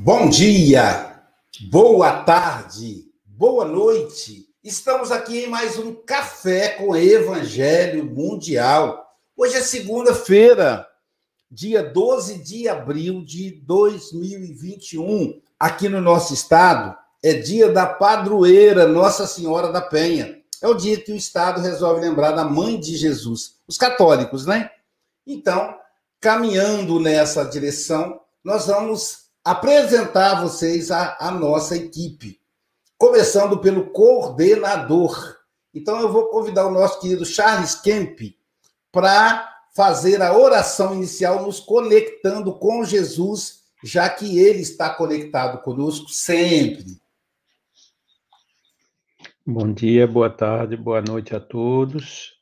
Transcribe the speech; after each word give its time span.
Bom 0.00 0.30
dia, 0.30 1.20
boa 1.70 2.22
tarde, 2.22 3.10
boa 3.26 3.64
noite. 3.64 4.46
Estamos 4.62 5.10
aqui 5.10 5.40
em 5.40 5.48
mais 5.48 5.76
um 5.76 5.92
Café 5.92 6.68
com 6.70 6.96
Evangelho 6.96 8.04
Mundial. 8.04 9.04
Hoje 9.36 9.56
é 9.56 9.60
segunda-feira, 9.60 10.86
dia 11.50 11.82
12 11.82 12.38
de 12.38 12.68
abril 12.68 13.24
de 13.24 13.60
2021. 13.66 15.42
Aqui 15.58 15.88
no 15.88 16.00
nosso 16.00 16.32
estado 16.32 16.96
é 17.20 17.34
dia 17.34 17.68
da 17.68 17.84
padroeira 17.84 18.86
Nossa 18.86 19.26
Senhora 19.26 19.72
da 19.72 19.82
Penha. 19.82 20.40
É 20.62 20.68
o 20.68 20.74
dia 20.74 20.96
que 20.96 21.12
o 21.12 21.16
estado 21.16 21.60
resolve 21.60 22.00
lembrar 22.00 22.30
da 22.30 22.44
mãe 22.44 22.78
de 22.78 22.96
Jesus, 22.96 23.56
os 23.66 23.76
católicos, 23.76 24.46
né? 24.46 24.70
Então, 25.26 25.76
caminhando 26.20 27.00
nessa 27.00 27.44
direção, 27.44 28.20
nós 28.44 28.68
vamos 28.68 29.27
apresentar 29.50 30.36
a 30.36 30.40
vocês 30.42 30.90
a, 30.90 31.16
a 31.18 31.30
nossa 31.30 31.74
equipe, 31.74 32.38
começando 32.98 33.58
pelo 33.58 33.86
coordenador. 33.90 35.36
Então, 35.72 35.98
eu 36.00 36.12
vou 36.12 36.26
convidar 36.26 36.66
o 36.66 36.70
nosso 36.70 37.00
querido 37.00 37.24
Charles 37.24 37.74
Kemp 37.74 38.36
para 38.92 39.48
fazer 39.74 40.20
a 40.20 40.36
oração 40.36 40.94
inicial, 40.94 41.42
nos 41.42 41.60
conectando 41.60 42.52
com 42.58 42.84
Jesus, 42.84 43.60
já 43.82 44.10
que 44.10 44.38
ele 44.38 44.60
está 44.60 44.90
conectado 44.90 45.62
conosco 45.62 46.10
sempre. 46.10 47.00
Bom 49.46 49.72
dia, 49.72 50.06
boa 50.06 50.28
tarde, 50.28 50.76
boa 50.76 51.00
noite 51.00 51.34
a 51.34 51.40
todos. 51.40 52.34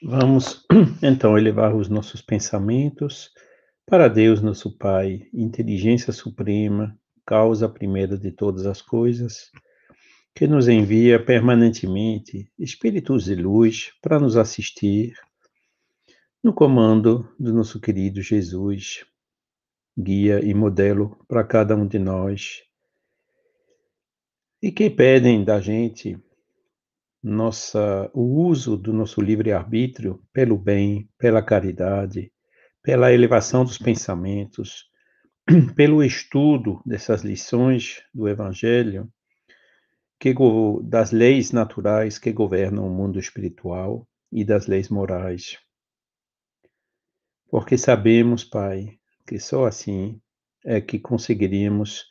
Vamos 0.00 0.64
então 1.02 1.36
elevar 1.36 1.74
os 1.74 1.88
nossos 1.88 2.22
pensamentos 2.22 3.32
para 3.86 4.08
Deus, 4.08 4.40
nosso 4.40 4.76
Pai, 4.76 5.28
inteligência 5.32 6.12
suprema, 6.12 6.98
causa 7.26 7.68
primeira 7.68 8.16
de 8.16 8.30
todas 8.30 8.66
as 8.66 8.80
coisas, 8.80 9.50
que 10.34 10.46
nos 10.46 10.68
envia 10.68 11.22
permanentemente 11.22 12.50
espíritos 12.58 13.24
de 13.24 13.34
luz 13.34 13.92
para 14.00 14.18
nos 14.18 14.36
assistir 14.36 15.14
no 16.42 16.52
comando 16.52 17.28
do 17.38 17.52
nosso 17.52 17.80
querido 17.80 18.20
Jesus, 18.20 19.04
guia 19.96 20.44
e 20.44 20.52
modelo 20.54 21.22
para 21.28 21.44
cada 21.44 21.76
um 21.76 21.86
de 21.86 21.98
nós, 21.98 22.62
e 24.60 24.72
que 24.72 24.88
pedem 24.88 25.44
da 25.44 25.60
gente 25.60 26.18
nossa, 27.22 28.10
o 28.12 28.44
uso 28.44 28.76
do 28.76 28.92
nosso 28.92 29.20
livre-arbítrio 29.20 30.20
pelo 30.32 30.58
bem, 30.58 31.08
pela 31.16 31.40
caridade, 31.40 32.31
pela 32.82 33.12
elevação 33.12 33.64
dos 33.64 33.78
pensamentos, 33.78 34.90
pelo 35.76 36.02
estudo 36.02 36.82
dessas 36.84 37.22
lições 37.22 38.02
do 38.12 38.28
Evangelho, 38.28 39.10
que, 40.18 40.34
das 40.84 41.10
leis 41.10 41.50
naturais 41.52 42.18
que 42.18 42.32
governam 42.32 42.86
o 42.86 42.90
mundo 42.90 43.18
espiritual 43.18 44.06
e 44.30 44.44
das 44.44 44.66
leis 44.66 44.88
morais. 44.88 45.58
Porque 47.50 47.76
sabemos, 47.76 48.44
Pai, 48.44 48.98
que 49.26 49.38
só 49.38 49.66
assim 49.66 50.20
é 50.64 50.80
que 50.80 50.98
conseguiríamos 50.98 52.06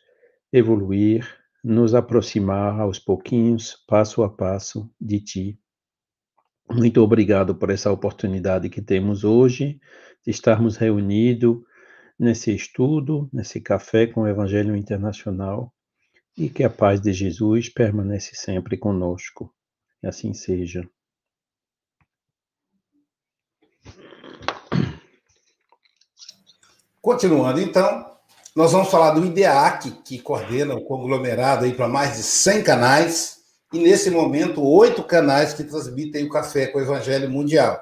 evoluir, 0.52 1.26
nos 1.64 1.94
aproximar 1.94 2.80
aos 2.80 3.00
pouquinhos, 3.00 3.76
passo 3.88 4.24
a 4.24 4.30
passo, 4.30 4.92
de 5.00 5.22
Ti. 5.22 5.60
Muito 6.70 7.02
obrigado 7.02 7.56
por 7.56 7.70
essa 7.70 7.92
oportunidade 7.92 8.70
que 8.70 8.82
temos 8.82 9.24
hoje 9.24 9.80
de 10.26 10.32
estarmos 10.32 10.78
reunidos 10.78 11.58
nesse 12.18 12.54
estudo, 12.54 13.30
nesse 13.34 13.60
café 13.60 14.06
com 14.06 14.22
o 14.22 14.28
Evangelho 14.28 14.76
Internacional 14.76 15.74
e 16.38 16.50
que 16.50 16.64
a 16.64 16.70
paz 16.70 17.02
de 17.02 17.12
Jesus 17.12 17.70
permanece 17.70 18.36
sempre 18.36 18.78
conosco. 18.78 19.54
E 20.04 20.08
assim 20.08 20.34
seja. 20.34 20.88
Continuando, 27.02 27.60
então, 27.60 28.12
nós 28.56 28.72
vamos 28.72 28.92
falar 28.92 29.12
do 29.12 29.26
IDEAC, 29.26 30.04
que 30.04 30.20
coordena 30.20 30.76
o 30.76 30.86
conglomerado 30.86 31.66
aí 31.66 31.74
para 31.74 31.88
mais 31.88 32.18
de 32.18 32.24
100 32.24 32.64
canais, 32.64 33.38
e 33.74 33.80
nesse 33.80 34.12
momento, 34.12 34.64
oito 34.64 35.04
canais 35.04 35.54
que 35.54 35.64
transmitem 35.64 36.26
o 36.26 36.30
Café 36.30 36.68
com 36.68 36.78
o 36.78 36.82
Evangelho 36.82 37.30
Mundial. 37.30 37.82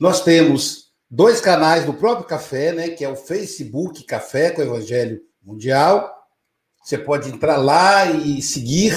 Nós 0.00 0.24
temos 0.24 0.85
dois 1.10 1.40
canais 1.40 1.84
do 1.84 1.94
próprio 1.94 2.26
Café, 2.26 2.72
né, 2.72 2.88
que 2.90 3.04
é 3.04 3.08
o 3.08 3.16
Facebook 3.16 4.04
Café 4.04 4.50
com 4.50 4.62
Evangelho 4.62 5.20
Mundial. 5.42 6.12
Você 6.82 6.98
pode 6.98 7.28
entrar 7.28 7.56
lá 7.56 8.06
e 8.06 8.40
seguir. 8.42 8.96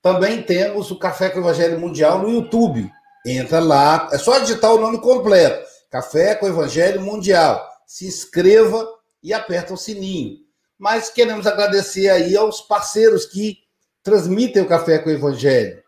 Também 0.00 0.42
temos 0.42 0.90
o 0.90 0.98
Café 0.98 1.30
com 1.30 1.40
Evangelho 1.40 1.78
Mundial 1.78 2.20
no 2.20 2.30
YouTube. 2.30 2.90
Entra 3.24 3.60
lá, 3.60 4.08
é 4.12 4.18
só 4.18 4.38
digitar 4.38 4.72
o 4.72 4.80
nome 4.80 5.00
completo: 5.00 5.66
Café 5.90 6.34
com 6.34 6.46
Evangelho 6.46 7.00
Mundial. 7.00 7.64
Se 7.86 8.06
inscreva 8.06 8.86
e 9.22 9.32
aperta 9.32 9.74
o 9.74 9.76
sininho. 9.76 10.38
Mas 10.78 11.08
queremos 11.08 11.46
agradecer 11.46 12.08
aí 12.08 12.36
aos 12.36 12.60
parceiros 12.60 13.26
que 13.26 13.58
transmitem 14.02 14.62
o 14.62 14.68
Café 14.68 14.98
com 14.98 15.10
o 15.10 15.12
Evangelho. 15.12 15.80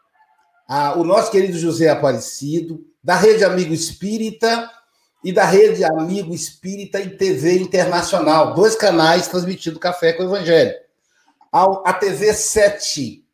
Ah, 0.69 0.95
o 0.97 1.05
nosso 1.05 1.31
querido 1.31 1.59
José 1.59 1.89
Aparecido, 1.89 2.81
da 3.03 3.17
Rede 3.17 3.45
Amigo 3.45 3.75
Espírita, 3.75 4.71
e 5.25 5.33
da 5.33 5.45
Rede 5.45 5.83
Amigo 5.83 6.35
Espírita 6.35 7.01
e 7.01 7.17
TV 7.17 7.59
Internacional, 7.59 8.53
dois 8.53 8.77
canais 8.77 9.27
transmitindo 9.27 9.81
Café 9.81 10.13
com 10.13 10.23
o 10.23 10.27
Evangelho. 10.27 10.75
A 11.51 11.93
TV 11.95 12.35
7, 12.35 13.25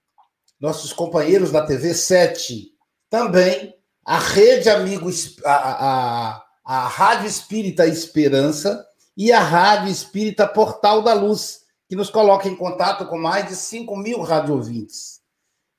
nossos 0.61 0.93
companheiros 0.93 1.51
da 1.51 1.67
TV 1.67 1.93
7, 1.93 2.69
também 3.11 3.75
a 4.05 4.19
Rede 4.19 4.71
Amigo, 4.71 5.11
a, 5.45 5.53
a, 5.53 6.45
a 6.65 6.87
Rádio 6.87 7.27
Espírita 7.27 7.87
Esperança 7.87 8.87
e 9.17 9.33
a 9.33 9.41
Rádio 9.41 9.91
Espírita 9.91 10.47
Portal 10.47 11.03
da 11.03 11.13
Luz, 11.13 11.63
que 11.89 11.97
nos 11.97 12.09
coloca 12.09 12.49
em 12.49 12.55
contato 12.55 13.07
com 13.07 13.19
mais 13.19 13.49
de 13.49 13.57
5 13.57 13.97
mil 13.97 14.21
rádio 14.21 14.55
ouvintes. 14.55 15.21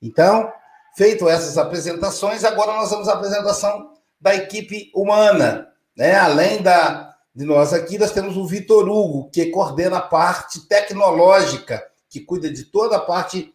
Então, 0.02 0.52
feito 0.98 1.30
essas 1.30 1.58
apresentações, 1.58 2.44
agora 2.44 2.74
nós 2.74 2.90
vamos 2.90 3.08
à 3.08 3.14
apresentação 3.14 3.94
da 4.20 4.36
equipe 4.36 4.92
humana. 4.94 5.71
Né? 5.96 6.16
Além 6.16 6.62
da, 6.62 7.16
de 7.34 7.46
nós 7.46 7.74
aqui, 7.74 7.98
nós 7.98 8.12
temos 8.12 8.38
o 8.38 8.46
Vitor 8.46 8.90
Hugo, 8.90 9.30
que 9.32 9.48
coordena 9.48 9.98
a 9.98 10.02
parte 10.02 10.68
tecnológica, 10.68 11.84
que 12.10 12.20
cuida 12.20 12.50
de 12.50 12.66
toda 12.66 12.98
a 12.98 13.02
parte 13.02 13.54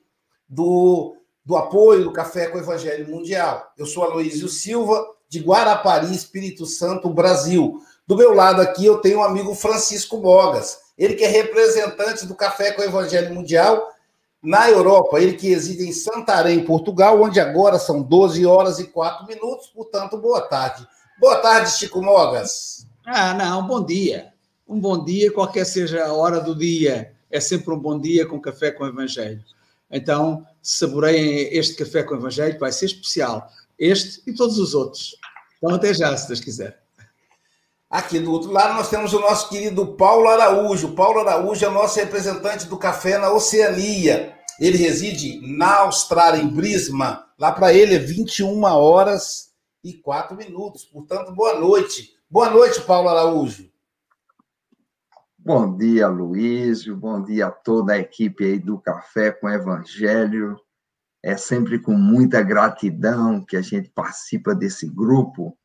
do, 0.49 1.17
do 1.45 1.57
apoio 1.57 2.05
do 2.05 2.13
Café 2.13 2.47
com 2.47 2.59
o 2.59 2.61
Evangelho 2.61 3.09
Mundial. 3.09 3.73
Eu 3.77 3.87
sou 3.87 4.05
Aloísio 4.05 4.49
Silva, 4.49 5.07
de 5.29 5.41
Guarapari, 5.41 6.15
Espírito 6.15 6.67
Santo, 6.67 7.11
Brasil. 7.11 7.81
Do 8.07 8.17
meu 8.17 8.33
lado 8.33 8.63
aqui 8.63 8.87
eu 8.87 8.99
tenho 8.99 9.19
um 9.19 9.25
amigo 9.25 9.55
Francisco 9.55 10.19
Bogas, 10.19 10.79
ele 10.97 11.15
que 11.15 11.25
é 11.25 11.29
representante 11.29 12.27
do 12.27 12.35
Café 12.35 12.73
com 12.73 12.81
o 12.81 12.85
Evangelho 12.85 13.35
Mundial 13.35 13.93
na 14.43 14.71
Europa, 14.71 15.21
ele 15.21 15.33
que 15.33 15.49
reside 15.49 15.89
em 15.89 15.93
Santarém, 15.93 16.65
Portugal, 16.65 17.21
onde 17.21 17.41
agora 17.41 17.79
são 17.79 18.01
12 18.01 18.47
horas 18.47 18.79
e 18.79 18.85
4 18.85 19.27
minutos, 19.27 19.67
portanto, 19.69 20.17
boa 20.17 20.41
tarde. 20.41 20.87
Boa 21.19 21.37
tarde, 21.39 21.71
Chico 21.71 22.03
Mogas. 22.03 22.87
Ah, 23.07 23.33
não, 23.33 23.67
bom 23.67 23.83
dia. 23.83 24.35
Um 24.69 24.79
bom 24.79 25.03
dia, 25.03 25.33
qualquer 25.33 25.65
seja 25.65 26.05
a 26.05 26.13
hora 26.13 26.41
do 26.41 26.55
dia, 26.55 27.15
é 27.31 27.41
sempre 27.41 27.73
um 27.73 27.79
bom 27.79 27.99
dia 27.99 28.27
com 28.27 28.39
café 28.39 28.71
com 28.71 28.87
Evangelho. 28.87 29.43
Então, 29.91 30.47
saboreiem 30.61 31.57
este 31.57 31.75
café 31.75 32.03
com 32.03 32.17
Evangelho, 32.17 32.59
vai 32.59 32.71
ser 32.71 32.85
especial. 32.85 33.49
Este 33.79 34.23
e 34.27 34.35
todos 34.35 34.59
os 34.59 34.75
outros. 34.75 35.17
Então, 35.57 35.75
até 35.75 35.95
já, 35.95 36.15
se 36.19 36.29
Deus 36.29 36.41
quiser. 36.41 36.83
Aqui 37.89 38.21
do 38.21 38.31
outro 38.31 38.53
lado, 38.53 38.75
nós 38.75 38.91
temos 38.91 39.15
o 39.15 39.21
nosso 39.21 39.49
querido 39.49 39.95
Paulo 39.95 40.29
Araújo. 40.29 40.95
Paulo 40.95 41.21
Araújo 41.21 41.65
é 41.65 41.69
o 41.69 41.73
nosso 41.73 41.99
representante 41.99 42.67
do 42.67 42.77
café 42.77 43.17
na 43.17 43.33
Oceania. 43.33 44.35
Ele 44.61 44.77
reside 44.77 45.41
na 45.41 45.77
Austrália, 45.77 46.43
em 46.43 46.49
Brisbane. 46.49 47.21
Lá 47.39 47.53
para 47.53 47.73
ele 47.73 47.95
é 47.95 47.99
21 47.99 48.63
horas 48.65 49.47
e 49.87 49.95
quatro 49.95 50.37
minutos. 50.37 50.85
Portanto, 50.85 51.33
boa 51.33 51.61
noite. 51.61 52.19
Boa 52.29 52.51
noite, 52.51 52.81
Paulo 52.83 53.09
Araújo. 53.09 53.71
Bom 55.39 55.77
dia, 55.77 56.09
Luísio. 56.09 56.97
Bom 56.97 57.23
dia 57.23 57.47
a 57.47 57.53
toda 57.53 57.93
a 57.93 57.99
equipe 57.99 58.45
aí 58.45 58.59
do 58.59 58.81
Café 58.81 59.31
com 59.31 59.49
Evangelho. 59.49 60.61
É 61.23 61.37
sempre 61.37 61.79
com 61.79 61.93
muita 61.93 62.43
gratidão 62.43 63.45
que 63.45 63.57
a 63.57 63.63
gente 63.63 63.89
participa 63.91 64.57
desse 64.57 64.89
grupo. 64.89 65.57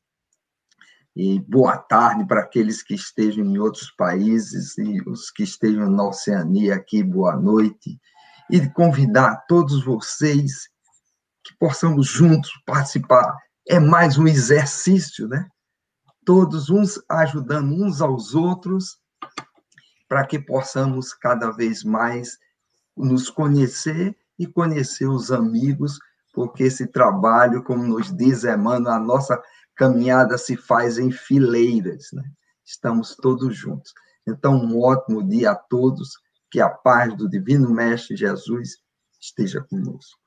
E 1.15 1.39
boa 1.39 1.75
tarde 1.77 2.23
para 2.23 2.41
aqueles 2.41 2.83
que 2.83 2.93
estejam 2.93 3.43
em 3.43 3.57
outros 3.57 3.89
países 3.89 4.77
e 4.77 5.01
os 5.09 5.31
que 5.31 5.41
estejam 5.41 5.89
na 5.89 6.07
Oceania 6.07 6.75
aqui, 6.75 7.01
boa 7.01 7.35
noite. 7.35 7.99
E 8.51 8.69
convidar 8.69 9.45
todos 9.47 9.83
vocês 9.83 10.69
que 11.43 11.57
possamos 11.57 12.05
juntos 12.05 12.51
participar 12.67 13.35
é 13.71 13.79
mais 13.79 14.17
um 14.17 14.27
exercício, 14.27 15.29
né? 15.29 15.47
Todos 16.25 16.69
uns 16.69 17.01
ajudando 17.09 17.71
uns 17.71 18.01
aos 18.01 18.35
outros, 18.35 18.99
para 20.09 20.27
que 20.27 20.37
possamos 20.37 21.13
cada 21.13 21.51
vez 21.51 21.81
mais 21.81 22.37
nos 22.97 23.29
conhecer 23.29 24.13
e 24.37 24.45
conhecer 24.45 25.07
os 25.07 25.31
amigos, 25.31 25.97
porque 26.33 26.63
esse 26.63 26.85
trabalho, 26.85 27.63
como 27.63 27.81
nos 27.81 28.13
diz 28.13 28.43
Emmanuel, 28.43 28.93
a 28.93 28.99
nossa 28.99 29.41
caminhada 29.73 30.37
se 30.37 30.57
faz 30.57 30.97
em 30.97 31.09
fileiras, 31.09 32.09
né? 32.11 32.23
Estamos 32.65 33.15
todos 33.15 33.55
juntos. 33.55 33.93
Então, 34.27 34.55
um 34.55 34.81
ótimo 34.81 35.25
dia 35.25 35.51
a 35.51 35.55
todos, 35.55 36.19
que 36.51 36.59
a 36.59 36.69
paz 36.69 37.15
do 37.15 37.29
Divino 37.29 37.69
Mestre 37.73 38.17
Jesus 38.17 38.79
esteja 39.17 39.61
conosco. 39.61 40.20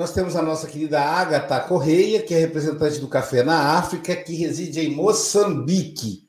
Nós 0.00 0.14
temos 0.14 0.34
a 0.34 0.40
nossa 0.40 0.66
querida 0.66 0.98
Agatha 0.98 1.60
Correia, 1.60 2.22
que 2.22 2.32
é 2.32 2.38
representante 2.38 2.98
do 3.00 3.06
Café 3.06 3.42
na 3.42 3.76
África, 3.76 4.16
que 4.16 4.34
reside 4.34 4.80
em 4.80 4.96
Moçambique. 4.96 6.26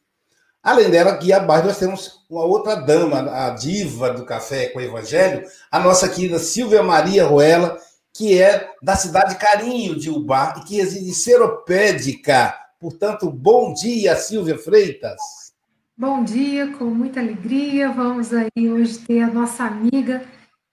Além 0.62 0.90
dela, 0.90 1.12
aqui 1.12 1.32
abaixo 1.32 1.68
nós 1.68 1.80
temos 1.80 2.26
uma 2.30 2.44
outra 2.44 2.76
dama, 2.76 3.20
a 3.32 3.52
diva 3.52 4.12
do 4.12 4.26
café 4.26 4.68
com 4.68 4.80
o 4.80 4.82
evangelho, 4.82 5.48
a 5.72 5.80
nossa 5.80 6.10
querida 6.10 6.38
Silvia 6.38 6.84
Maria 6.84 7.26
Ruela, 7.26 7.78
que 8.14 8.42
é 8.42 8.72
da 8.84 8.98
cidade 8.98 9.38
Carinho 9.38 9.98
de 9.98 10.10
Ubá 10.10 10.56
e 10.58 10.66
que 10.66 10.76
reside 10.76 11.10
em 11.10 11.14
Seropédica. 11.14 12.54
Portanto, 12.78 13.32
bom 13.32 13.74
dia, 13.74 14.18
Silvia 14.18 14.58
Freitas. 14.58 15.54
Bom 15.98 16.26
dia, 16.26 16.74
com 16.74 16.84
muita 16.84 17.22
alegria. 17.22 17.90
Vamos 17.90 18.34
aí 18.34 18.70
hoje 18.70 18.98
ter 18.98 19.22
a 19.22 19.28
nossa 19.28 19.64
amiga, 19.64 20.24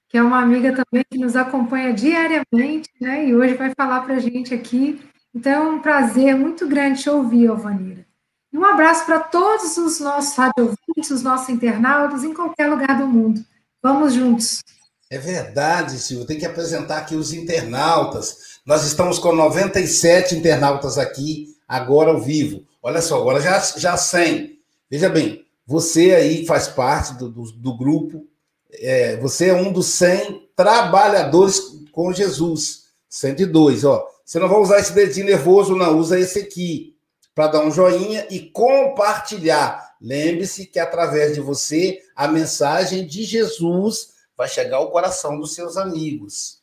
que 0.08 0.16
é 0.16 0.22
uma 0.22 0.40
amiga 0.40 0.72
também 0.72 1.05
que 1.10 1.19
nos 1.19 1.37
acompanha 1.37 1.93
diariamente, 1.93 2.88
né? 3.00 3.26
E 3.26 3.34
hoje 3.34 3.55
vai 3.55 3.72
falar 3.75 4.00
para 4.00 4.14
a 4.14 4.19
gente 4.19 4.55
aqui. 4.55 5.00
Então 5.34 5.52
é 5.52 5.70
um 5.70 5.81
prazer 5.81 6.34
muito 6.34 6.66
grande 6.66 7.02
te 7.02 7.10
ouvir, 7.10 7.49
Alvanira. 7.49 8.06
E 8.52 8.56
um 8.56 8.64
abraço 8.64 9.05
para 9.05 9.20
todos 9.20 9.76
os 9.76 10.00
nossos 10.00 10.34
radiovintes, 10.34 11.10
os 11.10 11.22
nossos 11.22 11.50
internautas, 11.50 12.25
em 12.25 12.32
qualquer 12.32 12.69
lugar 12.69 12.96
do 12.96 13.06
mundo. 13.06 13.44
Vamos 13.82 14.14
juntos. 14.14 14.62
É 15.10 15.19
verdade, 15.19 15.99
Silvio. 15.99 16.26
Tem 16.26 16.38
que 16.38 16.46
apresentar 16.46 16.99
aqui 16.99 17.14
os 17.14 17.32
internautas. 17.32 18.60
Nós 18.64 18.84
estamos 18.84 19.19
com 19.19 19.34
97 19.34 20.34
internautas 20.34 20.99
aqui, 20.99 21.55
agora 21.66 22.10
ao 22.10 22.20
vivo. 22.20 22.66
Olha 22.82 23.02
só, 23.02 23.20
agora 23.20 23.40
já, 23.40 23.58
já 23.58 23.96
100. 23.96 24.58
Veja 24.90 25.08
bem, 25.08 25.44
você 25.66 26.14
aí 26.14 26.46
faz 26.46 26.69
parte 26.69 27.14
do, 27.14 27.28
do, 27.28 27.52
do 27.52 27.76
grupo, 27.76 28.26
é, 28.73 29.17
você 29.17 29.49
é 29.49 29.55
um 29.55 29.73
dos 29.73 29.87
100 29.87 30.50
trabalhadores 30.55 31.61
com 31.93 32.12
Jesus. 32.12 32.85
102, 33.09 33.85
ó. 33.85 34.06
Você 34.25 34.38
não 34.38 34.49
vai 34.49 34.59
usar 34.59 34.79
esse 34.79 34.93
dedinho 34.93 35.26
nervoso, 35.26 35.75
não. 35.75 35.99
Usa 35.99 36.19
esse 36.19 36.38
aqui 36.38 36.97
para 37.35 37.49
dar 37.49 37.65
um 37.65 37.70
joinha 37.70 38.26
e 38.31 38.41
compartilhar. 38.50 39.94
Lembre-se 40.00 40.67
que 40.67 40.79
através 40.79 41.35
de 41.35 41.41
você 41.41 42.00
a 42.15 42.29
mensagem 42.29 43.06
de 43.06 43.25
Jesus 43.25 44.11
vai 44.37 44.49
chegar 44.49 44.76
ao 44.76 44.91
coração 44.91 45.38
dos 45.38 45.55
seus 45.55 45.76
amigos. 45.76 46.59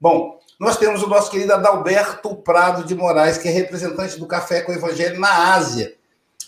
Bom, 0.00 0.38
nós 0.58 0.76
temos 0.76 1.02
o 1.02 1.06
nosso 1.06 1.30
querido 1.30 1.52
Adalberto 1.52 2.36
Prado 2.36 2.84
de 2.84 2.94
Moraes, 2.94 3.38
que 3.38 3.48
é 3.48 3.50
representante 3.50 4.18
do 4.18 4.26
Café 4.26 4.62
com 4.62 4.72
o 4.72 4.74
Evangelho 4.74 5.18
na 5.18 5.54
Ásia. 5.54 5.94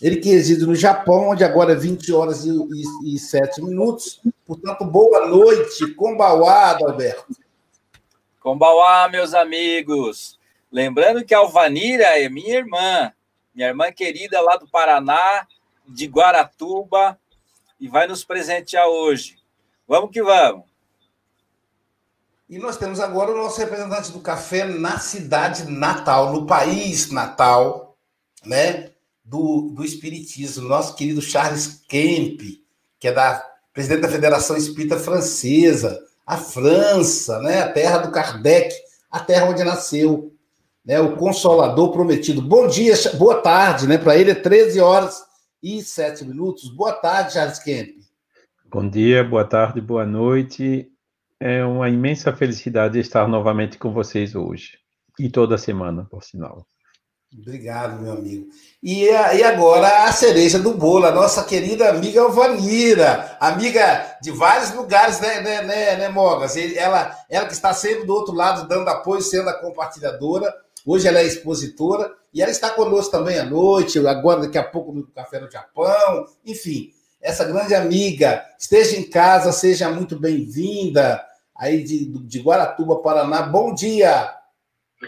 Ele 0.03 0.17
que 0.17 0.29
reside 0.29 0.65
no 0.65 0.75
Japão, 0.75 1.29
onde 1.29 1.43
agora 1.43 1.71
é 1.71 1.75
20 1.75 2.13
horas 2.13 2.45
e, 2.45 2.51
e, 2.51 3.15
e 3.15 3.17
7 3.17 3.63
minutos. 3.63 4.21
Portanto, 4.45 4.85
boa 4.85 5.25
noite. 5.27 5.95
Kombauá, 5.95 6.71
Adalberto. 6.71 7.35
Kombauá, 8.39 9.09
meus 9.09 9.33
amigos. 9.33 10.37
Lembrando 10.71 11.25
que 11.25 11.33
a 11.33 11.39
Alvanira 11.39 12.19
é 12.19 12.29
minha 12.29 12.57
irmã 12.57 13.13
minha 13.53 13.67
irmã 13.67 13.91
querida 13.91 14.41
lá 14.41 14.57
do 14.57 14.67
Paraná, 14.67 15.47
de 15.87 16.07
Guaratuba, 16.07 17.19
e 17.79 17.87
vai 17.87 18.07
nos 18.07 18.23
presentear 18.23 18.87
hoje. 18.87 19.37
Vamos 19.87 20.09
que 20.11 20.23
vamos. 20.23 20.65
E 22.49 22.57
nós 22.57 22.77
temos 22.77 22.99
agora 22.99 23.31
o 23.31 23.37
nosso 23.37 23.59
representante 23.59 24.11
do 24.11 24.19
café 24.19 24.65
na 24.65 24.97
cidade 24.99 25.69
natal, 25.69 26.33
no 26.33 26.45
país 26.45 27.11
natal, 27.11 27.95
né? 28.43 28.91
Do, 29.23 29.71
do 29.73 29.85
Espiritismo, 29.85 30.67
nosso 30.67 30.95
querido 30.95 31.21
Charles 31.21 31.83
Kemp, 31.87 32.41
que 32.99 33.07
é 33.07 33.11
da 33.11 33.43
presidente 33.73 34.01
da 34.01 34.09
Federação 34.09 34.55
Espírita 34.55 34.99
Francesa, 34.99 35.99
a 36.25 36.37
França, 36.37 37.39
né? 37.39 37.61
A 37.61 37.71
terra 37.71 37.97
do 37.99 38.11
Kardec, 38.11 38.73
a 39.09 39.19
terra 39.19 39.49
onde 39.49 39.63
nasceu 39.63 40.33
né, 40.85 40.99
o 40.99 41.15
Consolador 41.15 41.91
Prometido. 41.91 42.41
Bom 42.41 42.67
dia, 42.67 42.93
boa 43.17 43.41
tarde, 43.41 43.87
né? 43.87 43.97
Para 43.97 44.17
ele 44.17 44.31
é 44.31 44.35
13 44.35 44.79
horas 44.79 45.23
e 45.61 45.81
7 45.81 46.25
minutos. 46.25 46.69
Boa 46.69 46.93
tarde, 46.93 47.33
Charles 47.33 47.59
Kemp. 47.59 48.03
Bom 48.65 48.89
dia, 48.89 49.23
boa 49.23 49.45
tarde, 49.45 49.79
boa 49.79 50.05
noite. 50.05 50.89
É 51.39 51.63
uma 51.63 51.89
imensa 51.89 52.33
felicidade 52.33 52.99
estar 52.99 53.27
novamente 53.27 53.77
com 53.77 53.93
vocês 53.93 54.35
hoje. 54.35 54.79
E 55.19 55.29
toda 55.29 55.57
semana, 55.57 56.05
por 56.09 56.23
sinal. 56.23 56.65
Obrigado, 57.37 57.99
meu 58.01 58.13
amigo. 58.13 58.47
E, 58.81 59.05
e 59.05 59.43
agora 59.43 60.05
a 60.05 60.11
cereja 60.11 60.59
do 60.59 60.75
bolo, 60.75 61.05
a 61.05 61.11
nossa 61.11 61.43
querida 61.43 61.89
amiga 61.89 62.21
Alvanira, 62.21 63.37
amiga 63.39 64.17
de 64.21 64.31
vários 64.31 64.71
lugares, 64.73 65.19
né, 65.19 65.41
né, 65.41 65.61
né, 65.63 65.95
né 65.97 66.09
Mogas? 66.09 66.55
Ela, 66.55 67.17
ela 67.29 67.47
que 67.47 67.53
está 67.53 67.73
sempre 67.73 68.05
do 68.05 68.13
outro 68.13 68.33
lado, 68.33 68.67
dando 68.67 68.87
apoio, 68.89 69.21
sendo 69.21 69.49
a 69.49 69.53
compartilhadora. 69.53 70.53
Hoje 70.85 71.07
ela 71.07 71.19
é 71.19 71.25
expositora 71.25 72.11
e 72.33 72.41
ela 72.41 72.51
está 72.51 72.69
conosco 72.69 73.11
também 73.11 73.39
à 73.39 73.45
noite, 73.45 74.05
agora 74.05 74.41
daqui 74.41 74.57
a 74.57 74.63
pouco 74.63 74.91
no 74.91 75.07
Café 75.07 75.39
no 75.39 75.49
Japão. 75.49 76.25
Enfim, 76.45 76.91
essa 77.21 77.45
grande 77.45 77.73
amiga, 77.73 78.43
esteja 78.59 78.97
em 78.97 79.09
casa, 79.09 79.51
seja 79.51 79.89
muito 79.89 80.19
bem-vinda 80.19 81.23
aí 81.55 81.83
de, 81.83 82.05
de 82.05 82.39
Guaratuba, 82.41 82.97
Paraná. 82.97 83.43
Bom 83.43 83.73
dia, 83.73 84.29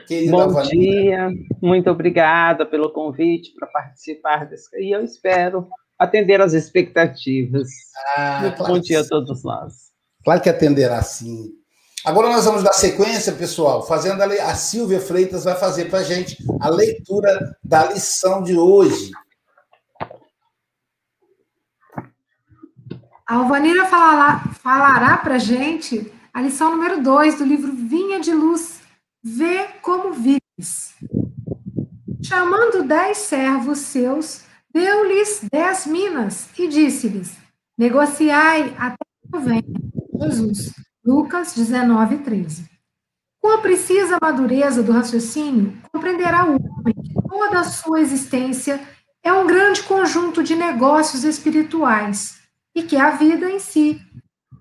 querida 0.07 0.31
Bom 0.31 0.49
Vanessa. 0.49 0.71
dia, 0.71 1.29
muito 1.61 1.89
obrigada 1.89 2.65
pelo 2.65 2.91
convite 2.91 3.53
para 3.53 3.67
participar 3.67 4.45
desse. 4.45 4.69
E 4.77 4.95
eu 4.95 5.03
espero 5.03 5.67
atender 5.97 6.41
às 6.41 6.53
expectativas. 6.53 7.69
Ah, 8.15 8.39
muito 8.41 8.57
claro 8.57 8.73
bom 8.73 8.79
dia 8.79 9.01
a 9.01 9.07
todos 9.07 9.43
nós. 9.43 9.91
Claro 10.23 10.41
que 10.41 10.49
atenderá 10.49 11.01
sim. 11.01 11.51
Agora 12.03 12.29
nós 12.29 12.45
vamos 12.45 12.61
dar 12.61 12.73
sequência, 12.73 13.33
pessoal, 13.33 13.85
fazendo 13.85 14.21
a, 14.21 14.25
a 14.25 14.55
Silvia 14.55 14.99
Freitas 14.99 15.43
vai 15.43 15.55
fazer 15.55 15.89
para 15.89 15.99
a 15.99 16.03
gente 16.03 16.37
a 16.59 16.69
leitura 16.69 17.57
da 17.63 17.91
lição 17.91 18.43
de 18.43 18.55
hoje. 18.55 19.11
A 23.27 23.35
Alvanira 23.37 23.85
falará, 23.85 24.43
falará 24.61 25.17
para 25.17 25.35
a 25.35 25.39
gente 25.39 26.13
a 26.31 26.41
lição 26.41 26.69
número 26.69 27.01
2 27.01 27.39
do 27.39 27.43
livro 27.43 27.71
Vinha 27.71 28.19
de 28.19 28.31
Luz, 28.31 28.81
Vê 29.27 29.69
como 29.81 30.13
vives. 30.13 30.93
Chamando 32.23 32.83
dez 32.83 33.17
servos 33.17 33.79
seus, 33.79 34.43
deu-lhes 34.71 35.41
dez 35.51 35.87
minas 35.87 36.47
e 36.59 36.67
disse-lhes: 36.67 37.35
Negociai 37.75 38.75
até 38.77 38.97
que 39.27 39.35
eu 39.35 39.39
venha. 39.41 39.63
Jesus. 40.21 40.71
Lucas 41.03 41.55
19, 41.55 42.19
13. 42.19 42.69
Com 43.41 43.49
a 43.49 43.61
precisa 43.61 44.19
madureza 44.21 44.83
do 44.83 44.91
raciocínio, 44.91 45.75
compreenderá 45.91 46.45
o 46.45 46.51
homem 46.51 46.93
que 46.93 47.13
toda 47.27 47.61
a 47.61 47.63
sua 47.63 48.01
existência 48.01 48.79
é 49.23 49.33
um 49.33 49.47
grande 49.47 49.81
conjunto 49.81 50.43
de 50.43 50.55
negócios 50.55 51.23
espirituais 51.23 52.41
e 52.75 52.83
que 52.83 52.95
a 52.95 53.09
vida 53.11 53.49
em 53.49 53.57
si 53.57 53.99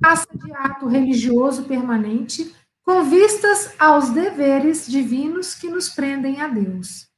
passa 0.01 0.27
de 0.35 0.53
ato 0.55 0.87
religioso 0.87 1.65
permanente 1.65 2.55
com 2.85 3.03
vistas 3.05 3.73
aos 3.79 4.11
deveres 4.11 4.87
divinos 4.87 5.55
que 5.55 5.69
nos 5.69 5.89
prendem 5.89 6.41
a 6.41 6.49
Deus. 6.49 7.09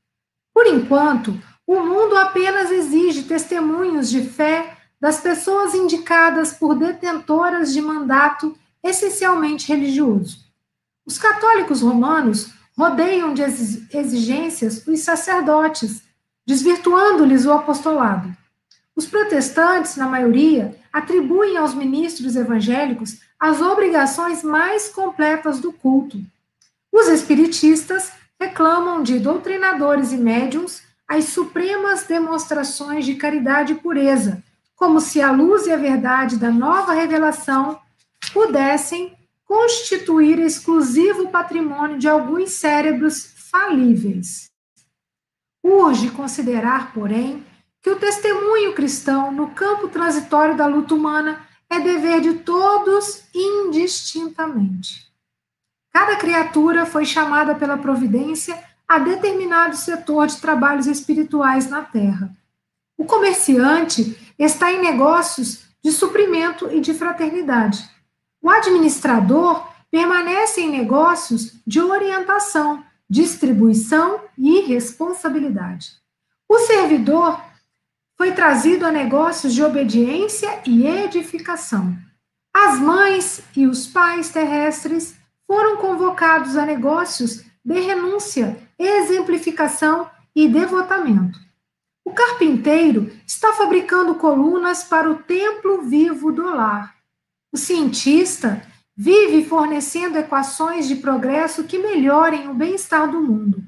Por 0.55 0.67
enquanto, 0.67 1.39
o 1.67 1.81
mundo 1.81 2.17
apenas 2.17 2.71
exige 2.71 3.25
testemunhos 3.25 4.09
de 4.09 4.23
fé 4.23 4.79
das 5.01 5.21
pessoas 5.21 5.75
indicadas 5.75 6.53
por 6.53 6.77
detentoras 6.77 7.73
de 7.73 7.83
mandato 7.83 8.57
essencialmente 8.83 9.69
religioso. 9.69 10.47
Os 11.05 11.19
católicos 11.19 11.83
romanos 11.83 12.53
rodeiam 12.77 13.35
de 13.35 13.43
exigências 13.43 14.87
os 14.87 15.01
sacerdotes, 15.01 16.03
desvirtuando-lhes 16.47 17.45
o 17.45 17.53
apostolado. 17.53 18.37
Os 18.95 19.07
protestantes, 19.07 19.97
na 19.97 20.07
maioria, 20.07 20.79
atribuem 20.93 21.57
aos 21.57 21.75
ministros 21.75 22.37
evangélicos 22.37 23.21
as 23.39 23.61
obrigações 23.61 24.43
mais 24.43 24.89
completas 24.89 25.61
do 25.61 25.73
culto. 25.73 26.19
Os 26.93 27.09
espiritistas 27.09 28.13
reclamam 28.41 29.03
de 29.03 29.19
doutrinadores 29.19 30.13
e 30.13 30.17
médiums 30.17 30.83
as 31.07 31.27
supremas 31.27 32.05
demonstrações 32.05 33.05
de 33.05 33.15
caridade 33.15 33.73
e 33.73 33.77
pureza, 33.77 34.43
como 34.75 35.01
se 35.01 35.21
a 35.21 35.31
luz 35.31 35.67
e 35.67 35.73
a 35.73 35.77
verdade 35.77 36.37
da 36.37 36.51
nova 36.51 36.93
revelação 36.93 37.79
pudessem 38.33 39.17
constituir 39.45 40.39
exclusivo 40.41 41.29
patrimônio 41.29 41.99
de 41.99 42.09
alguns 42.09 42.51
cérebros 42.51 43.33
falíveis. 43.51 44.51
Urge 45.63 46.11
considerar, 46.11 46.93
porém, 46.93 47.45
que 47.83 47.91
o 47.91 47.97
testemunho 47.97 48.75
cristão 48.75 49.31
no 49.31 49.51
campo 49.51 49.89
transitório 49.89 50.57
da 50.57 50.67
luta 50.67 50.95
humana 50.95 51.47
é 51.71 51.81
dever 51.81 52.21
de 52.21 52.35
todos 52.35 53.25
indistintamente. 53.35 55.07
Cada 55.93 56.17
criatura 56.17 56.87
foi 56.87 57.05
chamada 57.05 57.55
pela 57.55 57.79
providência 57.79 58.63
a 58.87 58.99
determinado 58.99 59.77
setor 59.77 60.27
de 60.27 60.41
trabalhos 60.41 60.87
espirituais 60.87 61.69
na 61.69 61.83
terra. 61.83 62.31
O 62.97 63.05
comerciante 63.05 64.35
está 64.39 64.73
em 64.73 64.81
negócios 64.81 65.65
de 65.83 65.91
suprimento 65.91 66.71
e 66.71 66.81
de 66.81 66.95
fraternidade. 66.95 67.89
O 68.41 68.51
administrador 68.51 69.67
permanece 69.91 70.61
em 70.61 70.71
negócios 70.71 71.55
de 71.67 71.81
orientação, 71.81 72.85
distribuição 73.09 74.21
e 74.37 74.61
responsabilidade. 74.61 75.93
O 76.49 76.59
servidor 76.61 77.41
foi 78.17 78.33
trazido 78.33 78.87
a 78.87 78.91
negócios 78.91 79.53
de 79.53 79.63
obediência 79.63 80.61
e 80.67 80.87
edificação. 80.87 81.97
As 82.55 82.79
mães 82.79 83.43
e 83.55 83.67
os 83.67 83.87
pais 83.87 84.31
terrestres 84.31 85.15
foram 85.47 85.77
convocados 85.77 86.57
a 86.57 86.65
negócios 86.65 87.45
de 87.65 87.81
renúncia, 87.81 88.57
exemplificação 88.79 90.11
e 90.35 90.49
devotamento. 90.49 91.39
O 92.05 92.13
carpinteiro 92.13 93.13
está 93.27 93.53
fabricando 93.53 94.15
colunas 94.15 94.85
para 94.85 95.11
o 95.11 95.17
templo 95.17 95.83
vivo 95.83 96.33
do 96.33 96.45
lar. 96.45 96.95
O 97.53 97.59
cientista 97.59 98.63
vive 98.97 99.45
fornecendo 99.45 100.17
equações 100.17 100.89
de 100.89 100.97
progresso 100.97 101.65
que 101.65 101.79
melhorem 101.79 102.49
o 102.49 102.55
bem-estar 102.55 103.11
do 103.11 103.21
mundo. 103.21 103.63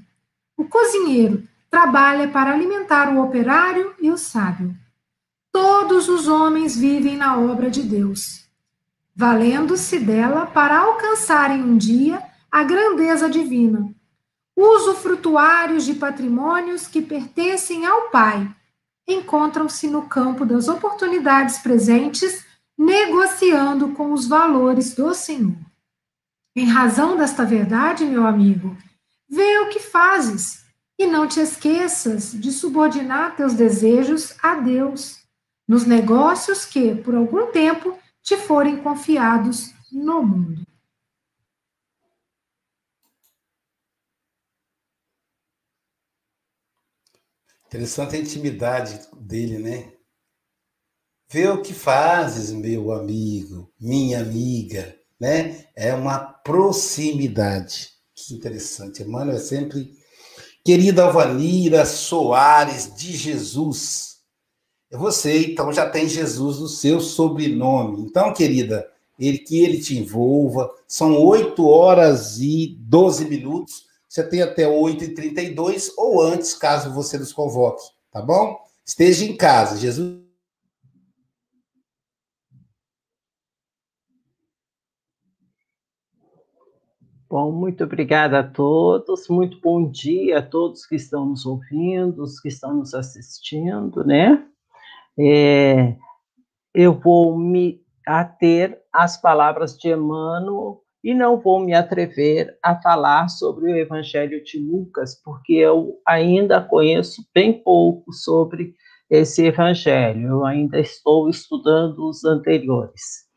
O 0.57 0.65
cozinheiro 0.65 1.47
trabalha 1.71 2.29
para 2.29 2.53
alimentar 2.53 3.13
o 3.13 3.23
operário 3.23 3.95
e 4.01 4.11
o 4.11 4.17
sábio. 4.17 4.75
Todos 5.53 6.09
os 6.09 6.29
homens 6.29 6.77
vivem 6.77 7.17
na 7.17 7.39
obra 7.39 7.71
de 7.71 7.83
Deus, 7.83 8.49
valendo-se 9.15 9.99
dela 9.99 10.47
para 10.47 10.79
alcançarem 10.79 11.63
um 11.63 11.77
dia 11.77 12.23
a 12.51 12.63
grandeza 12.63 13.29
divina. 13.29 13.93
Usufrutuários 14.57 15.85
de 15.85 15.95
patrimônios 15.95 16.87
que 16.87 17.01
pertencem 17.01 17.87
ao 17.87 18.11
Pai 18.11 18.49
encontram-se 19.07 19.89
no 19.89 20.03
campo 20.03 20.45
das 20.45 20.69
oportunidades 20.69 21.59
presentes, 21.59 22.45
negociando 22.77 23.89
com 23.91 24.13
os 24.13 24.27
valores 24.27 24.95
do 24.95 25.15
Senhor. 25.15 25.57
Em 26.55 26.67
razão 26.67 27.17
desta 27.17 27.45
verdade, 27.45 28.05
meu 28.05 28.27
amigo, 28.27 28.77
vê 29.29 29.59
o 29.61 29.69
que 29.69 29.81
fazes 29.81 30.68
e 30.99 31.07
não 31.07 31.29
te 31.29 31.39
esqueças 31.39 32.33
de 32.33 32.51
subordinar 32.51 33.37
teus 33.37 33.55
desejos 33.55 34.35
a 34.43 34.57
Deus 34.57 35.23
nos 35.67 35.87
negócios 35.87 36.65
que, 36.65 36.95
por 36.97 37.15
algum 37.15 37.53
tempo, 37.53 37.97
te 38.23 38.37
forem 38.37 38.83
confiados 38.83 39.73
no 39.93 40.23
mundo. 40.23 40.67
Interessante 47.67 48.17
a 48.17 48.19
intimidade 48.19 48.99
dele, 49.21 49.59
né? 49.59 49.93
Vê 51.31 51.47
o 51.49 51.61
que 51.61 51.75
fazes, 51.75 52.51
meu 52.51 52.91
amigo, 52.91 53.71
minha 53.79 54.21
amiga, 54.21 54.99
né? 55.21 55.67
É 55.77 55.95
uma 55.95 56.19
proximidade. 56.19 57.91
Que 58.15 58.35
interessante. 58.35 59.03
Emmanuel 59.03 59.37
é 59.37 59.41
sempre 59.41 59.98
Querida 60.69 61.05
Alvanira 61.05 61.87
Soares 61.87 62.95
de 62.95 63.17
Jesus. 63.17 64.19
É 64.91 64.99
você, 64.99 65.47
então, 65.47 65.73
já 65.73 65.89
tem 65.89 66.07
Jesus 66.07 66.59
no 66.59 66.69
seu 66.69 67.01
sobrenome. 67.01 68.03
Então, 68.03 68.35
querida, 68.35 68.87
ele, 69.19 69.39
que 69.39 69.65
ele 69.65 69.81
te 69.81 69.97
envolva. 69.97 70.71
São 70.87 71.19
8 71.25 71.67
horas 71.67 72.39
e 72.39 72.77
12 72.81 73.25
minutos. 73.31 73.87
Você 74.07 74.23
tem 74.23 74.43
até 74.43 74.69
8 74.69 75.05
e 75.05 75.15
32 75.15 75.91
ou 75.97 76.21
antes, 76.21 76.53
caso 76.53 76.93
você 76.93 77.17
nos 77.17 77.33
convoque, 77.33 77.85
tá 78.13 78.21
bom? 78.21 78.55
Esteja 78.85 79.25
em 79.25 79.35
casa. 79.35 79.79
Jesus 79.79 80.19
Bom, 87.41 87.53
muito 87.53 87.85
obrigada 87.85 88.41
a 88.41 88.43
todos, 88.43 89.29
muito 89.29 89.61
bom 89.61 89.89
dia 89.89 90.41
a 90.41 90.43
todos 90.43 90.85
que 90.85 90.97
estão 90.97 91.25
nos 91.25 91.47
ouvindo, 91.47 92.21
os 92.21 92.41
que 92.41 92.49
estão 92.49 92.75
nos 92.75 92.95
assistindo, 92.95 94.05
né? 94.05 94.45
É, 95.17 95.95
eu 96.75 96.93
vou 96.99 97.39
me 97.39 97.81
ater 98.05 98.83
às 98.93 99.21
palavras 99.23 99.79
de 99.79 99.89
Emmanuel 99.89 100.83
e 101.05 101.15
não 101.15 101.41
vou 101.41 101.61
me 101.61 101.75
atrever 101.75 102.59
a 102.61 102.75
falar 102.75 103.29
sobre 103.29 103.71
o 103.71 103.77
Evangelho 103.77 104.43
de 104.43 104.59
Lucas, 104.59 105.15
porque 105.23 105.53
eu 105.53 105.95
ainda 106.05 106.61
conheço 106.61 107.23
bem 107.33 107.63
pouco 107.63 108.13
sobre 108.13 108.75
esse 109.09 109.47
Evangelho, 109.47 110.27
eu 110.27 110.45
ainda 110.45 110.81
estou 110.81 111.29
estudando 111.31 112.01
os 112.09 112.25
anteriores. 112.25 113.29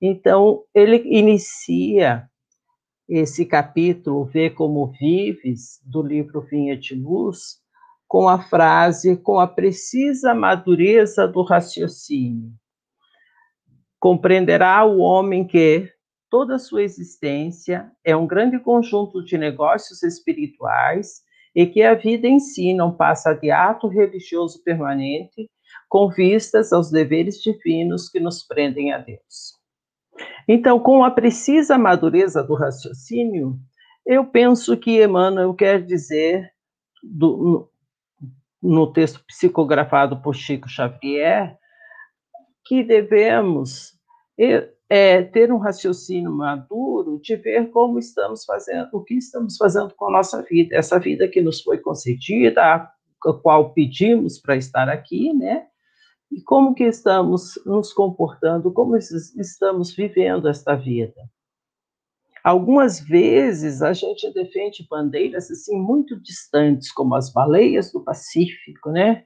Então, 0.00 0.62
ele 0.74 0.96
inicia 1.04 2.26
esse 3.08 3.44
capítulo, 3.44 4.24
Vê 4.24 4.50
Como 4.50 4.86
Vives, 4.98 5.80
do 5.84 6.02
livro 6.02 6.40
Vinha 6.40 6.76
de 6.76 6.94
Luz, 6.94 7.62
com 8.08 8.28
a 8.28 8.38
frase, 8.38 9.16
com 9.16 9.38
a 9.38 9.46
precisa 9.46 10.34
madureza 10.34 11.26
do 11.26 11.42
raciocínio. 11.42 12.52
Compreenderá 13.98 14.84
o 14.84 14.98
homem 14.98 15.46
que 15.46 15.90
toda 16.30 16.58
sua 16.58 16.82
existência 16.82 17.90
é 18.04 18.16
um 18.16 18.26
grande 18.26 18.58
conjunto 18.58 19.24
de 19.24 19.38
negócios 19.38 20.02
espirituais 20.02 21.22
e 21.54 21.66
que 21.66 21.82
a 21.82 21.94
vida 21.94 22.26
em 22.26 22.40
si 22.40 22.74
não 22.74 22.94
passa 22.94 23.32
de 23.32 23.50
ato 23.50 23.86
religioso 23.88 24.62
permanente 24.64 25.48
com 25.88 26.10
vistas 26.10 26.72
aos 26.72 26.90
deveres 26.90 27.40
divinos 27.40 28.08
que 28.08 28.18
nos 28.18 28.42
prendem 28.42 28.92
a 28.92 28.98
Deus. 28.98 29.53
Então, 30.46 30.78
com 30.78 31.04
a 31.04 31.10
precisa 31.10 31.78
madureza 31.78 32.42
do 32.42 32.54
raciocínio, 32.54 33.58
eu 34.06 34.24
penso 34.24 34.76
que 34.76 35.02
Emmanuel 35.02 35.54
quer 35.54 35.82
dizer, 35.82 36.50
do, 37.02 37.68
no, 38.62 38.70
no 38.70 38.92
texto 38.92 39.24
psicografado 39.26 40.20
por 40.20 40.34
Chico 40.34 40.68
Xavier, 40.68 41.56
que 42.66 42.82
devemos 42.82 43.94
é, 44.88 45.22
ter 45.22 45.52
um 45.52 45.58
raciocínio 45.58 46.30
maduro 46.30 47.20
de 47.20 47.36
ver 47.36 47.70
como 47.70 47.98
estamos 47.98 48.44
fazendo, 48.44 48.88
o 48.92 49.02
que 49.02 49.14
estamos 49.14 49.56
fazendo 49.56 49.94
com 49.94 50.06
a 50.06 50.12
nossa 50.12 50.42
vida, 50.42 50.76
essa 50.76 50.98
vida 50.98 51.28
que 51.28 51.40
nos 51.40 51.62
foi 51.62 51.78
concedida, 51.78 52.62
a 52.62 52.92
qual 53.42 53.72
pedimos 53.72 54.38
para 54.38 54.56
estar 54.56 54.88
aqui, 54.88 55.32
né? 55.32 55.66
E 56.34 56.42
como 56.42 56.74
que 56.74 56.82
estamos 56.82 57.60
nos 57.64 57.92
comportando, 57.92 58.72
como 58.72 58.96
estamos 58.96 59.94
vivendo 59.94 60.48
esta 60.48 60.74
vida? 60.74 61.14
Algumas 62.42 62.98
vezes 62.98 63.80
a 63.80 63.92
gente 63.92 64.28
defende 64.32 64.84
bandeiras 64.90 65.48
assim 65.48 65.78
muito 65.78 66.20
distantes, 66.20 66.90
como 66.90 67.14
as 67.14 67.32
baleias 67.32 67.92
do 67.92 68.02
Pacífico, 68.02 68.90
né? 68.90 69.24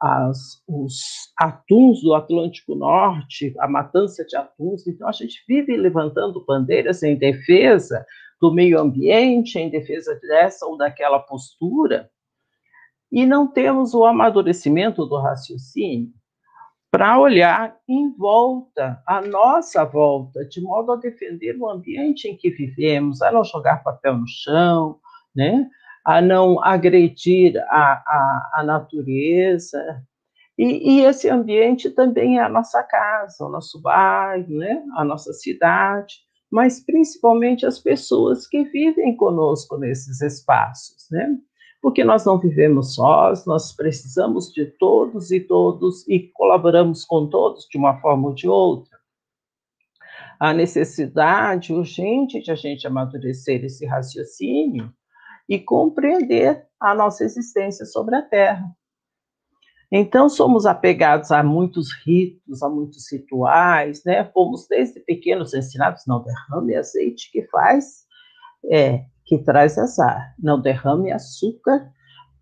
As, 0.00 0.62
os 0.68 1.00
atuns 1.36 2.00
do 2.02 2.14
Atlântico 2.14 2.76
Norte, 2.76 3.52
a 3.58 3.66
matança 3.66 4.24
de 4.24 4.36
atuns. 4.36 4.86
Então 4.86 5.08
a 5.08 5.12
gente 5.12 5.42
vive 5.48 5.76
levantando 5.76 6.44
bandeiras 6.46 7.02
em 7.02 7.16
defesa 7.16 8.06
do 8.40 8.54
meio 8.54 8.80
ambiente, 8.80 9.58
em 9.58 9.68
defesa 9.68 10.16
dessa 10.22 10.64
ou 10.66 10.76
daquela 10.76 11.18
postura, 11.18 12.08
e 13.10 13.26
não 13.26 13.48
temos 13.48 13.92
o 13.92 14.04
amadurecimento 14.04 15.04
do 15.04 15.18
raciocínio 15.18 16.12
para 16.94 17.18
olhar 17.18 17.76
em 17.88 18.16
volta, 18.16 19.02
à 19.04 19.20
nossa 19.20 19.84
volta, 19.84 20.44
de 20.44 20.60
modo 20.60 20.92
a 20.92 20.96
defender 20.96 21.56
o 21.58 21.68
ambiente 21.68 22.28
em 22.28 22.36
que 22.36 22.50
vivemos, 22.50 23.20
a 23.20 23.32
não 23.32 23.42
jogar 23.42 23.82
papel 23.82 24.16
no 24.16 24.28
chão, 24.28 25.00
né? 25.34 25.68
a 26.04 26.20
não 26.20 26.62
agredir 26.62 27.60
a, 27.68 27.94
a, 28.06 28.50
a 28.60 28.62
natureza. 28.62 29.82
E, 30.56 30.98
e, 30.98 31.04
esse 31.04 31.28
ambiente 31.28 31.90
também 31.90 32.38
é 32.38 32.42
a 32.42 32.48
nossa 32.48 32.80
casa, 32.84 33.44
o 33.44 33.48
nosso 33.48 33.82
bairro, 33.82 34.56
né? 34.56 34.80
a 34.96 35.04
nossa 35.04 35.32
cidade, 35.32 36.18
mas 36.48 36.78
principalmente 36.78 37.66
as 37.66 37.80
pessoas 37.80 38.46
que 38.46 38.62
vivem 38.66 39.16
conosco 39.16 39.76
nesses 39.76 40.20
espaços. 40.20 41.08
Né? 41.10 41.38
Porque 41.84 42.02
nós 42.02 42.24
não 42.24 42.38
vivemos 42.38 42.94
sós, 42.94 43.44
nós 43.44 43.70
precisamos 43.70 44.50
de 44.50 44.64
todos 44.64 45.30
e 45.30 45.38
todos 45.38 46.08
e 46.08 46.18
colaboramos 46.32 47.04
com 47.04 47.28
todos 47.28 47.66
de 47.68 47.76
uma 47.76 48.00
forma 48.00 48.28
ou 48.28 48.34
de 48.34 48.48
outra. 48.48 48.98
A 50.40 50.54
necessidade 50.54 51.74
urgente 51.74 52.40
de 52.40 52.50
a 52.50 52.54
gente 52.54 52.86
amadurecer 52.86 53.62
esse 53.62 53.84
raciocínio 53.84 54.90
e 55.46 55.58
compreender 55.58 56.66
a 56.80 56.94
nossa 56.94 57.22
existência 57.22 57.84
sobre 57.84 58.16
a 58.16 58.22
Terra. 58.22 58.64
Então, 59.92 60.30
somos 60.30 60.64
apegados 60.64 61.30
a 61.30 61.42
muitos 61.42 61.92
ritos, 62.06 62.62
a 62.62 62.68
muitos 62.70 63.12
rituais, 63.12 64.02
né? 64.04 64.24
Fomos 64.32 64.66
desde 64.66 65.00
pequenos 65.00 65.52
ensinados, 65.52 66.04
não 66.06 66.24
derrame 66.24 66.76
azeite 66.76 67.30
que 67.30 67.42
faz, 67.48 68.06
é, 68.70 69.04
que 69.24 69.38
traz 69.38 69.78
azar. 69.78 70.34
Não 70.38 70.60
derrame 70.60 71.12
açúcar, 71.12 71.90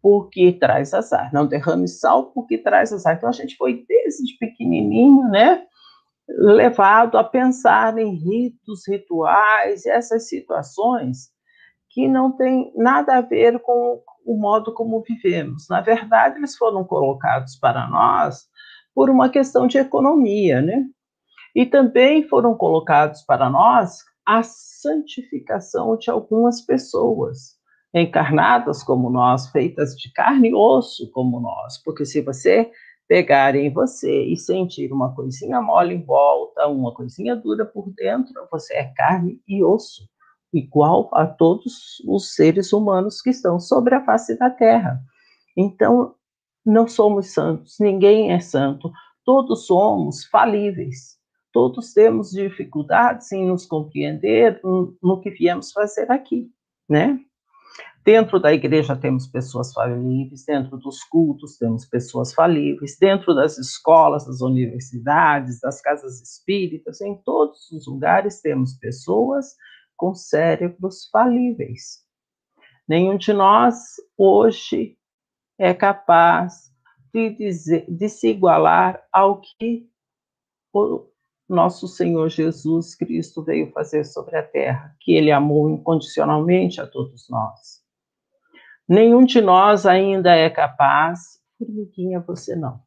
porque 0.00 0.52
traz 0.52 0.92
azar. 0.92 1.32
Não 1.32 1.46
derrame 1.46 1.88
sal, 1.88 2.32
porque 2.32 2.58
traz 2.58 2.92
azar. 2.92 3.16
Então, 3.16 3.28
a 3.28 3.32
gente 3.32 3.56
foi 3.56 3.84
desde 3.88 4.36
pequenininho, 4.38 5.28
né? 5.28 5.62
Levado 6.28 7.18
a 7.18 7.24
pensar 7.24 7.96
em 7.98 8.14
ritos, 8.14 8.86
rituais, 8.88 9.86
essas 9.86 10.28
situações 10.28 11.30
que 11.90 12.08
não 12.08 12.32
tem 12.32 12.72
nada 12.74 13.18
a 13.18 13.20
ver 13.20 13.60
com 13.60 14.02
o 14.24 14.36
modo 14.36 14.72
como 14.72 15.02
vivemos. 15.02 15.66
Na 15.68 15.80
verdade, 15.80 16.38
eles 16.38 16.56
foram 16.56 16.84
colocados 16.84 17.56
para 17.56 17.86
nós 17.88 18.46
por 18.94 19.10
uma 19.10 19.28
questão 19.28 19.66
de 19.66 19.78
economia, 19.78 20.60
né? 20.60 20.84
E 21.54 21.66
também 21.66 22.26
foram 22.28 22.56
colocados 22.56 23.22
para 23.22 23.50
nós 23.50 23.98
a 24.26 24.42
santificação 24.42 25.96
de 25.96 26.10
algumas 26.10 26.60
pessoas 26.60 27.56
encarnadas 27.94 28.82
como 28.82 29.10
nós, 29.10 29.48
feitas 29.50 29.94
de 29.96 30.10
carne 30.12 30.50
e 30.50 30.54
osso 30.54 31.10
como 31.10 31.40
nós, 31.40 31.82
porque 31.82 32.06
se 32.06 32.22
você 32.22 32.70
pegar 33.06 33.54
em 33.54 33.70
você 33.70 34.24
e 34.24 34.36
sentir 34.36 34.90
uma 34.92 35.14
coisinha 35.14 35.60
mole 35.60 35.94
em 35.94 36.04
volta, 36.04 36.66
uma 36.66 36.94
coisinha 36.94 37.36
dura 37.36 37.66
por 37.66 37.92
dentro, 37.94 38.32
você 38.50 38.74
é 38.74 38.92
carne 38.96 39.40
e 39.46 39.62
osso 39.62 40.08
igual 40.52 41.10
a 41.12 41.26
todos 41.26 42.00
os 42.06 42.34
seres 42.34 42.72
humanos 42.72 43.20
que 43.20 43.30
estão 43.30 43.58
sobre 43.58 43.94
a 43.94 44.04
face 44.04 44.38
da 44.38 44.50
terra. 44.50 45.00
Então, 45.56 46.14
não 46.64 46.86
somos 46.86 47.32
santos, 47.32 47.76
ninguém 47.80 48.32
é 48.32 48.40
santo, 48.40 48.90
todos 49.24 49.66
somos 49.66 50.24
falíveis, 50.26 51.18
todos 51.52 51.92
temos 51.92 52.30
dificuldades 52.30 53.30
em 53.32 53.46
nos 53.46 53.66
compreender 53.66 54.60
no, 54.62 55.20
que 55.20 55.30
viemos 55.30 55.70
fazer 55.72 56.10
aqui, 56.10 56.50
né? 56.88 57.20
Dentro 58.04 58.40
da 58.40 58.52
igreja 58.52 58.96
temos 58.96 59.28
pessoas 59.28 59.72
falíveis, 59.72 60.44
dentro 60.44 60.76
dos 60.76 61.04
cultos 61.04 61.56
temos 61.56 61.84
pessoas 61.84 62.34
falíveis, 62.34 62.98
dentro 62.98 63.32
das 63.32 63.58
escolas, 63.58 64.26
das 64.26 64.40
universidades, 64.40 65.60
das 65.60 65.80
casas 65.80 66.20
espíritas, 66.20 67.00
em 67.00 67.16
todos 67.22 67.70
os 67.70 67.86
lugares 67.86 68.40
temos 68.40 68.74
pessoas 68.74 69.54
com 69.96 70.14
cérebros 70.14 71.08
falíveis. 71.12 72.02
Nenhum 72.88 73.16
de 73.16 73.32
nós 73.32 73.76
hoje 74.18 74.98
é 75.56 75.72
capaz 75.72 76.72
de, 77.14 77.30
dizer, 77.30 77.86
de 77.88 78.08
se 78.08 78.28
igualar 78.28 79.00
ao 79.12 79.40
que 79.40 79.88
nosso 81.52 81.86
Senhor 81.86 82.28
Jesus 82.28 82.94
Cristo 82.94 83.42
veio 83.42 83.70
fazer 83.72 84.04
sobre 84.04 84.36
a 84.36 84.42
terra, 84.42 84.94
que 85.00 85.12
ele 85.12 85.30
amou 85.30 85.70
incondicionalmente 85.70 86.80
a 86.80 86.86
todos 86.86 87.28
nós. 87.28 87.82
Nenhum 88.88 89.24
de 89.24 89.40
nós 89.40 89.86
ainda 89.86 90.34
é 90.34 90.50
capaz, 90.50 91.40
formiguinha, 91.58 92.20
você 92.20 92.56
não. 92.56 92.80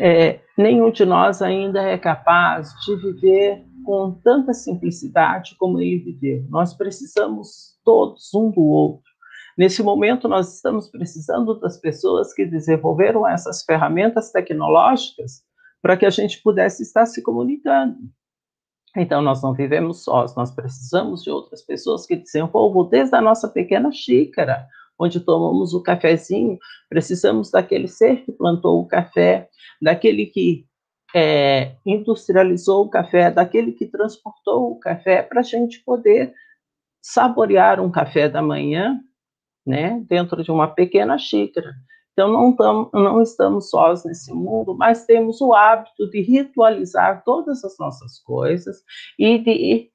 É, 0.00 0.40
nenhum 0.56 0.92
de 0.92 1.04
nós 1.04 1.42
ainda 1.42 1.82
é 1.82 1.98
capaz 1.98 2.72
de 2.84 2.94
viver 2.96 3.64
com 3.84 4.12
tanta 4.22 4.52
simplicidade 4.52 5.56
como 5.58 5.80
ele 5.80 5.98
viveu. 5.98 6.46
Nós 6.48 6.72
precisamos 6.72 7.76
todos 7.84 8.32
um 8.32 8.50
do 8.50 8.62
outro. 8.62 9.10
Nesse 9.56 9.82
momento, 9.82 10.28
nós 10.28 10.54
estamos 10.54 10.88
precisando 10.88 11.58
das 11.58 11.78
pessoas 11.78 12.32
que 12.32 12.46
desenvolveram 12.46 13.26
essas 13.26 13.64
ferramentas 13.64 14.30
tecnológicas 14.30 15.42
para 15.82 15.96
que 15.96 16.06
a 16.06 16.10
gente 16.10 16.42
pudesse 16.42 16.82
estar 16.82 17.06
se 17.06 17.22
comunicando. 17.22 17.96
Então, 18.96 19.20
nós 19.20 19.42
não 19.42 19.52
vivemos 19.52 20.02
sós, 20.02 20.34
nós 20.34 20.50
precisamos 20.50 21.22
de 21.22 21.30
outras 21.30 21.62
pessoas 21.62 22.06
que 22.06 22.16
desenvolvam 22.16 22.88
desde 22.88 23.14
a 23.14 23.20
nossa 23.20 23.48
pequena 23.48 23.92
xícara, 23.92 24.66
onde 24.98 25.20
tomamos 25.20 25.74
o 25.74 25.82
cafezinho, 25.82 26.58
precisamos 26.88 27.50
daquele 27.50 27.86
ser 27.86 28.24
que 28.24 28.32
plantou 28.32 28.80
o 28.80 28.86
café, 28.86 29.48
daquele 29.80 30.26
que 30.26 30.66
é, 31.14 31.76
industrializou 31.86 32.84
o 32.84 32.90
café, 32.90 33.30
daquele 33.30 33.72
que 33.72 33.86
transportou 33.86 34.72
o 34.72 34.78
café, 34.78 35.22
para 35.22 35.40
a 35.40 35.44
gente 35.44 35.82
poder 35.84 36.34
saborear 37.00 37.80
um 37.80 37.90
café 37.90 38.28
da 38.28 38.42
manhã, 38.42 38.98
né, 39.66 40.02
dentro 40.08 40.42
de 40.42 40.50
uma 40.50 40.66
pequena 40.66 41.18
xícara. 41.18 41.72
Então, 42.18 42.32
não, 42.32 42.52
tam, 42.52 42.90
não 42.92 43.22
estamos 43.22 43.70
sós 43.70 44.04
nesse 44.04 44.34
mundo, 44.34 44.76
mas 44.76 45.06
temos 45.06 45.40
o 45.40 45.54
hábito 45.54 46.10
de 46.10 46.20
ritualizar 46.20 47.22
todas 47.24 47.64
as 47.64 47.78
nossas 47.78 48.18
coisas 48.18 48.82
e 49.16 49.38
de 49.38 49.88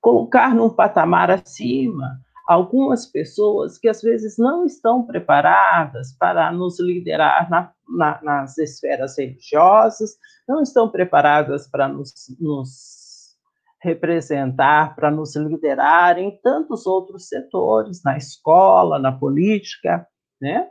colocar 0.00 0.54
num 0.54 0.70
patamar 0.70 1.30
acima 1.30 2.18
algumas 2.46 3.04
pessoas 3.04 3.76
que 3.76 3.86
às 3.86 4.00
vezes 4.00 4.38
não 4.38 4.64
estão 4.64 5.04
preparadas 5.04 6.16
para 6.18 6.50
nos 6.50 6.80
liderar 6.80 7.50
na, 7.50 7.70
na, 7.86 8.18
nas 8.22 8.56
esferas 8.56 9.18
religiosas, 9.18 10.16
não 10.48 10.62
estão 10.62 10.90
preparadas 10.90 11.68
para 11.68 11.86
nos, 11.86 12.14
nos 12.40 13.36
representar, 13.82 14.96
para 14.96 15.10
nos 15.10 15.36
liderar 15.36 16.18
em 16.18 16.34
tantos 16.40 16.86
outros 16.86 17.28
setores, 17.28 18.02
na 18.02 18.16
escola, 18.16 18.98
na 18.98 19.12
política, 19.12 20.08
né? 20.40 20.66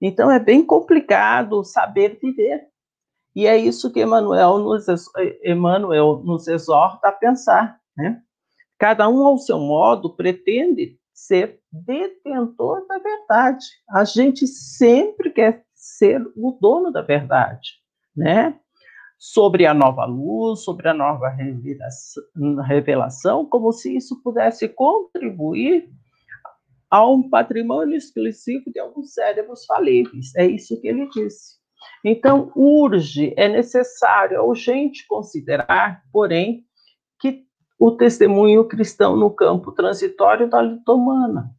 Então 0.00 0.30
é 0.30 0.38
bem 0.38 0.64
complicado 0.64 1.64
saber 1.64 2.18
viver. 2.22 2.66
E 3.34 3.46
é 3.46 3.56
isso 3.56 3.92
que 3.92 4.02
Emmanuel 4.02 4.58
nos, 4.58 4.86
Emmanuel 5.44 6.22
nos 6.24 6.48
exorta 6.48 7.08
a 7.08 7.12
pensar, 7.12 7.78
né? 7.96 8.22
Cada 8.78 9.08
um, 9.08 9.26
ao 9.26 9.38
seu 9.38 9.58
modo, 9.58 10.14
pretende 10.14 10.98
ser 11.12 11.60
detentor 11.72 12.86
da 12.86 12.98
verdade. 12.98 13.66
A 13.90 14.04
gente 14.04 14.46
sempre 14.46 15.30
quer 15.30 15.64
ser 15.74 16.24
o 16.36 16.56
dono 16.60 16.92
da 16.92 17.02
verdade, 17.02 17.70
né? 18.16 18.58
Sobre 19.18 19.66
a 19.66 19.74
nova 19.74 20.04
luz, 20.04 20.60
sobre 20.60 20.88
a 20.88 20.94
nova 20.94 21.28
revelação, 22.64 23.44
como 23.44 23.72
se 23.72 23.96
isso 23.96 24.22
pudesse 24.22 24.68
contribuir 24.68 25.90
a 26.90 27.06
um 27.06 27.28
patrimônio 27.28 27.96
exclusivo 27.96 28.70
de 28.72 28.80
alguns 28.80 29.12
cérebros 29.12 29.64
falíveis. 29.66 30.34
É 30.36 30.46
isso 30.46 30.80
que 30.80 30.88
ele 30.88 31.08
disse. 31.10 31.58
Então, 32.04 32.50
urge, 32.54 33.34
é 33.36 33.48
necessário, 33.48 34.36
é 34.36 34.40
urgente 34.40 35.06
considerar, 35.06 36.02
porém, 36.12 36.64
que 37.20 37.44
o 37.78 37.92
testemunho 37.92 38.66
cristão 38.66 39.16
no 39.16 39.30
campo 39.30 39.72
transitório 39.72 40.48
da 40.48 40.62
litomana. 40.62 41.50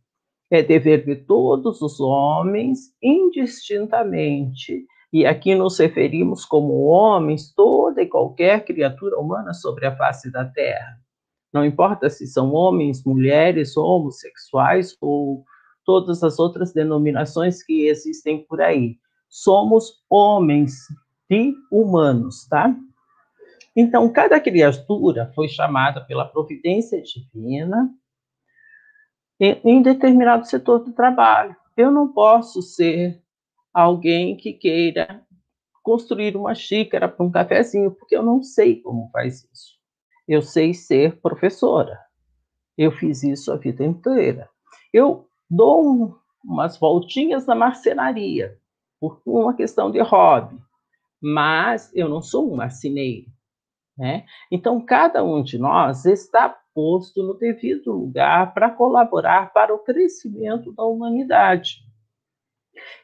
É 0.51 0.63
dever 0.63 1.05
de 1.05 1.15
todos 1.15 1.81
os 1.81 1.99
homens, 1.99 2.91
indistintamente, 3.01 4.85
e 5.13 5.25
aqui 5.25 5.53
nos 5.53 5.77
referimos 5.77 6.43
como 6.43 6.85
homens, 6.85 7.53
toda 7.53 8.01
e 8.01 8.07
qualquer 8.07 8.65
criatura 8.65 9.19
humana 9.19 9.53
sobre 9.53 9.85
a 9.85 9.95
face 9.95 10.31
da 10.31 10.45
terra. 10.45 10.99
Não 11.51 11.65
importa 11.65 12.09
se 12.09 12.27
são 12.27 12.53
homens, 12.53 13.03
mulheres, 13.03 13.75
homossexuais 13.75 14.95
ou 15.01 15.43
todas 15.83 16.23
as 16.23 16.37
outras 16.37 16.71
denominações 16.71 17.63
que 17.63 17.87
existem 17.87 18.45
por 18.45 18.61
aí. 18.61 18.97
Somos 19.27 20.03
homens 20.09 20.73
e 21.29 21.53
humanos, 21.71 22.47
tá? 22.47 22.75
Então, 23.75 24.11
cada 24.11 24.39
criatura 24.39 25.31
foi 25.33 25.47
chamada 25.47 26.01
pela 26.01 26.25
providência 26.25 27.01
divina 27.01 27.89
em 29.39 29.81
determinado 29.81 30.45
setor 30.45 30.79
do 30.79 30.91
trabalho. 30.91 31.55
Eu 31.77 31.89
não 31.89 32.11
posso 32.11 32.61
ser 32.61 33.23
alguém 33.73 34.35
que 34.35 34.53
queira 34.53 35.25
construir 35.81 36.35
uma 36.35 36.53
xícara 36.53 37.07
para 37.07 37.25
um 37.25 37.31
cafezinho, 37.31 37.91
porque 37.91 38.15
eu 38.15 38.21
não 38.21 38.43
sei 38.43 38.81
como 38.81 39.09
faz 39.11 39.43
isso. 39.51 39.78
Eu 40.29 40.43
sei 40.43 40.75
ser 40.75 41.19
professora. 41.21 41.99
Eu 42.77 42.91
fiz 42.91 43.23
isso 43.23 43.51
a 43.51 43.57
vida 43.57 43.83
inteira. 43.83 44.47
Eu 44.93 45.27
dou 45.49 46.19
umas 46.45 46.77
voltinhas 46.77 47.47
na 47.47 47.55
marcenaria, 47.55 48.55
por 48.99 49.19
uma 49.25 49.55
questão 49.55 49.89
de 49.89 49.99
hobby, 49.99 50.55
mas 51.19 51.91
eu 51.95 52.07
não 52.07 52.21
sou 52.21 52.53
um 52.53 52.55
marceneiro. 52.55 53.25
Né? 53.97 54.23
Então, 54.51 54.79
cada 54.79 55.23
um 55.23 55.41
de 55.41 55.57
nós 55.57 56.05
está 56.05 56.55
posto 56.75 57.23
no 57.23 57.33
devido 57.33 57.91
lugar 57.91 58.53
para 58.53 58.69
colaborar 58.69 59.51
para 59.51 59.73
o 59.73 59.79
crescimento 59.79 60.71
da 60.73 60.83
humanidade. 60.83 61.83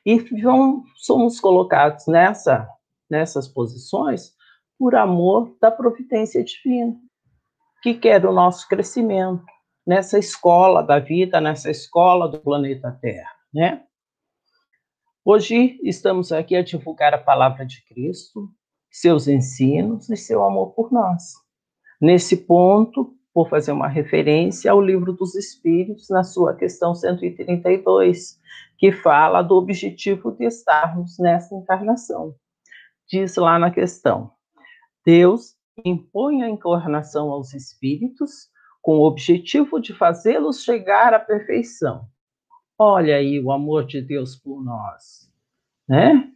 E 0.06 0.20
vão, 0.42 0.84
somos 0.96 1.40
colocados 1.40 2.06
nessa, 2.06 2.70
nessas 3.10 3.48
posições 3.48 4.36
por 4.78 4.94
amor 4.94 5.58
da 5.60 5.72
providência 5.72 6.44
divina, 6.44 6.96
que 7.86 7.94
quer 7.94 8.26
o 8.26 8.34
nosso 8.34 8.68
crescimento 8.68 9.46
nessa 9.86 10.18
escola 10.18 10.82
da 10.82 10.98
vida, 10.98 11.40
nessa 11.40 11.70
escola 11.70 12.28
do 12.28 12.40
planeta 12.40 12.92
Terra, 13.00 13.30
né? 13.54 13.84
Hoje 15.24 15.80
estamos 15.84 16.32
aqui 16.32 16.56
a 16.56 16.64
divulgar 16.64 17.14
a 17.14 17.20
palavra 17.20 17.64
de 17.64 17.86
Cristo, 17.86 18.50
seus 18.90 19.28
ensinos 19.28 20.10
e 20.10 20.18
seu 20.18 20.44
amor 20.44 20.72
por 20.72 20.92
nós. 20.92 21.36
Nesse 22.02 22.36
ponto, 22.36 23.16
vou 23.32 23.48
fazer 23.48 23.72
uma 23.72 23.88
referência 23.88 24.72
ao 24.72 24.82
Livro 24.82 25.14
dos 25.14 25.36
Espíritos, 25.36 26.10
na 26.10 26.24
sua 26.24 26.56
questão 26.56 26.96
132, 26.96 28.40
que 28.80 28.92
fala 28.92 29.44
do 29.44 29.54
objetivo 29.54 30.32
de 30.32 30.46
estarmos 30.46 31.20
nessa 31.20 31.54
encarnação. 31.54 32.34
Diz 33.08 33.36
lá 33.36 33.60
na 33.60 33.70
questão: 33.70 34.32
Deus 35.06 35.56
impõe 35.84 36.44
a 36.44 36.50
encarnação 36.50 37.32
aos 37.32 37.54
espíritos 37.54 38.50
com 38.82 39.00
o 39.00 39.06
objetivo 39.06 39.80
de 39.80 39.94
fazê-los 39.94 40.64
chegar 40.64 41.14
à 41.14 41.20
perfeição. 41.20 42.08
Olha 42.78 43.16
aí 43.16 43.40
o 43.40 43.52
amor 43.52 43.86
de 43.86 44.02
Deus 44.02 44.36
por 44.36 44.64
nós, 44.64 45.30
né? 45.88 46.32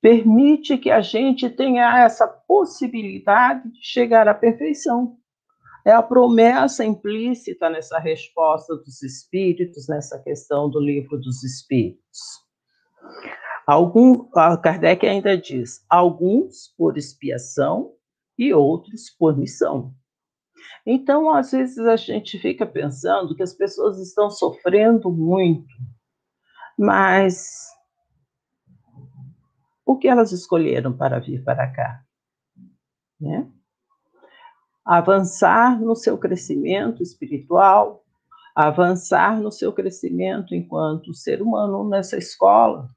Permite 0.00 0.76
que 0.76 0.90
a 0.90 1.00
gente 1.00 1.48
tenha 1.48 2.04
essa 2.04 2.26
possibilidade 2.26 3.72
de 3.72 3.82
chegar 3.82 4.28
à 4.28 4.34
perfeição. 4.34 5.16
É 5.86 5.92
a 5.92 6.02
promessa 6.02 6.84
implícita 6.84 7.70
nessa 7.70 7.98
resposta 7.98 8.76
dos 8.76 9.02
espíritos, 9.02 9.88
nessa 9.88 10.18
questão 10.18 10.68
do 10.68 10.78
livro 10.78 11.18
dos 11.18 11.42
espíritos. 11.42 12.18
Algum, 13.66 14.28
Kardec 14.62 15.06
ainda 15.06 15.38
diz: 15.38 15.84
alguns 15.88 16.74
por 16.76 16.98
expiação 16.98 17.94
e 18.38 18.52
outros 18.52 19.10
por 19.10 19.36
missão. 19.36 19.94
Então, 20.86 21.30
às 21.30 21.52
vezes, 21.52 21.78
a 21.78 21.96
gente 21.96 22.38
fica 22.38 22.66
pensando 22.66 23.34
que 23.34 23.42
as 23.42 23.54
pessoas 23.54 23.98
estão 23.98 24.30
sofrendo 24.30 25.10
muito, 25.10 25.74
mas 26.78 27.68
o 29.84 29.96
que 29.96 30.08
elas 30.08 30.32
escolheram 30.32 30.96
para 30.96 31.20
vir 31.20 31.42
para 31.44 31.70
cá? 31.70 32.02
Né? 33.20 33.50
Avançar 34.84 35.80
no 35.80 35.94
seu 35.94 36.18
crescimento 36.18 37.02
espiritual, 37.02 38.04
avançar 38.54 39.40
no 39.40 39.50
seu 39.50 39.72
crescimento 39.72 40.54
enquanto 40.54 41.14
ser 41.14 41.42
humano 41.42 41.88
nessa 41.88 42.16
escola. 42.16 42.88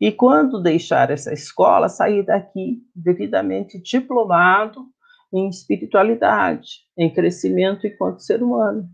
E 0.00 0.10
quando 0.10 0.62
deixar 0.62 1.10
essa 1.10 1.32
escola, 1.32 1.88
sair 1.88 2.24
daqui 2.24 2.82
devidamente 2.94 3.80
diplomado 3.80 4.86
em 5.32 5.48
espiritualidade, 5.48 6.80
em 6.96 7.12
crescimento 7.12 7.86
enquanto 7.86 8.22
ser 8.22 8.42
humano. 8.42 8.88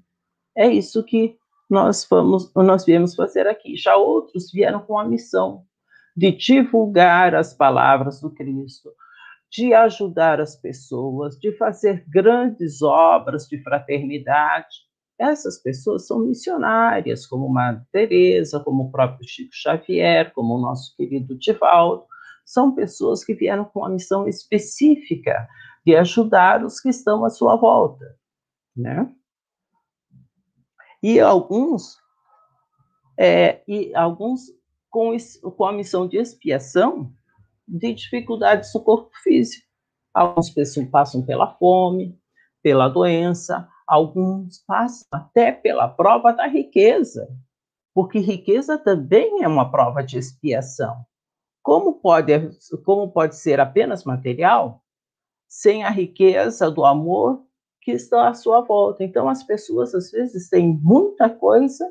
É 0.56 0.66
isso 0.66 1.04
que 1.04 1.36
nós 1.68 2.06
vamos, 2.10 2.52
nós 2.54 2.84
viemos 2.84 3.14
fazer 3.14 3.46
aqui. 3.46 3.76
Já 3.76 3.96
outros 3.96 4.50
vieram 4.50 4.80
com 4.80 4.98
a 4.98 5.04
missão 5.04 5.64
de 6.16 6.32
divulgar 6.32 7.34
as 7.34 7.54
palavras 7.54 8.20
do 8.20 8.30
Cristo, 8.30 8.90
de 9.50 9.72
ajudar 9.74 10.40
as 10.40 10.56
pessoas, 10.56 11.38
de 11.38 11.52
fazer 11.56 12.04
grandes 12.08 12.82
obras 12.82 13.46
de 13.46 13.62
fraternidade. 13.62 14.89
Essas 15.20 15.58
pessoas 15.58 16.06
são 16.06 16.20
missionárias, 16.20 17.26
como 17.26 17.46
Madre 17.46 17.84
Teresa, 17.92 18.58
como 18.58 18.84
o 18.84 18.90
próprio 18.90 19.28
Chico 19.28 19.50
Xavier, 19.52 20.32
como 20.32 20.54
o 20.54 20.60
nosso 20.60 20.96
querido 20.96 21.38
Divaldo. 21.38 22.06
São 22.42 22.74
pessoas 22.74 23.22
que 23.22 23.34
vieram 23.34 23.66
com 23.66 23.80
uma 23.80 23.90
missão 23.90 24.26
específica 24.26 25.46
de 25.84 25.94
ajudar 25.94 26.64
os 26.64 26.80
que 26.80 26.88
estão 26.88 27.22
à 27.22 27.28
sua 27.28 27.54
volta, 27.56 28.16
né? 28.74 29.14
E 31.02 31.20
alguns, 31.20 31.98
é, 33.18 33.62
e 33.68 33.94
alguns 33.94 34.46
com, 34.88 35.14
com 35.54 35.64
a 35.66 35.72
missão 35.72 36.08
de 36.08 36.16
expiação 36.16 37.12
de 37.68 37.92
dificuldades 37.92 38.72
no 38.72 38.80
corpo 38.82 39.10
físico. 39.22 39.66
Alguns 40.14 40.48
pessoas 40.48 40.88
passam 40.88 41.24
pela 41.26 41.54
fome, 41.56 42.18
pela 42.62 42.88
doença, 42.88 43.68
alguns 43.90 44.62
passam 44.64 45.08
até 45.10 45.50
pela 45.50 45.88
prova 45.88 46.32
da 46.32 46.46
riqueza, 46.46 47.28
porque 47.92 48.20
riqueza 48.20 48.78
também 48.78 49.42
é 49.42 49.48
uma 49.48 49.68
prova 49.68 50.00
de 50.00 50.16
expiação. 50.16 51.04
Como 51.60 51.94
pode, 51.94 52.32
como 52.84 53.10
pode 53.10 53.34
ser 53.34 53.58
apenas 53.58 54.04
material, 54.04 54.80
sem 55.48 55.82
a 55.82 55.90
riqueza 55.90 56.70
do 56.70 56.84
amor 56.84 57.42
que 57.82 57.90
está 57.90 58.28
à 58.28 58.34
sua 58.34 58.60
volta. 58.60 59.02
Então, 59.02 59.28
as 59.28 59.42
pessoas, 59.42 59.92
às 59.92 60.12
vezes, 60.12 60.48
têm 60.48 60.78
muita 60.80 61.28
coisa, 61.28 61.84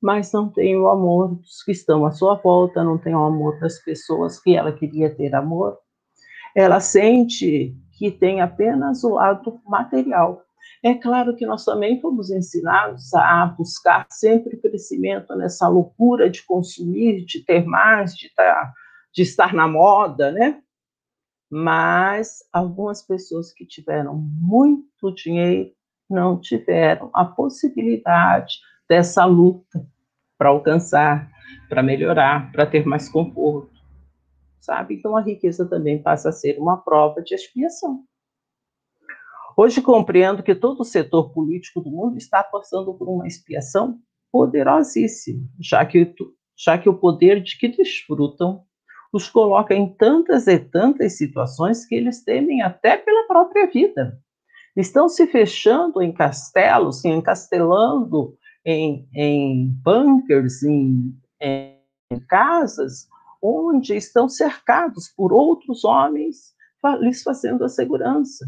mas 0.00 0.30
não 0.32 0.48
têm 0.48 0.76
o 0.76 0.86
amor 0.86 1.34
dos 1.34 1.64
que 1.64 1.72
estão 1.72 2.06
à 2.06 2.12
sua 2.12 2.36
volta, 2.36 2.84
não 2.84 2.96
têm 2.96 3.14
o 3.16 3.24
amor 3.24 3.58
das 3.58 3.80
pessoas 3.80 4.38
que 4.38 4.56
ela 4.56 4.72
queria 4.72 5.12
ter 5.12 5.34
amor. 5.34 5.76
Ela 6.54 6.78
sente 6.78 7.76
que 7.98 8.10
tem 8.12 8.40
apenas 8.40 9.02
o 9.02 9.14
lado 9.14 9.60
material. 9.66 10.44
É 10.82 10.94
claro 10.94 11.36
que 11.36 11.44
nós 11.44 11.64
também 11.64 12.00
fomos 12.00 12.30
ensinados 12.30 13.12
a 13.14 13.46
buscar 13.46 14.06
sempre 14.10 14.56
o 14.56 14.60
crescimento 14.60 15.34
nessa 15.36 15.68
loucura 15.68 16.30
de 16.30 16.42
consumir, 16.44 17.24
de 17.26 17.44
ter 17.44 17.64
mais, 17.66 18.14
de, 18.14 18.32
tá, 18.34 18.72
de 19.12 19.22
estar 19.22 19.52
na 19.52 19.68
moda, 19.68 20.30
né? 20.30 20.62
mas 21.50 22.44
algumas 22.52 23.02
pessoas 23.02 23.52
que 23.52 23.66
tiveram 23.66 24.14
muito 24.16 25.12
dinheiro 25.12 25.72
não 26.08 26.40
tiveram 26.40 27.10
a 27.12 27.24
possibilidade 27.24 28.60
dessa 28.88 29.24
luta 29.24 29.84
para 30.38 30.50
alcançar, 30.50 31.28
para 31.68 31.82
melhorar, 31.82 32.52
para 32.52 32.66
ter 32.66 32.86
mais 32.86 33.08
conforto, 33.08 33.80
sabe? 34.60 34.94
Então 34.94 35.16
a 35.16 35.20
riqueza 35.20 35.68
também 35.68 36.00
passa 36.00 36.28
a 36.28 36.32
ser 36.32 36.56
uma 36.58 36.76
prova 36.78 37.20
de 37.20 37.34
expiação. 37.34 38.04
Hoje 39.56 39.82
compreendo 39.82 40.42
que 40.42 40.54
todo 40.54 40.80
o 40.80 40.84
setor 40.84 41.30
político 41.30 41.80
do 41.80 41.90
mundo 41.90 42.16
está 42.16 42.42
passando 42.42 42.94
por 42.94 43.08
uma 43.08 43.26
expiação 43.26 43.98
poderosíssima, 44.32 45.42
já 45.58 45.84
que, 45.84 46.14
já 46.56 46.78
que 46.78 46.88
o 46.88 46.94
poder 46.94 47.42
de 47.42 47.58
que 47.58 47.68
desfrutam 47.68 48.64
os 49.12 49.28
coloca 49.28 49.74
em 49.74 49.92
tantas 49.94 50.46
e 50.46 50.58
tantas 50.58 51.16
situações 51.16 51.84
que 51.84 51.96
eles 51.96 52.22
temem 52.22 52.62
até 52.62 52.96
pela 52.96 53.26
própria 53.26 53.66
vida. 53.66 54.18
Estão 54.76 55.08
se 55.08 55.26
fechando 55.26 56.00
em 56.00 56.12
castelos, 56.12 57.00
se 57.00 57.08
encastelando 57.08 58.36
em, 58.64 59.08
em 59.12 59.66
bunkers, 59.82 60.62
em, 60.62 61.12
em 61.40 62.20
casas, 62.28 63.08
onde 63.42 63.96
estão 63.96 64.28
cercados 64.28 65.08
por 65.08 65.32
outros 65.32 65.84
homens 65.84 66.54
lhes 67.00 67.22
fazendo 67.22 67.64
a 67.64 67.68
segurança. 67.68 68.46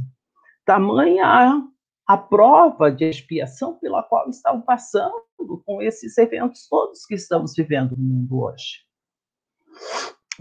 Tamanha 0.72 1.68
a, 2.06 2.16
prova 2.16 2.90
de 2.90 3.04
expiação 3.04 3.78
pela 3.78 4.02
qual 4.02 4.30
estão 4.30 4.62
passando 4.62 5.22
com 5.66 5.82
esses 5.82 6.16
eventos 6.16 6.66
todos 6.66 7.04
que 7.04 7.14
estamos 7.14 7.52
vivendo 7.54 7.94
no 7.94 8.02
mundo 8.02 8.42
hoje. 8.42 8.78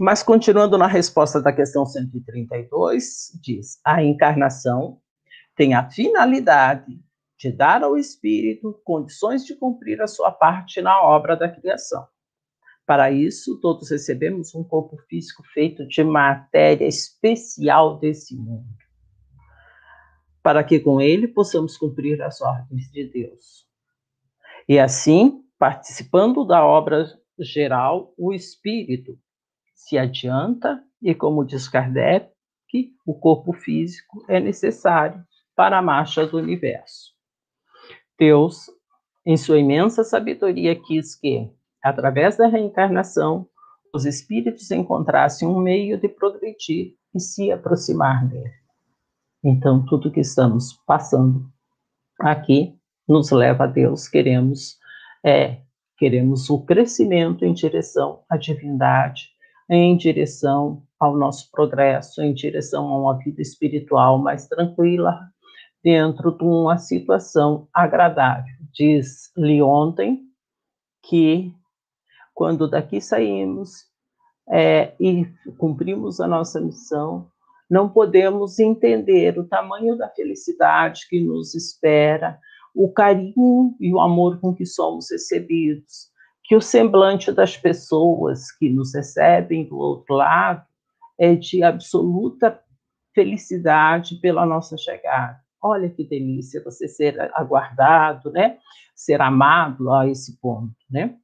Mas 0.00 0.22
continuando 0.22 0.78
na 0.78 0.86
resposta 0.86 1.38
da 1.38 1.52
questão 1.52 1.84
132, 1.84 3.38
diz: 3.42 3.78
a 3.84 4.02
encarnação 4.02 5.02
tem 5.54 5.74
a 5.74 5.90
finalidade 5.90 6.98
de 7.38 7.52
dar 7.52 7.82
ao 7.82 7.98
espírito 7.98 8.80
condições 8.84 9.44
de 9.44 9.54
cumprir 9.54 10.00
a 10.00 10.06
sua 10.06 10.32
parte 10.32 10.80
na 10.80 10.98
obra 11.02 11.36
da 11.36 11.46
criação. 11.46 12.08
Para 12.86 13.10
isso, 13.10 13.60
todos 13.60 13.90
recebemos 13.90 14.54
um 14.54 14.64
corpo 14.64 14.96
físico 15.10 15.42
feito 15.52 15.86
de 15.86 16.02
matéria 16.02 16.86
especial 16.86 17.98
desse 17.98 18.34
mundo, 18.34 18.81
para 20.42 20.64
que 20.64 20.80
com 20.80 21.00
ele 21.00 21.28
possamos 21.28 21.76
cumprir 21.76 22.20
as 22.22 22.40
ordens 22.40 22.90
de 22.90 23.04
Deus. 23.04 23.66
E 24.68 24.78
assim, 24.78 25.42
participando 25.58 26.44
da 26.44 26.64
obra 26.64 27.06
geral, 27.38 28.12
o 28.18 28.32
espírito 28.32 29.18
se 29.74 29.98
adianta 29.98 30.82
e, 31.00 31.14
como 31.14 31.44
diz 31.44 31.68
Kardec, 31.68 32.32
o 33.04 33.14
corpo 33.14 33.52
físico 33.52 34.24
é 34.28 34.40
necessário 34.40 35.22
para 35.54 35.78
a 35.78 35.82
marcha 35.82 36.26
do 36.26 36.38
universo. 36.38 37.12
Deus, 38.18 38.70
em 39.26 39.36
sua 39.36 39.58
imensa 39.58 40.02
sabedoria, 40.04 40.74
quis 40.74 41.14
que, 41.14 41.50
através 41.82 42.36
da 42.36 42.46
reencarnação, 42.46 43.48
os 43.94 44.06
espíritos 44.06 44.70
encontrassem 44.70 45.46
um 45.46 45.58
meio 45.58 45.98
de 45.98 46.08
progredir 46.08 46.94
e 47.14 47.20
se 47.20 47.52
aproximar 47.52 48.26
dele. 48.26 48.61
Então, 49.44 49.84
tudo 49.86 50.10
que 50.10 50.20
estamos 50.20 50.72
passando 50.86 51.50
aqui 52.20 52.78
nos 53.08 53.30
leva 53.30 53.64
a 53.64 53.66
Deus, 53.66 54.08
queremos 54.08 54.76
é, 55.24 55.62
queremos 55.98 56.50
o 56.50 56.64
crescimento 56.64 57.44
em 57.44 57.52
direção 57.52 58.24
à 58.28 58.36
divindade, 58.36 59.28
em 59.70 59.96
direção 59.96 60.82
ao 60.98 61.16
nosso 61.16 61.50
progresso, 61.50 62.22
em 62.22 62.34
direção 62.34 62.88
a 62.88 63.00
uma 63.00 63.18
vida 63.18 63.40
espiritual 63.42 64.18
mais 64.18 64.46
tranquila, 64.46 65.20
dentro 65.82 66.36
de 66.36 66.44
uma 66.44 66.78
situação 66.78 67.68
agradável. 67.74 68.54
Diz-lhe 68.72 69.60
ontem 69.62 70.22
que 71.02 71.52
Quando 72.34 72.68
daqui 72.68 73.00
saímos 73.00 73.84
é, 74.50 74.94
e 74.98 75.26
cumprimos 75.58 76.20
a 76.20 76.26
nossa 76.26 76.60
missão, 76.60 77.30
não 77.72 77.88
podemos 77.88 78.58
entender 78.58 79.38
o 79.38 79.48
tamanho 79.48 79.96
da 79.96 80.06
felicidade 80.10 81.08
que 81.08 81.18
nos 81.18 81.54
espera, 81.54 82.38
o 82.74 82.92
carinho 82.92 83.74
e 83.80 83.90
o 83.94 83.98
amor 83.98 84.38
com 84.40 84.54
que 84.54 84.66
somos 84.66 85.10
recebidos, 85.10 86.10
que 86.44 86.54
o 86.54 86.60
semblante 86.60 87.32
das 87.32 87.56
pessoas 87.56 88.52
que 88.52 88.68
nos 88.68 88.94
recebem 88.94 89.64
do 89.64 89.78
outro 89.78 90.16
lado 90.16 90.62
é 91.18 91.34
de 91.34 91.62
absoluta 91.62 92.60
felicidade 93.14 94.16
pela 94.16 94.44
nossa 94.44 94.76
chegada. 94.76 95.40
Olha 95.58 95.88
que 95.88 96.04
delícia 96.04 96.62
você 96.62 96.86
ser 96.86 97.18
aguardado, 97.32 98.30
né? 98.32 98.58
Ser 98.94 99.22
amado 99.22 99.90
a 99.90 100.06
esse 100.06 100.38
ponto, 100.38 100.76
né? 100.90 101.16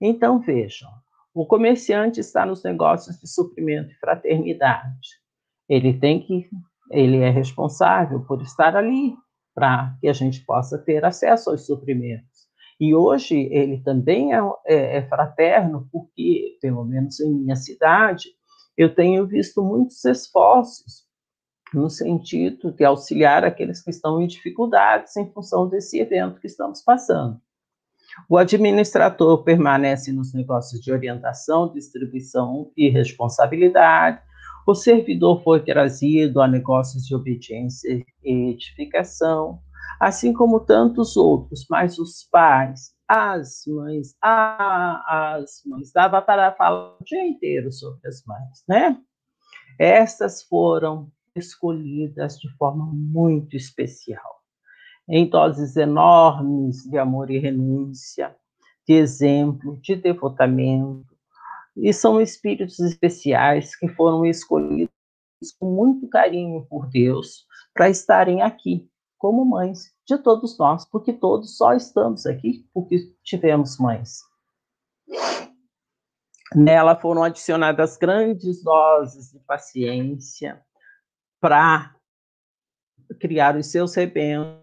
Então 0.00 0.40
vejam, 0.40 0.88
o 1.34 1.44
comerciante 1.44 2.20
está 2.20 2.46
nos 2.46 2.62
negócios 2.62 3.18
de 3.18 3.28
suprimento 3.28 3.90
e 3.90 3.96
fraternidade. 3.96 5.21
Ele 5.68 5.98
tem 5.98 6.20
que, 6.20 6.48
ele 6.90 7.18
é 7.18 7.30
responsável 7.30 8.20
por 8.20 8.42
estar 8.42 8.76
ali 8.76 9.14
para 9.54 9.96
que 10.00 10.08
a 10.08 10.12
gente 10.12 10.44
possa 10.44 10.78
ter 10.78 11.04
acesso 11.04 11.50
aos 11.50 11.66
suprimentos. 11.66 12.48
E 12.80 12.94
hoje 12.94 13.48
ele 13.52 13.80
também 13.80 14.34
é, 14.34 14.40
é, 14.66 14.96
é 14.98 15.02
fraterno, 15.02 15.88
porque, 15.92 16.58
pelo 16.60 16.84
menos 16.84 17.20
em 17.20 17.32
minha 17.32 17.54
cidade, 17.54 18.28
eu 18.76 18.94
tenho 18.94 19.26
visto 19.26 19.62
muitos 19.62 20.04
esforços 20.04 21.06
no 21.72 21.88
sentido 21.88 22.72
de 22.72 22.84
auxiliar 22.84 23.44
aqueles 23.44 23.82
que 23.82 23.90
estão 23.90 24.20
em 24.20 24.26
dificuldades 24.26 25.16
em 25.16 25.30
função 25.32 25.68
desse 25.68 25.98
evento 26.00 26.40
que 26.40 26.46
estamos 26.46 26.82
passando. 26.82 27.40
O 28.28 28.36
administrador 28.36 29.42
permanece 29.42 30.12
nos 30.12 30.34
negócios 30.34 30.80
de 30.82 30.92
orientação, 30.92 31.72
distribuição 31.72 32.70
e 32.76 32.88
responsabilidade. 32.90 34.20
O 34.66 34.74
servidor 34.74 35.42
foi 35.42 35.60
trazido 35.64 36.40
a 36.40 36.46
negócios 36.46 37.04
de 37.04 37.14
obediência 37.14 38.04
e 38.22 38.50
edificação, 38.50 39.60
assim 40.00 40.32
como 40.32 40.60
tantos 40.60 41.16
outros, 41.16 41.66
mas 41.68 41.98
os 41.98 42.28
pais, 42.30 42.94
as 43.08 43.64
mães, 43.66 44.14
ah, 44.22 45.34
as 45.34 45.62
mães, 45.66 45.92
dava 45.92 46.22
para 46.22 46.52
falar 46.52 46.96
o 47.00 47.04
dia 47.04 47.26
inteiro 47.26 47.72
sobre 47.72 48.06
as 48.08 48.24
mães, 48.24 48.62
né? 48.68 48.98
Estas 49.78 50.42
foram 50.42 51.10
escolhidas 51.34 52.38
de 52.38 52.48
forma 52.56 52.86
muito 52.92 53.56
especial, 53.56 54.40
em 55.08 55.28
doses 55.28 55.76
enormes 55.76 56.84
de 56.84 56.98
amor 56.98 57.30
e 57.30 57.38
renúncia, 57.38 58.34
de 58.86 58.94
exemplo, 58.94 59.76
de 59.80 59.96
devotamento, 59.96 61.11
e 61.76 61.92
são 61.92 62.20
espíritos 62.20 62.78
especiais 62.80 63.74
que 63.76 63.88
foram 63.88 64.26
escolhidos 64.26 64.92
com 65.58 65.74
muito 65.74 66.08
carinho 66.08 66.66
por 66.66 66.88
Deus 66.88 67.46
para 67.74 67.88
estarem 67.88 68.42
aqui 68.42 68.88
como 69.18 69.44
mães 69.44 69.94
de 70.06 70.18
todos 70.18 70.58
nós, 70.58 70.84
porque 70.84 71.12
todos 71.12 71.56
só 71.56 71.74
estamos 71.74 72.26
aqui 72.26 72.68
porque 72.74 73.14
tivemos 73.22 73.78
mães. 73.78 74.20
Nela 76.54 76.96
foram 76.96 77.22
adicionadas 77.22 77.96
grandes 77.96 78.62
doses 78.62 79.30
de 79.30 79.38
paciência, 79.40 80.62
para 81.42 81.92
criar 83.18 83.56
os 83.56 83.66
seus 83.66 83.94
rebentos 83.96 84.62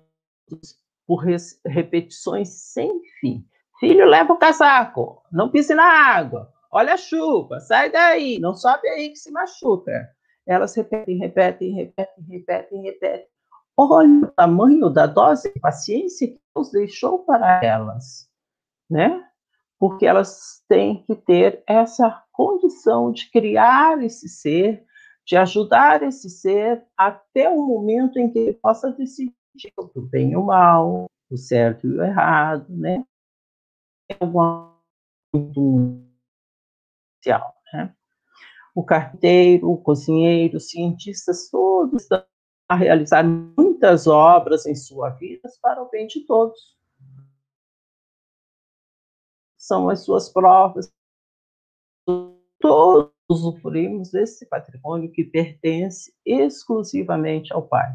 por 1.06 1.26
repetições 1.66 2.50
sem 2.50 3.02
fim. 3.20 3.46
Filho, 3.80 4.06
leva 4.06 4.34
o 4.34 4.38
casaco, 4.38 5.22
não 5.32 5.50
pise 5.50 5.76
na 5.76 5.86
água, 5.86 6.54
olha 6.72 6.94
a 6.94 6.98
chuva, 6.98 7.60
sai 7.60 7.92
daí, 7.92 8.40
não 8.40 8.54
sobe 8.54 8.88
aí 8.90 9.10
que 9.10 9.18
se 9.18 9.32
machuca. 9.32 10.10
Elas 10.48 10.76
repetem, 10.76 11.18
repetem, 11.18 11.74
repetem, 11.74 12.24
repetem, 12.28 12.82
repetem. 12.82 13.28
Olha 13.78 14.26
o 14.26 14.32
tamanho 14.32 14.90
da 14.90 15.06
dose 15.06 15.54
de 15.54 15.60
paciência 15.60 16.28
que 16.28 16.40
Deus 16.56 16.72
deixou 16.72 17.20
para 17.20 17.64
elas, 17.64 18.30
né? 18.90 19.26
Porque 19.78 20.06
elas 20.06 20.64
têm 20.68 21.04
que 21.04 21.16
ter 21.16 21.64
essa 21.66 22.24
condição 22.32 23.12
de 23.12 23.30
criar 23.32 24.04
esse 24.04 24.28
ser 24.28 24.86
de 25.30 25.38
ajudar 25.38 26.02
esse 26.02 26.28
ser 26.28 26.84
até 26.98 27.48
o 27.48 27.62
momento 27.62 28.18
em 28.18 28.32
que 28.32 28.40
ele 28.40 28.54
possa 28.54 28.92
decidir 28.92 29.32
o 29.78 30.02
bem 30.02 30.32
e 30.32 30.36
o 30.36 30.44
mal, 30.44 31.06
o 31.30 31.38
certo 31.38 31.86
e 31.86 31.92
o 31.92 32.04
errado, 32.04 32.66
né? 32.76 33.06
Alguma 34.20 34.76
social, 37.20 37.54
né? 37.74 37.94
O 38.74 38.84
carteiro, 38.84 39.72
o 39.72 39.78
cozinheiro, 39.78 40.58
os 40.58 40.70
cientistas, 40.70 41.50
todos 41.50 42.04
estão 42.04 42.24
a 42.68 42.76
realizar 42.76 43.24
muitas 43.24 44.08
obras 44.08 44.66
em 44.66 44.76
sua 44.76 45.10
vida 45.10 45.50
para 45.62 45.82
o 45.82 45.90
bem 45.90 46.08
de 46.08 46.26
todos. 46.26 46.78
São 49.58 49.90
as 49.90 50.04
suas 50.04 50.30
provas, 50.30 50.92
todos 52.60 53.12
usufruímos 53.30 54.12
desse 54.12 54.46
patrimônio 54.46 55.12
que 55.12 55.24
pertence 55.24 56.14
exclusivamente 56.26 57.54
ao 57.54 57.68
Pai. 57.68 57.92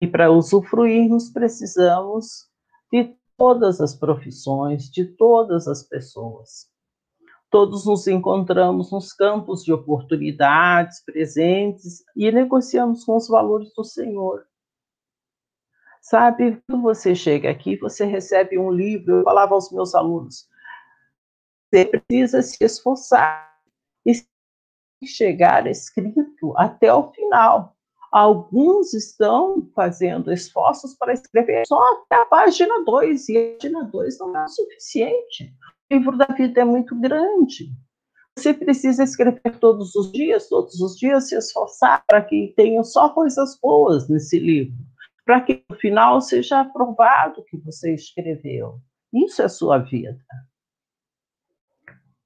E 0.00 0.06
para 0.06 0.30
usufruirmos, 0.30 1.30
precisamos 1.30 2.48
de 2.92 3.16
todas 3.36 3.80
as 3.80 3.94
profissões, 3.94 4.90
de 4.90 5.04
todas 5.04 5.66
as 5.66 5.82
pessoas. 5.82 6.71
Todos 7.52 7.84
nos 7.84 8.06
encontramos 8.06 8.90
nos 8.90 9.12
campos 9.12 9.62
de 9.62 9.74
oportunidades 9.74 11.04
presentes 11.04 12.02
e 12.16 12.32
negociamos 12.32 13.04
com 13.04 13.14
os 13.14 13.28
valores 13.28 13.70
do 13.74 13.84
Senhor. 13.84 14.46
Sabe, 16.00 16.62
quando 16.66 16.80
você 16.80 17.14
chega 17.14 17.50
aqui, 17.50 17.76
você 17.76 18.06
recebe 18.06 18.58
um 18.58 18.70
livro. 18.70 19.18
Eu 19.18 19.24
falava 19.24 19.52
aos 19.52 19.70
meus 19.70 19.94
alunos: 19.94 20.48
você 21.70 21.84
precisa 21.84 22.40
se 22.40 22.56
esforçar 22.64 23.54
e 24.06 25.06
chegar 25.06 25.66
escrito 25.66 26.56
até 26.56 26.90
o 26.90 27.12
final. 27.12 27.76
Alguns 28.10 28.94
estão 28.94 29.70
fazendo 29.74 30.32
esforços 30.32 30.94
para 30.94 31.12
escrever 31.12 31.66
só 31.66 31.78
até 31.98 32.16
a 32.16 32.24
página 32.24 32.82
2, 32.82 33.28
e 33.28 33.36
a 33.36 33.52
página 33.58 33.84
2 33.84 34.18
não 34.20 34.34
é 34.38 34.44
o 34.44 34.48
suficiente. 34.48 35.54
O 35.92 35.94
livro 35.94 36.16
da 36.16 36.24
vida 36.24 36.62
é 36.62 36.64
muito 36.64 36.98
grande. 36.98 37.70
Você 38.34 38.54
precisa 38.54 39.04
escrever 39.04 39.58
todos 39.60 39.94
os 39.94 40.10
dias, 40.10 40.48
todos 40.48 40.80
os 40.80 40.96
dias 40.96 41.28
se 41.28 41.36
esforçar 41.36 42.02
para 42.06 42.24
que 42.24 42.54
tenha 42.56 42.82
só 42.82 43.10
coisas 43.10 43.58
boas 43.60 44.08
nesse 44.08 44.38
livro, 44.38 44.74
para 45.22 45.42
que 45.42 45.62
no 45.68 45.76
final 45.76 46.18
seja 46.22 46.60
aprovado 46.60 47.44
que 47.44 47.58
você 47.58 47.92
escreveu. 47.92 48.80
Isso 49.12 49.42
é 49.42 49.48
sua 49.50 49.76
vida. 49.76 50.24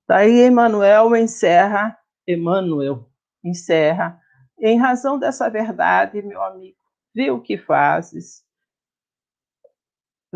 Daí 0.07 0.47
Emmanuel 0.47 1.17
encerra, 1.17 1.99
Emmanuel 2.25 3.11
encerra, 3.43 4.21
em 4.61 4.79
razão 4.79 5.19
dessa 5.19 5.51
verdade, 5.51 6.23
meu 6.23 6.41
amigo, 6.41 6.79
vê 7.13 7.33
o 7.33 7.43
que 7.43 7.59
fazes, 7.59 8.46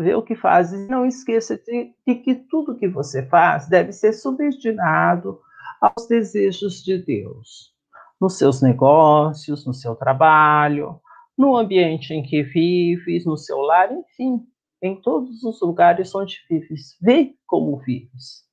vê 0.01 0.15
o 0.15 0.21
que 0.21 0.35
fazes, 0.35 0.87
não 0.89 1.05
esqueça 1.05 1.57
de, 1.57 1.93
de 2.05 2.15
que 2.15 2.35
tudo 2.35 2.77
que 2.77 2.87
você 2.87 3.25
faz 3.27 3.67
deve 3.67 3.91
ser 3.91 4.13
subordinado 4.13 5.39
aos 5.81 6.07
desejos 6.07 6.83
de 6.83 6.97
Deus, 6.97 7.73
nos 8.19 8.37
seus 8.37 8.61
negócios, 8.61 9.65
no 9.65 9.73
seu 9.73 9.95
trabalho, 9.95 10.99
no 11.37 11.55
ambiente 11.55 12.13
em 12.13 12.21
que 12.21 12.43
vives, 12.43 13.25
no 13.25 13.37
seu 13.37 13.57
lar, 13.59 13.91
enfim, 13.91 14.45
em 14.81 14.99
todos 14.99 15.43
os 15.43 15.61
lugares 15.61 16.13
onde 16.13 16.37
vives. 16.49 16.97
Vê 17.01 17.35
como 17.47 17.77
vives. 17.77 18.43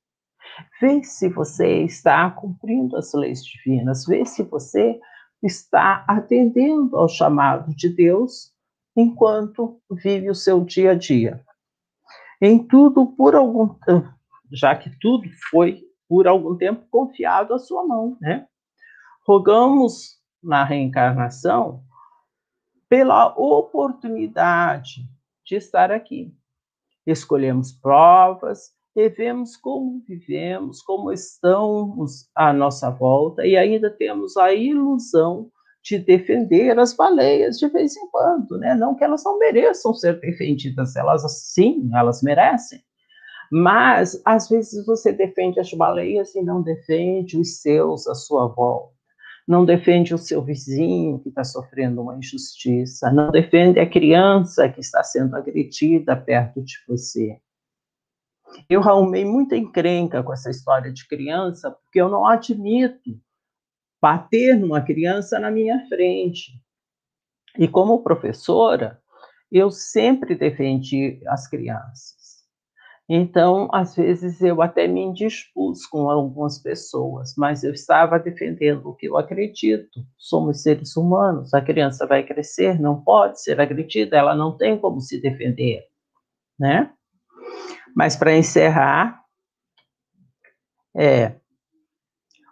Vê 0.81 1.03
se 1.03 1.29
você 1.29 1.85
está 1.85 2.31
cumprindo 2.31 2.97
as 2.97 3.13
leis 3.13 3.45
divinas, 3.45 4.05
vê 4.07 4.25
se 4.25 4.43
você 4.43 4.99
está 5.43 6.05
atendendo 6.09 6.97
ao 6.97 7.09
chamado 7.09 7.75
de 7.75 7.89
Deus 7.89 8.53
enquanto 8.99 9.81
vive 9.93 10.29
o 10.29 10.35
seu 10.35 10.65
dia 10.65 10.91
a 10.91 10.95
dia. 10.95 11.41
Em 12.43 12.59
tudo, 12.59 13.07
por 13.07 13.37
algum 13.37 13.69
tempo, 13.69 14.13
já 14.51 14.75
que 14.75 14.91
tudo 14.99 15.29
foi 15.51 15.85
por 16.09 16.27
algum 16.27 16.57
tempo 16.57 16.85
confiado 16.91 17.55
à 17.55 17.61
sua 17.61 17.87
mão, 17.87 18.17
né? 18.21 18.49
Rogamos 19.25 20.19
na 20.43 20.65
reencarnação 20.65 21.85
pela 22.89 23.29
oportunidade 23.39 25.09
de 25.45 25.55
estar 25.55 25.93
aqui. 25.93 26.35
Escolhemos 27.07 27.71
provas, 27.71 28.73
revemos 28.97 29.57
como 29.57 30.03
vivemos, 30.09 30.83
como 30.83 31.13
estamos 31.13 32.29
à 32.35 32.53
nossa 32.53 32.91
volta 32.91 33.47
e 33.47 33.57
ainda 33.57 33.91
temos 33.91 34.37
a 34.37 34.53
ilusão 34.53 35.53
de 35.89 35.99
defender 35.99 36.79
as 36.79 36.95
baleias 36.95 37.59
de 37.59 37.67
vez 37.69 37.97
em 37.97 38.07
quando, 38.11 38.59
né? 38.59 38.75
Não 38.75 38.95
que 38.95 39.03
elas 39.03 39.25
não 39.25 39.39
mereçam 39.39 39.95
ser 39.95 40.21
defendidas, 40.21 40.95
elas 40.97 41.23
sim, 41.53 41.89
elas 41.95 42.23
merecem. 42.23 42.83
Mas, 43.51 44.21
às 44.27 44.49
vezes, 44.49 44.85
você 44.85 45.11
defende 45.11 45.59
as 45.59 45.73
baleias 45.73 46.35
e 46.35 46.43
não 46.43 46.63
defende 46.63 47.39
os 47.39 47.63
seus 47.63 48.07
à 48.07 48.15
sua 48.15 48.47
volta. 48.49 48.93
Não 49.47 49.65
defende 49.65 50.13
o 50.13 50.19
seu 50.19 50.43
vizinho 50.43 51.21
que 51.21 51.31
está 51.31 51.43
sofrendo 51.43 52.03
uma 52.03 52.19
injustiça. 52.19 53.11
Não 53.11 53.31
defende 53.31 53.81
a 53.81 53.89
criança 53.89 54.69
que 54.69 54.81
está 54.81 55.03
sendo 55.03 55.35
agredida 55.35 56.15
perto 56.15 56.63
de 56.63 56.75
você. 56.87 57.41
Eu 58.69 58.83
arrumei 58.83 59.25
muita 59.25 59.57
encrenca 59.57 60.23
com 60.23 60.35
essa 60.35 60.51
história 60.51 60.93
de 60.93 61.09
criança, 61.09 61.71
porque 61.71 61.99
eu 61.99 62.11
não 62.11 62.27
admito 62.27 63.19
bater 64.01 64.57
numa 64.57 64.81
criança 64.81 65.39
na 65.39 65.51
minha 65.51 65.87
frente. 65.89 66.53
E 67.59 67.67
como 67.67 68.03
professora, 68.03 69.01
eu 69.51 69.71
sempre 69.71 70.35
defendi 70.35 71.21
as 71.27 71.49
crianças. 71.49 72.19
Então, 73.11 73.69
às 73.73 73.97
vezes, 73.97 74.43
eu 74.43 74.61
até 74.61 74.87
me 74.87 75.01
indispus 75.01 75.87
com 75.87 76.11
algumas 76.11 76.59
pessoas, 76.59 77.33
mas 77.39 77.65
eu 77.65 77.73
estava 77.73 78.19
defendendo 78.19 78.87
o 78.91 78.95
que 78.95 79.07
eu 79.09 79.17
acredito. 79.17 80.05
Somos 80.19 80.63
seres 80.63 80.95
humanos, 80.95 81.55
a 81.55 81.63
criança 81.63 82.07
vai 82.07 82.23
crescer, 82.23 82.79
não 82.79 83.03
pode 83.03 83.41
ser 83.43 83.59
agredida, 83.59 84.19
ela 84.19 84.35
não 84.35 84.59
tem 84.59 84.79
como 84.79 85.01
se 85.01 85.19
defender, 85.23 85.85
né? 86.61 86.93
Mas, 87.97 88.15
para 88.15 88.37
encerrar, 88.37 89.25
é, 90.95 91.35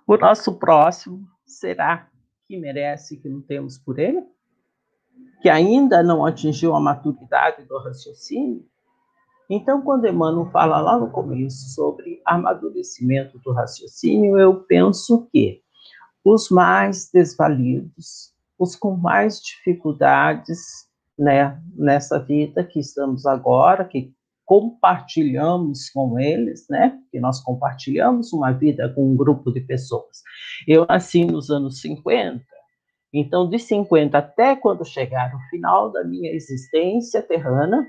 o 0.07 0.17
nosso 0.17 0.59
próximo 0.59 1.36
será 1.47 2.09
que 2.47 2.57
merece 2.59 3.17
que 3.17 3.29
lutemos 3.29 3.79
por 3.79 3.99
ele? 3.99 4.23
Que 5.41 5.49
ainda 5.49 6.03
não 6.03 6.25
atingiu 6.25 6.75
a 6.75 6.81
maturidade 6.81 7.65
do 7.65 7.79
raciocínio? 7.79 8.65
Então, 9.49 9.81
quando 9.83 10.07
Emmanuel 10.07 10.51
fala 10.51 10.81
lá 10.81 10.99
no 10.99 11.11
começo 11.11 11.71
sobre 11.71 12.21
amadurecimento 12.25 13.39
do 13.39 13.53
raciocínio, 13.53 14.39
eu 14.39 14.65
penso 14.65 15.29
que 15.33 15.63
os 16.25 16.51
mais 16.51 17.09
desvalidos, 17.13 18.35
os 18.59 18.75
com 18.75 18.97
mais 18.97 19.41
dificuldades 19.41 20.89
né, 21.17 21.63
nessa 21.77 22.19
vida 22.19 22.65
que 22.65 22.81
estamos 22.81 23.25
agora, 23.25 23.85
que 23.85 24.13
compartilhamos 24.47 25.91
com 25.91 26.19
eles, 26.19 26.67
né? 26.71 26.99
Que 27.11 27.19
nós 27.21 27.43
compartilhamos 27.43 28.33
uma 28.33 28.53
vida 28.53 28.89
com 28.95 29.13
um 29.13 29.17
grupo 29.17 29.53
de 29.53 29.61
pessoas. 29.61 30.23
Eu 30.67 30.87
nasci 30.87 31.25
nos 31.25 31.51
anos 31.51 31.81
50, 31.81 32.43
então 33.13 33.51
de 33.51 33.59
50 33.59 34.17
até 34.17 34.55
quando 34.55 34.85
chegar 34.85 35.35
o 35.35 35.51
final 35.51 35.91
da 35.91 36.05
minha 36.05 36.33
existência 36.33 37.21
terrana, 37.21 37.87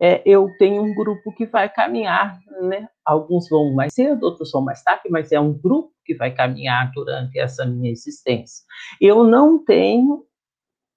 é, 0.00 0.20
eu 0.26 0.50
tenho 0.58 0.82
um 0.82 0.92
grupo 0.92 1.32
que 1.32 1.46
vai 1.46 1.68
caminhar, 1.68 2.36
né? 2.62 2.88
Alguns 3.04 3.48
vão 3.48 3.72
mais 3.72 3.94
cedo, 3.94 4.24
outros 4.24 4.50
vão 4.50 4.60
mais 4.60 4.82
tarde, 4.82 5.08
mas 5.08 5.30
é 5.30 5.38
um 5.38 5.52
grupo 5.52 5.92
que 6.04 6.16
vai 6.16 6.34
caminhar 6.34 6.90
durante 6.92 7.38
essa 7.38 7.64
minha 7.64 7.88
existência. 7.88 8.64
Eu 9.00 9.22
não 9.22 9.64
tenho 9.64 10.26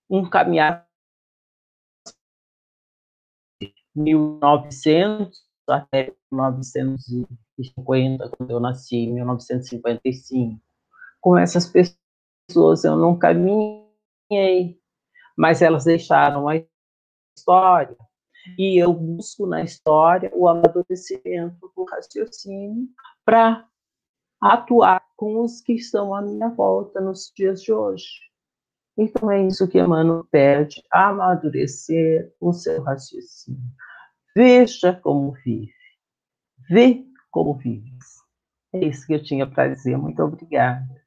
um 0.09 0.27
caminhar 0.27 0.84
1900 3.95 5.45
até 5.67 6.13
1950, 6.31 8.29
quando 8.29 8.51
eu 8.51 8.59
nasci, 8.59 8.97
em 8.97 9.13
1955. 9.13 10.59
Com 11.21 11.37
essas 11.37 11.71
pessoas 11.71 12.83
eu 12.83 12.95
não 12.95 13.17
caminhei, 13.17 14.79
mas 15.37 15.61
elas 15.61 15.85
deixaram 15.85 16.47
a 16.47 16.55
história 17.35 17.97
e 18.57 18.77
eu 18.77 18.93
busco 18.93 19.47
na 19.47 19.63
história 19.63 20.31
o 20.33 20.47
amadurecimento 20.47 21.71
do 21.75 21.83
raciocínio 21.85 22.87
para 23.25 23.67
atuar 24.39 25.03
com 25.15 25.43
os 25.43 25.61
que 25.61 25.73
estão 25.73 26.13
à 26.13 26.21
minha 26.21 26.49
volta 26.49 27.01
nos 27.01 27.31
dias 27.35 27.61
de 27.63 27.73
hoje. 27.73 28.25
Então 28.97 29.29
é 29.29 29.45
isso 29.45 29.67
que 29.67 29.79
Emmanuel 29.79 30.25
pede, 30.31 30.81
amadurecer 30.91 32.33
o 32.39 32.53
seu 32.53 32.81
raciocínio. 32.83 33.59
Veja 34.35 34.99
como 35.01 35.31
vive. 35.31 35.73
Vê 36.69 37.05
como 37.31 37.57
vives. 37.57 38.05
É 38.73 38.85
isso 38.85 39.07
que 39.07 39.13
eu 39.13 39.23
tinha 39.23 39.49
para 39.49 39.73
dizer. 39.73 39.97
Muito 39.97 40.21
obrigada. 40.21 41.05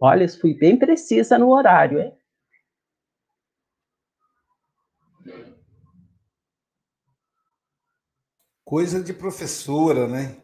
Olha, 0.00 0.28
fui 0.28 0.54
bem 0.54 0.76
precisa 0.76 1.38
no 1.38 1.50
horário, 1.50 2.00
hein? 2.00 2.12
Coisa 8.64 9.02
de 9.02 9.12
professora, 9.12 10.06
né? 10.06 10.36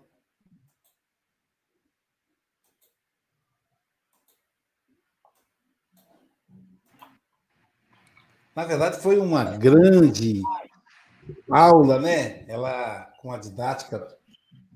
Na 8.54 8.64
verdade, 8.64 9.00
foi 9.00 9.18
uma 9.18 9.44
grande 9.44 10.42
aula, 11.50 11.98
né? 11.98 12.44
Ela 12.48 13.10
com 13.20 13.32
a 13.32 13.38
didática 13.38 14.06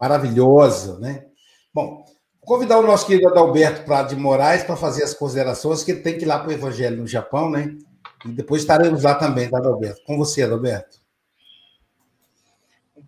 maravilhosa, 0.00 0.98
né? 0.98 1.26
Bom, 1.72 2.04
convidar 2.40 2.78
o 2.78 2.86
nosso 2.86 3.06
querido 3.06 3.28
Adalberto 3.28 3.84
Prado 3.84 4.08
de 4.08 4.16
Moraes 4.16 4.64
para 4.64 4.76
fazer 4.76 5.04
as 5.04 5.14
considerações, 5.14 5.84
que 5.84 5.92
ele 5.92 6.00
tem 6.00 6.16
que 6.16 6.24
ir 6.24 6.28
lá 6.28 6.38
para 6.38 6.48
o 6.48 6.52
Evangelho 6.52 6.96
no 6.96 7.06
Japão, 7.06 7.50
né? 7.50 7.76
E 8.24 8.28
depois 8.28 8.62
estaremos 8.62 9.02
lá 9.02 9.14
também, 9.14 9.48
tá, 9.48 9.58
Adalberto? 9.58 10.02
Com 10.04 10.16
você, 10.16 10.42
Adalberto 10.42 10.98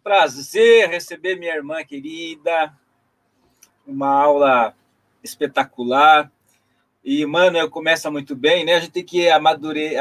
prazer 0.02 0.88
receber 0.88 1.36
minha 1.36 1.54
irmã 1.54 1.84
querida, 1.84 2.72
uma 3.86 4.08
aula 4.08 4.74
espetacular. 5.22 6.30
E 7.02 7.22
Emmanuel 7.22 7.70
começa 7.70 8.10
muito 8.10 8.36
bem, 8.36 8.64
né? 8.64 8.74
A 8.74 8.80
gente 8.80 8.92
tem 8.92 9.04
que 9.04 9.28
amadure... 9.28 9.96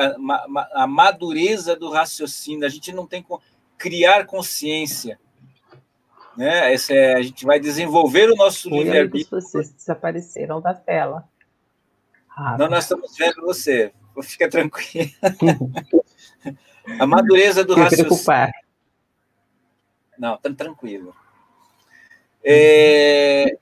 a 0.73 0.87
madureza 0.87 1.75
do 1.75 1.89
raciocínio, 1.89 2.65
a 2.65 2.69
gente 2.69 2.91
não 2.91 3.07
tem 3.07 3.23
que 3.23 3.29
criar 3.77 4.25
consciência. 4.25 5.19
Né? 6.35 6.73
Esse 6.73 6.93
é... 6.93 7.15
a 7.15 7.21
gente 7.21 7.45
vai 7.45 7.59
desenvolver 7.59 8.29
o 8.29 8.35
nosso 8.35 8.69
livre-arbítrio. 8.69 9.41
Vocês 9.41 9.71
desapareceram 9.71 10.59
da 10.61 10.73
tela. 10.73 11.27
Ah, 12.35 12.57
não, 12.57 12.69
nós 12.69 12.85
estamos 12.85 13.15
vendo 13.17 13.41
você. 13.41 13.91
Fica 14.21 14.49
tranquilo. 14.49 15.11
a 16.99 17.07
madureza 17.07 17.63
do 17.63 17.75
raciocínio. 17.75 18.07
Preocupar. 18.07 18.51
Não, 20.17 20.37
tá 20.37 20.53
tranquilo. 20.53 21.15
É, 22.43 23.57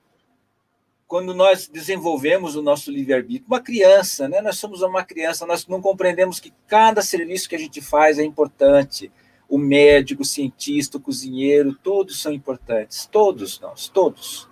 quando 1.08 1.34
nós 1.34 1.66
desenvolvemos 1.66 2.54
o 2.54 2.62
nosso 2.62 2.90
livre-arbítrio, 2.90 3.46
uma 3.48 3.60
criança, 3.60 4.28
né? 4.28 4.40
Nós 4.40 4.58
somos 4.58 4.82
uma 4.82 5.02
criança, 5.02 5.46
nós 5.46 5.66
não 5.66 5.80
compreendemos 5.80 6.38
que 6.38 6.52
cada 6.66 7.02
serviço 7.02 7.48
que 7.48 7.56
a 7.56 7.58
gente 7.58 7.80
faz 7.80 8.18
é 8.18 8.22
importante. 8.22 9.10
O 9.48 9.56
médico, 9.56 10.22
o 10.22 10.26
cientista, 10.26 10.98
o 10.98 11.00
cozinheiro, 11.00 11.74
todos 11.74 12.20
são 12.20 12.30
importantes. 12.32 13.06
Todos 13.06 13.58
nós, 13.58 13.88
todos. 13.88 14.46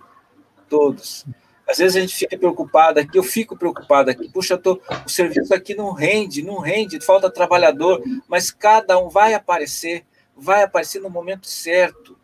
Todos. 0.67 1.25
Às 1.69 1.77
vezes 1.77 1.95
a 1.95 1.99
gente 1.99 2.15
fica 2.15 2.37
preocupado 2.37 2.99
aqui, 2.99 3.17
eu 3.19 3.23
fico 3.23 3.55
preocupado 3.55 4.09
aqui, 4.09 4.27
puxa, 4.29 4.57
tô, 4.57 4.81
o 5.05 5.09
serviço 5.09 5.53
aqui 5.53 5.75
não 5.75 5.91
rende, 5.91 6.41
não 6.41 6.59
rende, 6.59 6.99
falta 7.05 7.29
trabalhador, 7.29 8.01
mas 8.27 8.49
cada 8.49 8.97
um 8.97 9.09
vai 9.09 9.33
aparecer 9.33 10.05
vai 10.37 10.63
aparecer 10.63 11.01
no 11.01 11.09
momento 11.09 11.47
certo, 11.47 12.17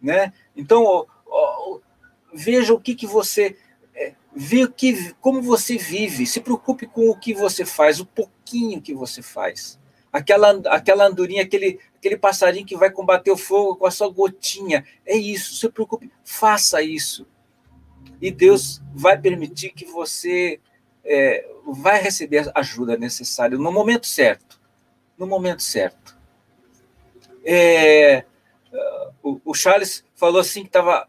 né? 0.00 0.32
Então, 0.54 0.84
ó, 0.84 1.06
ó, 1.26 1.78
veja 2.32 2.72
o 2.72 2.80
que, 2.80 2.94
que 2.94 3.06
você 3.06 3.56
é, 3.94 4.14
vê 4.34 4.64
o 4.64 4.70
que, 4.70 5.12
como 5.20 5.42
você 5.42 5.76
vive, 5.76 6.26
se 6.26 6.40
preocupe 6.40 6.86
com 6.86 7.08
o 7.08 7.18
que 7.18 7.34
você 7.34 7.64
faz, 7.64 8.00
o 8.00 8.06
pouquinho 8.06 8.80
que 8.80 8.94
você 8.94 9.22
faz. 9.22 9.78
Aquela, 10.12 10.50
aquela 10.66 11.06
andorinha, 11.06 11.42
aquele, 11.42 11.80
aquele 11.96 12.16
passarinho 12.16 12.66
que 12.66 12.76
vai 12.76 12.90
combater 12.90 13.30
o 13.30 13.36
fogo 13.36 13.76
com 13.76 13.86
a 13.86 13.90
sua 13.90 14.10
gotinha. 14.10 14.84
É 15.06 15.16
isso, 15.16 15.54
se 15.54 15.68
preocupe, 15.70 16.10
faça 16.24 16.82
isso. 16.82 17.26
E 18.20 18.30
Deus 18.30 18.82
vai 18.94 19.18
permitir 19.18 19.70
que 19.70 19.84
você 19.86 20.60
é, 21.04 21.48
vai 21.66 22.00
receber 22.00 22.48
a 22.48 22.60
ajuda 22.60 22.96
necessária 22.96 23.56
no 23.56 23.72
momento 23.72 24.06
certo. 24.06 24.60
No 25.18 25.26
momento 25.26 25.62
certo. 25.62 26.16
É, 27.44 28.24
o, 29.22 29.40
o, 29.44 29.54
Charles 29.54 30.04
falou 30.14 30.40
assim 30.40 30.62
que 30.62 30.68
estava 30.68 31.08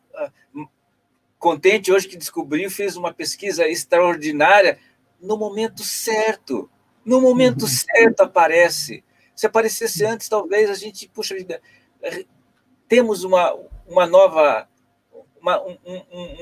contente 1.43 1.91
hoje 1.91 2.07
que 2.07 2.15
descobriu, 2.15 2.71
fez 2.71 2.95
uma 2.95 3.13
pesquisa 3.13 3.67
extraordinária 3.67 4.79
no 5.21 5.35
momento 5.35 5.83
certo. 5.83 6.69
No 7.03 7.19
momento 7.19 7.63
uhum. 7.63 7.67
certo 7.67 8.21
aparece. 8.21 9.03
Se 9.35 9.45
aparecesse 9.45 10.05
antes, 10.05 10.29
talvez 10.29 10.69
a 10.69 10.73
gente, 10.73 11.09
puxa 11.09 11.35
vida, 11.35 11.61
temos 12.87 13.25
uma, 13.25 13.53
uma 13.85 14.07
nova 14.07 14.69
uma, 15.41 15.61
um, 15.61 15.77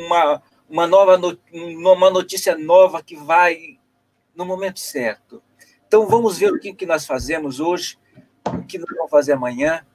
uma, 0.05 0.43
uma 0.69 0.85
nova 0.87 1.19
uma 1.51 2.11
notícia 2.11 2.55
nova 2.55 3.01
que 3.01 3.15
vai 3.15 3.79
no 4.35 4.45
momento 4.45 4.79
certo. 4.79 5.41
Então 5.87 6.05
vamos 6.07 6.37
ver 6.37 6.53
o 6.53 6.59
que, 6.59 6.73
que 6.73 6.85
nós 6.85 7.07
fazemos 7.07 7.59
hoje 7.59 7.97
o 8.45 8.63
que 8.63 8.77
nós 8.77 8.89
vamos 8.95 9.09
fazer 9.09 9.33
amanhã, 9.33 9.85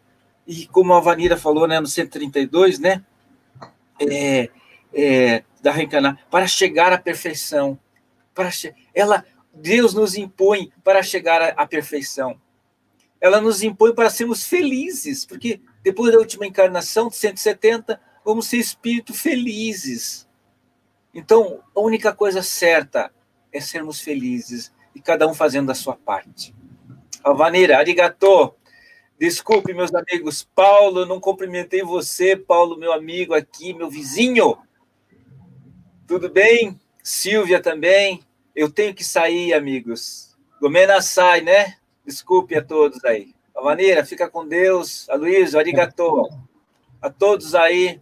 e 0.47 0.67
como 0.67 0.95
a 0.95 1.01
Vanira 1.01 1.37
falou, 1.37 1.67
né, 1.67 1.81
no 1.81 1.87
132, 1.87 2.79
né, 2.79 3.05
é, 4.01 4.49
é, 4.97 5.45
da 5.61 5.71
reencarnação, 5.71 6.19
para 6.31 6.47
chegar 6.47 6.91
à 6.91 6.99
perfeição, 6.99 7.79
para 8.35 8.51
che 8.51 8.75
ela, 8.95 9.25
Deus 9.53 9.93
nos 9.93 10.17
impõe 10.17 10.73
para 10.83 11.03
chegar 11.03 11.43
à, 11.43 11.49
à 11.49 11.67
perfeição. 11.67 12.41
Ela 13.21 13.41
nos 13.41 13.63
impõe 13.63 13.95
para 13.95 14.09
sermos 14.09 14.47
felizes, 14.47 15.27
porque 15.27 15.61
depois 15.83 16.13
da 16.13 16.19
última 16.19 16.47
encarnação 16.47 17.09
de 17.09 17.17
170, 17.17 18.01
vamos 18.25 18.47
ser 18.47 18.57
espíritos 18.57 19.21
felizes. 19.21 20.27
Então, 21.13 21.61
a 21.75 21.81
única 21.81 22.13
coisa 22.15 22.43
certa 22.43 23.13
é 23.53 23.61
sermos 23.61 24.01
felizes 24.01 24.73
e 24.95 25.01
cada 25.01 25.27
um 25.27 25.35
fazendo 25.35 25.71
a 25.71 25.75
sua 25.75 25.95
parte. 25.95 26.55
Alvaneira, 27.23 27.79
arigato. 27.79 28.55
Desculpe, 29.19 29.73
meus 29.73 29.95
amigos. 29.95 30.47
Paulo, 30.55 31.07
não 31.07 31.19
cumprimentei 31.19 31.83
você, 31.83 32.37
Paulo, 32.37 32.79
meu 32.79 32.93
amigo 32.93 33.35
aqui, 33.35 33.73
meu 33.73 33.89
vizinho. 33.89 34.59
Tudo 36.07 36.31
bem? 36.31 36.81
Silvia 37.03 37.61
também. 37.61 38.23
Eu 38.55 38.71
tenho 38.71 38.95
que 38.95 39.05
sair, 39.05 39.53
amigos. 39.53 40.37
Gomena 40.61 41.03
sai, 41.03 41.41
né? 41.41 41.77
Desculpe 42.05 42.55
a 42.55 42.63
todos 42.63 43.05
aí. 43.05 43.35
Alvaneira, 43.55 44.05
fica 44.05 44.29
com 44.29 44.47
Deus. 44.47 45.09
Aloysio, 45.11 45.59
arigato. 45.59 46.29
A 47.03 47.11
todos 47.11 47.55
aí, 47.55 48.01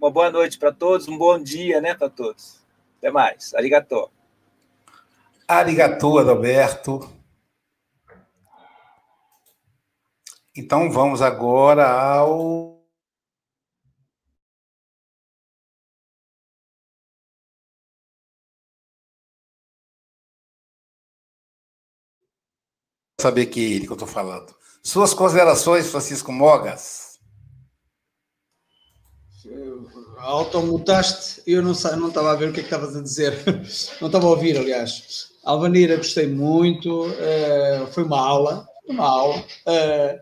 uma 0.00 0.10
boa 0.10 0.30
noite 0.30 0.58
para 0.58 0.72
todos, 0.72 1.08
um 1.08 1.18
bom 1.18 1.38
dia, 1.42 1.80
né, 1.80 1.94
para 1.94 2.08
todos. 2.08 2.64
Até 2.98 3.10
mais. 3.10 3.54
Arigato. 3.54 4.10
Arigato, 5.46 6.18
Adalberto. 6.18 7.10
Então 10.56 10.90
vamos 10.90 11.22
agora 11.22 11.88
ao. 11.88 12.77
Saber 23.20 23.46
que 23.46 23.58
ele 23.60 23.84
que 23.84 23.90
eu 23.90 23.94
estou 23.94 24.06
falando. 24.06 24.54
Suas 24.80 25.12
considerações, 25.12 25.90
Francisco 25.90 26.30
Mogas. 26.30 27.18
Automutaste, 30.18 31.42
eu 31.44 31.60
não 31.60 31.72
não 31.96 32.08
estava 32.08 32.30
a 32.30 32.36
ver 32.36 32.50
o 32.50 32.52
que 32.52 32.60
é 32.60 32.62
que 32.62 32.68
estavas 32.68 32.94
a 32.94 33.02
dizer, 33.02 33.34
não 34.00 34.06
estava 34.06 34.24
a 34.24 34.30
ouvir, 34.30 34.56
aliás. 34.56 35.32
Alvanira, 35.44 35.96
gostei 35.96 36.28
muito, 36.28 37.06
uh, 37.06 37.86
foi 37.92 38.04
uma 38.04 38.20
aula, 38.20 38.68
uma 38.86 39.04
aula. 39.04 39.44
Uh, 39.66 40.20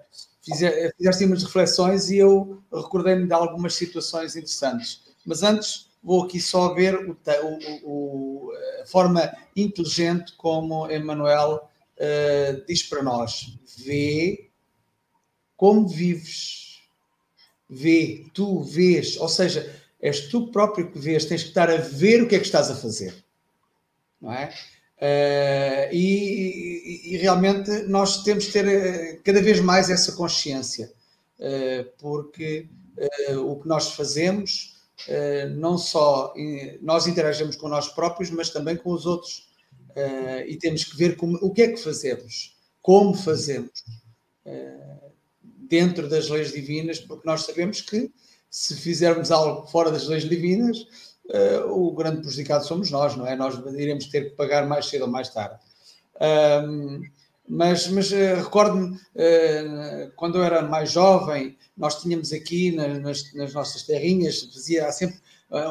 fizeste 0.97 1.25
umas 1.27 1.43
reflexões 1.43 2.09
e 2.09 2.17
eu 2.17 2.63
recordei-me 2.73 3.27
de 3.27 3.35
algumas 3.35 3.75
situações 3.75 4.37
interessantes. 4.37 5.03
Mas 5.27 5.43
antes 5.43 5.91
vou 6.03 6.25
aqui 6.25 6.41
só 6.41 6.73
ver 6.73 6.95
o, 6.95 7.19
o, 7.43 7.81
o, 7.85 8.53
a 8.83 8.87
forma 8.87 9.31
inteligente 9.55 10.33
como 10.39 10.91
Emmanuel 10.91 11.69
uh, 11.99 12.65
diz 12.67 12.83
para 12.83 13.03
nós: 13.03 13.59
vê 13.85 14.51
como 15.57 15.89
vives, 15.89 16.81
vê, 17.69 18.27
tu 18.35 18.63
vês, 18.63 19.17
ou 19.17 19.29
seja, 19.29 19.75
és 20.01 20.29
tu 20.29 20.51
próprio 20.51 20.91
que 20.91 20.99
vês, 20.99 21.25
tens 21.25 21.43
que 21.43 21.49
estar 21.49 21.71
a 21.71 21.77
ver 21.77 22.23
o 22.23 22.29
que 22.29 22.37
é 22.37 22.39
que 22.39 22.45
estás 22.45 22.71
a 22.71 22.77
fazer, 22.77 23.25
não 24.21 24.33
é? 24.33 24.53
Uh, 24.97 25.93
e, 25.93 27.13
e, 27.13 27.17
realmente 27.19 27.71
nós 27.83 28.23
temos 28.23 28.47
que 28.47 28.53
ter 28.53 28.67
eh, 28.67 29.21
cada 29.23 29.43
vez 29.43 29.61
mais 29.61 29.91
essa 29.91 30.13
consciência, 30.13 30.91
uh, 31.39 31.85
porque 31.99 32.67
uh, 33.31 33.41
o 33.41 33.61
que 33.61 33.69
nós 33.69 33.93
fazemos, 33.93 34.75
não 35.57 35.77
só 35.77 36.33
nós 36.81 37.07
interagimos 37.07 37.55
com 37.55 37.69
nós 37.69 37.87
próprios, 37.89 38.31
mas 38.31 38.49
também 38.49 38.75
com 38.75 38.91
os 38.91 39.05
outros. 39.05 39.46
E 40.47 40.57
temos 40.57 40.85
que 40.85 40.97
ver 40.97 41.17
como, 41.17 41.39
o 41.41 41.53
que 41.53 41.63
é 41.63 41.69
que 41.69 41.83
fazemos, 41.83 42.55
como 42.83 43.15
fazemos, 43.15 43.85
dentro 45.69 46.09
das 46.09 46.29
leis 46.29 46.53
divinas, 46.53 46.99
porque 47.01 47.27
nós 47.27 47.43
sabemos 47.43 47.81
que 47.81 48.11
se 48.51 48.75
fizermos 48.75 49.31
algo 49.31 49.67
fora 49.67 49.91
das 49.91 50.07
leis 50.07 50.29
divinas, 50.29 50.79
uh, 51.27 51.71
o 51.71 51.93
grande 51.93 52.23
prejudicado 52.23 52.65
somos 52.65 52.91
nós, 52.91 53.17
não 53.17 53.27
é? 53.27 53.37
Nós 53.37 53.55
iremos 53.75 54.07
ter 54.07 54.31
que 54.31 54.37
pagar 54.37 54.67
mais 54.67 54.87
cedo 54.87 55.03
ou 55.03 55.11
mais 55.11 55.29
tarde. 55.29 55.59
Um, 56.21 57.03
mas, 57.49 57.87
mas 57.89 58.11
uh, 58.11 58.37
recordo-me, 58.37 58.97
uh, 58.97 60.11
quando 60.17 60.39
eu 60.39 60.45
era 60.45 60.63
mais 60.63 60.93
jovem, 60.93 61.57
nós 61.77 62.01
tínhamos 62.01 62.33
aqui 62.33 62.73
na, 62.73 62.89
nas, 62.99 63.33
nas, 63.35 63.53
nossas 63.53 63.83
terrinhas, 63.83 64.43
fazia 64.43 64.91
sempre 64.91 65.19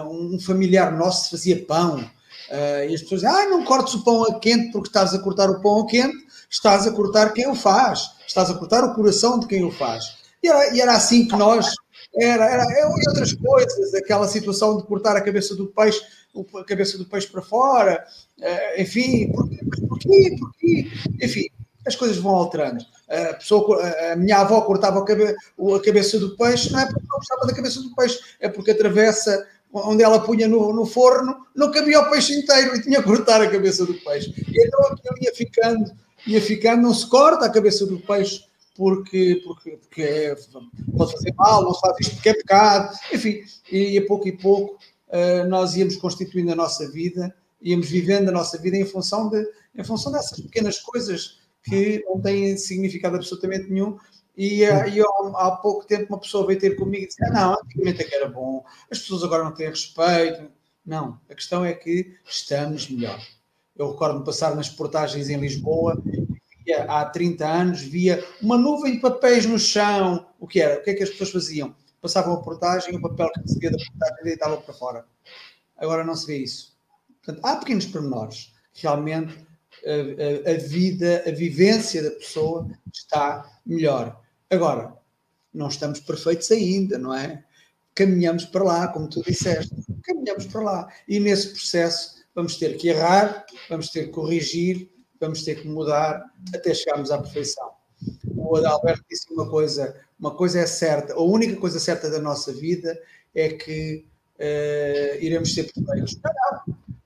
um 0.08 0.40
familiar 0.40 0.96
nosso 0.96 1.30
fazia 1.32 1.66
pão. 1.66 2.10
E 2.52 2.94
as 2.94 3.02
pessoas 3.02 3.22
dizem, 3.22 3.36
ah, 3.36 3.50
não 3.50 3.64
cortes 3.64 3.94
o 3.96 4.04
pão 4.04 4.24
a 4.24 4.40
quente 4.40 4.72
porque 4.72 4.88
estás 4.88 5.14
a 5.14 5.20
cortar 5.20 5.50
o 5.50 5.62
pão 5.62 5.82
a 5.82 5.88
quente, 5.88 6.18
estás 6.50 6.88
a 6.88 6.92
cortar 6.92 7.34
quem 7.34 7.48
o 7.48 7.56
faz, 7.56 8.12
estás 8.28 8.50
a 8.50 8.54
cortar 8.54 8.84
o 8.84 8.94
coração 8.94 9.40
de 9.40 9.48
quem 9.48 9.64
o 9.64 9.72
faz. 9.72 10.18
E 10.44 10.48
era, 10.48 10.76
e 10.76 10.82
era 10.82 10.94
assim 10.94 11.28
que 11.28 11.36
nós 11.36 11.74
era, 12.18 12.46
era, 12.46 12.64
e 12.64 13.08
outras 13.08 13.34
coisas, 13.34 13.94
aquela 13.94 14.28
situação 14.28 14.78
de 14.78 14.84
cortar 14.84 15.18
a 15.18 15.22
cabeça 15.22 15.56
do 15.56 15.68
peixe, 15.68 16.02
a 16.56 16.64
cabeça 16.64 16.98
do 16.98 17.06
peixe 17.06 17.28
para 17.28 17.42
fora, 17.42 18.06
eh, 18.42 18.82
enfim, 18.82 19.32
porquê, 19.32 19.58
porquê, 19.88 20.36
porquê? 20.40 20.92
Enfim, 21.22 21.46
as 21.86 21.96
coisas 21.96 22.18
vão 22.18 22.36
alterando. 22.36 22.84
A, 23.08 23.34
pessoa, 23.34 23.82
a 24.12 24.16
minha 24.16 24.38
avó 24.38 24.62
cortava 24.62 25.00
a 25.00 25.82
cabeça 25.84 26.20
do 26.20 26.36
peixe, 26.36 26.72
não 26.72 26.80
é 26.80 26.86
porque 26.86 27.06
não 27.08 27.18
gostava 27.18 27.46
da 27.46 27.54
cabeça 27.54 27.82
do 27.82 27.94
peixe, 27.94 28.20
é 28.40 28.50
porque 28.50 28.72
atravessa 28.72 29.46
onde 29.74 30.04
ela 30.04 30.20
punha 30.20 30.48
no, 30.48 30.74
no, 30.74 30.86
forno, 30.86 31.46
não 31.56 31.72
cabia 31.72 32.00
o 32.00 32.10
peixe 32.10 32.34
inteiro 32.34 32.76
e 32.76 32.82
tinha 32.82 33.02
que 33.02 33.08
cortar 33.08 33.42
a 33.42 33.50
cabeça 33.50 33.86
do 33.86 33.94
peixe. 33.94 34.34
E 34.48 34.68
então 34.68 34.82
aquilo 34.88 35.16
ia 35.22 35.34
ficando, 35.36 35.92
ia 36.26 36.42
ficando, 36.42 36.84
não 36.84 36.94
se 36.94 37.08
corta 37.08 37.46
a 37.46 37.52
cabeça 37.52 37.86
do 37.86 38.00
peixe 38.00 38.46
porque, 38.76 39.42
porque, 39.46 39.72
porque 39.78 40.02
é, 40.02 40.36
pode 40.98 41.14
fazer 41.14 41.34
mal, 41.36 41.64
não 41.64 41.74
se 41.74 41.82
faz 41.82 41.96
isto 42.00 42.16
porque 42.16 42.30
é 42.30 42.34
pecado, 42.34 42.98
enfim, 43.14 43.42
e 43.72 43.98
a 43.98 44.06
pouco 44.06 44.28
e 44.28 44.34
pouco 44.34 44.78
uh, 45.08 45.48
nós 45.48 45.76
íamos 45.76 45.96
constituindo 45.96 46.52
a 46.52 46.56
nossa 46.56 46.90
vida, 46.92 47.34
íamos 47.62 47.90
vivendo 47.90 48.30
a 48.30 48.34
nossa 48.34 48.58
vida 48.58 48.76
em 48.76 48.86
função, 48.86 49.30
de, 49.30 49.46
em 49.76 49.84
função 49.84 50.12
dessas 50.12 50.40
pequenas 50.40 50.80
coisas 50.80 51.40
que 51.64 52.04
não 52.06 52.22
têm 52.22 52.58
significado 52.58 53.16
absolutamente 53.16 53.70
nenhum. 53.72 53.98
E, 54.38 54.64
uh, 54.64 54.88
e 54.88 55.02
há, 55.02 55.48
há 55.48 55.52
pouco 55.52 55.86
tempo 55.86 56.08
uma 56.10 56.20
pessoa 56.20 56.46
veio 56.46 56.60
ter 56.60 56.76
comigo 56.76 57.04
e 57.04 57.08
disse: 57.08 57.24
ah, 57.26 57.32
Não, 57.32 57.54
antigamente 57.54 58.02
é 58.02 58.04
que 58.04 58.16
era 58.16 58.28
bom, 58.28 58.64
as 58.92 59.00
pessoas 59.00 59.24
agora 59.24 59.44
não 59.44 59.54
têm 59.54 59.70
respeito. 59.70 60.50
Não, 60.86 61.20
a 61.30 61.34
questão 61.34 61.66
é 61.66 61.74
que 61.74 62.16
estamos 62.26 62.90
melhor. 62.90 63.20
Eu 63.76 63.92
recordo-me 63.92 64.24
passar 64.24 64.56
nas 64.56 64.70
portagens 64.70 65.30
em 65.30 65.38
Lisboa 65.38 66.02
via 66.66 66.84
há 66.86 67.06
30 67.06 67.46
anos, 67.46 67.82
via 67.82 68.26
uma 68.42 68.58
nuvem 68.58 68.94
de 68.94 69.00
papéis 69.00 69.46
no 69.46 69.58
chão. 69.58 70.28
O 70.40 70.48
que 70.48 70.62
era? 70.62 70.80
O 70.80 70.84
que 70.84 70.92
é 70.92 70.94
que 70.94 71.04
as 71.04 71.10
pessoas 71.10 71.32
faziam? 71.32 71.76
Passavam 72.02 72.34
a 72.34 72.42
portagem, 72.42 72.96
o 72.96 73.02
papel 73.02 73.32
que 73.32 73.42
recebia 73.42 73.72
da 73.72 73.78
portagem 73.78 74.24
deitava 74.24 74.58
para 74.58 74.74
fora. 74.74 75.06
Agora 75.78 76.04
não 76.04 76.16
se 76.16 76.28
vê 76.28 76.38
isso. 76.38 76.76
Portanto, 77.24 77.44
há 77.44 77.56
pequenos 77.58 77.86
pormenores. 77.86 78.54
Realmente 78.74 79.46
a, 79.86 80.50
a, 80.50 80.54
a 80.54 80.58
vida, 80.58 81.24
a 81.26 81.32
vivência 81.32 82.04
da 82.04 82.12
pessoa 82.12 82.68
está 82.94 83.50
melhor. 83.66 84.22
Agora, 84.50 84.94
não 85.54 85.68
estamos 85.68 86.00
perfeitos 86.00 86.52
ainda, 86.52 86.98
não 86.98 87.14
é? 87.14 87.44
Caminhamos 87.94 88.46
para 88.46 88.64
lá, 88.64 88.88
como 88.90 89.10
tu 89.10 89.24
disseste. 89.24 89.74
Caminhamos 90.04 90.46
para 90.46 90.62
lá. 90.62 90.94
E 91.08 91.20
nesse 91.20 91.50
processo 91.50 92.16
vamos 92.36 92.58
ter 92.58 92.76
que 92.78 92.90
errar, 92.90 93.46
vamos 93.70 93.90
ter 93.90 94.06
que 94.06 94.12
corrigir, 94.12 94.92
vamos 95.20 95.44
ter 95.44 95.56
que 95.62 95.68
mudar 95.68 96.24
até 96.54 96.74
chegarmos 96.74 97.10
à 97.10 97.18
perfeição. 97.18 97.72
O 98.36 98.58
Adalberto 98.58 99.04
disse 99.10 99.32
uma 99.34 99.50
coisa, 99.50 99.96
uma 100.20 100.36
coisa 100.36 100.60
é 100.60 100.66
certa, 100.66 101.14
a 101.14 101.22
única 101.22 101.56
coisa 101.56 101.80
certa 101.80 102.10
da 102.10 102.20
nossa 102.20 102.52
vida 102.54 103.00
é 103.34 103.50
que 103.50 104.06
uh, 104.38 105.24
iremos 105.24 105.54
ser 105.54 105.72
perfeitos. 105.72 106.20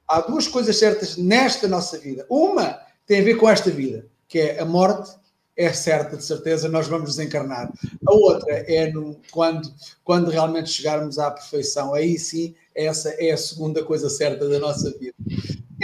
Há 0.08 0.22
duas 0.22 0.48
coisas 0.48 0.76
certas 0.78 1.16
nesta 1.18 1.68
nossa 1.68 1.98
vida. 2.00 2.26
Uma 2.28 2.82
tem 3.06 3.22
a 3.22 3.24
ver 3.24 3.36
com 3.36 3.48
esta 3.48 3.70
vida, 3.70 4.08
que 4.28 4.40
é 4.40 4.60
a 4.60 4.66
morte 4.66 5.19
é 5.60 5.74
certa, 5.74 6.16
de 6.16 6.24
certeza, 6.24 6.70
nós 6.70 6.88
vamos 6.88 7.18
desencarnar. 7.18 7.70
A 8.08 8.14
outra 8.14 8.64
é 8.66 8.90
no, 8.90 9.20
quando, 9.30 9.70
quando 10.06 10.32
realmente 10.32 10.70
chegarmos 10.70 11.20
à 11.20 11.30
perfeição. 11.30 11.94
Aí 11.94 12.18
sim, 12.18 12.56
essa 12.74 13.10
é 13.20 13.32
a 13.32 13.38
segunda 13.38 13.84
coisa 13.84 14.10
certa 14.10 14.48
da 14.48 14.58
nossa 14.58 14.90
vida. 14.98 15.14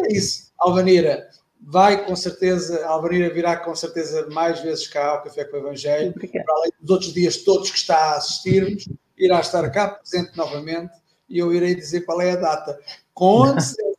É 0.01 0.13
isso. 0.13 0.53
Alvaneira, 0.57 1.27
vai 1.61 2.05
com 2.05 2.15
certeza, 2.15 2.85
a 2.85 2.89
Alvarina 2.91 3.29
virá 3.29 3.57
com 3.57 3.75
certeza 3.75 4.25
mais 4.29 4.61
vezes 4.61 4.87
cá 4.87 5.09
ao 5.09 5.23
Café 5.23 5.43
com 5.43 5.57
o 5.57 5.59
Evangelho, 5.59 6.13
para 6.13 6.55
além 6.55 6.71
dos 6.79 6.89
outros 6.89 7.13
dias 7.13 7.35
todos 7.37 7.69
que 7.69 7.77
está 7.77 7.97
a 7.97 8.15
assistir-nos, 8.15 8.87
irá 9.17 9.41
estar 9.41 9.69
cá 9.71 9.89
presente 9.89 10.37
novamente 10.37 10.93
e 11.27 11.37
eu 11.37 11.53
irei 11.53 11.75
dizer 11.75 12.05
qual 12.05 12.21
é 12.21 12.31
a 12.31 12.37
data. 12.37 12.79
Com 13.13 13.59
certeza. 13.59 13.97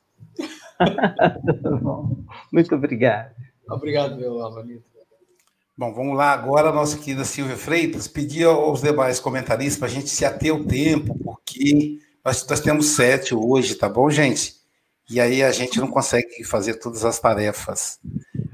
Muito 2.51 2.75
obrigado. 2.75 3.35
Obrigado, 3.69 4.17
meu 4.17 4.41
Alvanito. 4.41 4.96
Bom, 5.79 5.93
vamos 5.93 6.17
lá 6.17 6.33
agora, 6.33 6.73
nossa 6.73 6.97
querida 6.97 7.23
Silvia 7.23 7.55
Freitas, 7.55 8.09
pedir 8.09 8.45
aos 8.45 8.81
demais 8.81 9.21
comentaristas 9.21 9.77
para 9.79 9.89
a 9.89 9.91
gente 9.91 10.09
se 10.09 10.25
ater 10.25 10.55
o 10.55 10.65
tempo, 10.65 11.15
porque 11.23 11.99
nós, 12.25 12.47
nós 12.49 12.61
temos 12.61 12.87
sete 12.87 13.35
hoje, 13.35 13.75
tá 13.75 13.87
bom, 13.87 14.09
gente? 14.09 14.55
E 15.11 15.21
aí 15.21 15.43
a 15.43 15.53
gente 15.53 15.79
não 15.79 15.89
consegue 15.89 16.43
fazer 16.45 16.77
todas 16.77 17.05
as 17.05 17.19
tarefas. 17.21 18.01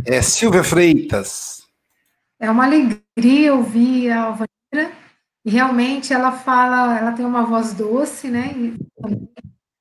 É, 0.05 0.21
Silvia 0.21 0.65
Freitas. 0.65 1.63
É 2.41 2.51
uma 2.51 2.65
alegria 2.65 3.55
ouvir 3.55 4.11
a 4.11 4.23
Alvanira, 4.23 4.93
e 5.45 5.51
realmente 5.51 6.13
ela 6.13 6.33
fala, 6.33 6.99
ela 6.99 7.13
tem 7.13 7.25
uma 7.25 7.45
voz 7.47 7.73
doce, 7.73 8.27
né? 8.27 8.53
E 8.57 8.77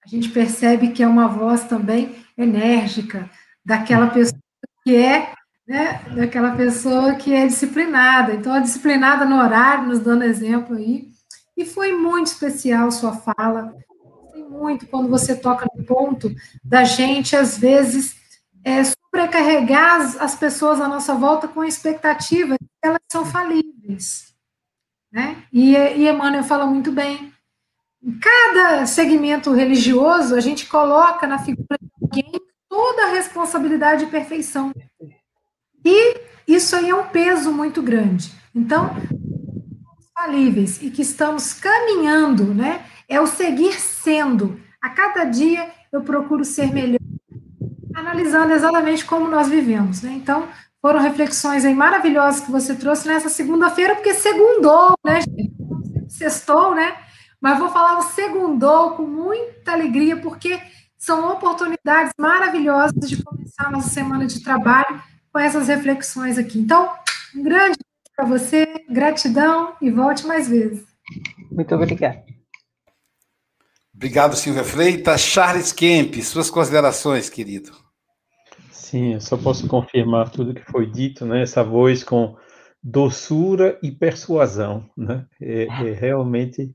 a 0.06 0.08
gente 0.08 0.30
percebe 0.30 0.92
que 0.92 1.02
é 1.02 1.08
uma 1.08 1.28
voz 1.28 1.64
também 1.64 2.16
enérgica, 2.38 3.28
daquela 3.66 4.12
pessoa 4.12 4.40
que 4.84 4.96
é, 4.96 5.34
né? 5.72 6.02
Daquela 6.14 6.54
pessoa 6.54 7.16
que 7.16 7.34
é 7.34 7.48
disciplinada. 7.48 8.34
Então, 8.34 8.52
a 8.52 8.60
disciplinada 8.60 9.24
no 9.24 9.38
horário, 9.38 9.88
nos 9.88 10.00
dando 10.00 10.26
exemplo 10.26 10.76
aí. 10.76 11.08
E 11.56 11.64
foi 11.64 11.94
muito 11.94 12.28
especial 12.28 12.92
sua 12.92 13.14
fala. 13.14 13.74
Foi 14.32 14.44
muito 14.44 14.86
quando 14.86 15.08
você 15.08 15.34
toca 15.34 15.66
no 15.74 15.86
ponto 15.86 16.30
da 16.62 16.84
gente, 16.84 17.38
às 17.38 17.58
vezes, 17.58 18.18
é, 18.66 18.84
sobrecarregar 18.84 20.02
as, 20.02 20.20
as 20.20 20.36
pessoas 20.36 20.82
à 20.82 20.90
nossa 20.90 21.16
volta 21.16 21.48
com 21.48 21.62
a 21.62 21.68
expectativa 21.68 22.58
que 22.58 22.66
elas 22.84 23.00
são 23.10 23.26
falíveis. 23.26 24.36
Né? 25.10 25.38
E, 25.54 25.74
e 25.74 26.10
Emmanuel 26.10 26.44
fala 26.44 26.66
muito 26.66 26.92
bem. 26.92 27.32
Em 28.04 28.20
cada 28.20 28.86
segmento 28.86 29.54
religioso, 29.54 30.36
a 30.36 30.42
gente 30.42 30.66
coloca 30.66 31.26
na 31.26 31.40
figura 31.40 31.78
de 31.82 31.90
alguém 32.02 32.30
toda 32.68 33.06
a 33.06 33.12
responsabilidade 33.12 34.04
de 34.04 34.12
perfeição. 34.12 34.74
E 35.84 36.22
isso 36.48 36.76
aí 36.76 36.90
é 36.90 36.96
um 36.96 37.08
peso 37.08 37.52
muito 37.52 37.82
grande. 37.82 38.32
Então, 38.54 38.96
falíveis 40.14 40.82
e 40.82 40.90
que 40.92 41.02
estamos 41.02 41.54
caminhando, 41.54 42.54
né? 42.54 42.86
É 43.08 43.20
o 43.20 43.28
seguir 43.28 43.74
sendo. 43.74 44.60
A 44.82 44.90
cada 44.90 45.24
dia 45.24 45.70
eu 45.92 46.02
procuro 46.02 46.46
ser 46.46 46.72
melhor, 46.72 47.00
analisando 47.94 48.54
exatamente 48.54 49.06
como 49.06 49.28
nós 49.28 49.50
vivemos, 49.50 50.02
né? 50.02 50.12
Então, 50.14 50.48
foram 50.82 51.00
reflexões 51.00 51.66
aí 51.66 51.74
maravilhosas 51.74 52.42
que 52.42 52.52
você 52.52 52.76
trouxe 52.76 53.08
nessa 53.08 53.30
segunda-feira, 53.30 53.96
porque 53.96 54.14
segundou, 54.14 54.94
né? 55.04 55.20
Sextou, 56.08 56.76
né? 56.76 56.96
Mas 57.40 57.58
vou 57.58 57.70
falar 57.70 57.98
o 57.98 58.04
segundou 58.04 58.92
com 58.92 59.04
muita 59.04 59.72
alegria, 59.72 60.18
porque 60.18 60.60
são 60.98 61.32
oportunidades 61.32 62.14
maravilhosas 62.20 63.10
de 63.10 63.24
começar 63.24 63.68
a 63.68 63.72
nossa 63.72 63.90
semana 63.90 64.28
de 64.28 64.44
trabalho 64.44 65.02
com 65.32 65.40
essas 65.40 65.68
reflexões 65.68 66.38
aqui. 66.38 66.60
Então, 66.60 66.92
um 67.36 67.44
grande 67.44 67.78
beijo 67.78 68.16
para 68.16 68.26
você, 68.26 68.86
gratidão 68.90 69.76
e 69.82 69.90
volte 69.90 70.26
mais 70.26 70.48
vezes. 70.50 70.86
Muito 71.52 71.74
obrigada. 71.74 72.24
Obrigado, 73.94 74.36
Silvia 74.36 74.64
Freitas. 74.64 75.22
Charles 75.22 75.72
Kemp, 75.72 76.16
suas 76.22 76.50
considerações, 76.50 77.30
querido. 77.30 77.72
Sim, 78.72 79.14
eu 79.14 79.22
só 79.22 79.38
posso 79.38 79.68
confirmar 79.68 80.32
tudo 80.32 80.54
que 80.54 80.72
foi 80.72 80.90
dito, 80.90 81.26
né? 81.26 81.44
Essa 81.44 81.64
voz 81.64 82.04
com 82.04 82.36
doçura 82.84 83.78
e 83.84 83.92
persuasão, 83.92 84.90
né? 84.98 85.26
É, 85.40 85.66
é 85.66 85.94
realmente 85.94 86.74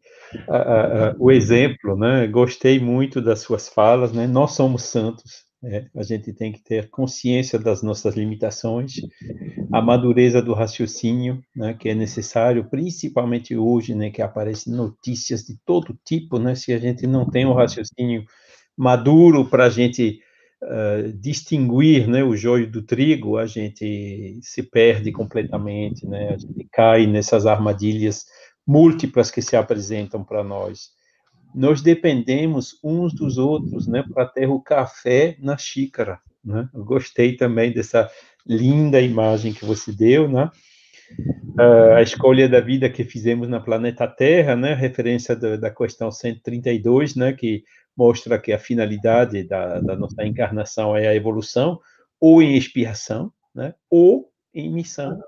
a, 0.48 0.57
a, 0.57 1.09
a, 1.11 1.14
o 1.18 1.32
exemplo, 1.32 1.96
né? 1.96 2.26
Gostei 2.28 2.78
muito 2.78 3.20
das 3.20 3.40
suas 3.40 3.68
falas, 3.68 4.12
né? 4.12 4.26
Nós 4.26 4.52
somos 4.52 4.84
santos, 4.84 5.45
é, 5.64 5.86
a 5.96 6.02
gente 6.02 6.32
tem 6.32 6.52
que 6.52 6.62
ter 6.62 6.90
consciência 6.90 7.59
das 7.59 7.82
nossas 7.82 8.14
limitações, 8.14 8.94
a 9.72 9.80
madureza 9.80 10.42
do 10.42 10.52
raciocínio, 10.52 11.42
né? 11.54 11.74
Que 11.74 11.88
é 11.88 11.94
necessário, 11.94 12.68
principalmente 12.68 13.57
hoje, 13.57 13.94
né? 13.94 14.11
Que 14.11 14.22
aparecem 14.22 14.72
notícias 14.72 15.42
de 15.44 15.57
todo 15.64 15.98
tipo, 16.04 16.38
né? 16.38 16.54
Se 16.54 16.72
a 16.72 16.78
gente 16.78 17.07
não 17.07 17.28
tem 17.28 17.46
um 17.46 17.54
raciocínio 17.54 18.24
maduro 18.76 19.48
para 19.48 19.64
a 19.64 19.70
gente 19.70 20.20
uh, 20.62 21.12
distinguir 21.14 22.07
né, 22.07 22.22
o 22.22 22.36
joio 22.36 22.70
do 22.70 22.82
trigo, 22.82 23.38
a 23.38 23.46
gente 23.46 24.38
se 24.42 24.62
perde 24.62 25.11
completamente, 25.11 26.07
né? 26.07 26.34
A 26.34 26.38
gente 26.38 26.68
cai 26.70 27.07
nessas 27.07 27.46
armadilhas 27.46 28.26
múltiplas 28.66 29.30
que 29.30 29.40
se 29.40 29.57
apresentam 29.57 30.22
para 30.22 30.44
nós. 30.44 30.95
Nós 31.57 31.80
dependemos 31.80 32.78
uns 32.84 33.14
dos 33.14 33.38
outros, 33.38 33.86
né, 33.86 34.04
para 34.12 34.26
ter 34.26 34.48
o 34.48 34.61
café 34.61 35.36
na 35.40 35.57
xícara, 35.57 36.20
né? 36.44 36.68
Eu 36.74 36.84
gostei 36.84 37.36
também 37.36 37.72
dessa 37.72 38.11
linda 38.46 39.00
imagem 39.00 39.52
que 39.52 39.64
você 39.64 39.90
deu, 39.90 40.28
né? 40.28 40.50
Uh, 41.59 41.94
a 41.96 42.02
escolha 42.02 42.48
da 42.48 42.61
vida 42.61 42.90
que 42.90 43.04
fizemos 43.04 43.48
na 43.48 43.59
planeta 43.59 44.07
Terra, 44.07 44.54
né, 44.54 44.74
referência 44.74 45.34
da, 45.34 45.57
da 45.57 45.70
questão 45.70 46.11
132, 46.11 47.14
né, 47.14 47.32
que 47.32 47.64
mostra 47.96 48.38
que 48.38 48.52
a 48.52 48.59
finalidade 48.59 49.42
da, 49.44 49.80
da 49.80 49.96
nossa 49.96 50.24
encarnação 50.26 50.94
é 50.94 51.09
a 51.09 51.14
evolução, 51.14 51.80
ou 52.20 52.42
em 52.42 52.57
expiação, 52.57 53.32
né? 53.54 53.74
ou 53.90 54.30
em 54.52 54.70
missão. 54.70 55.18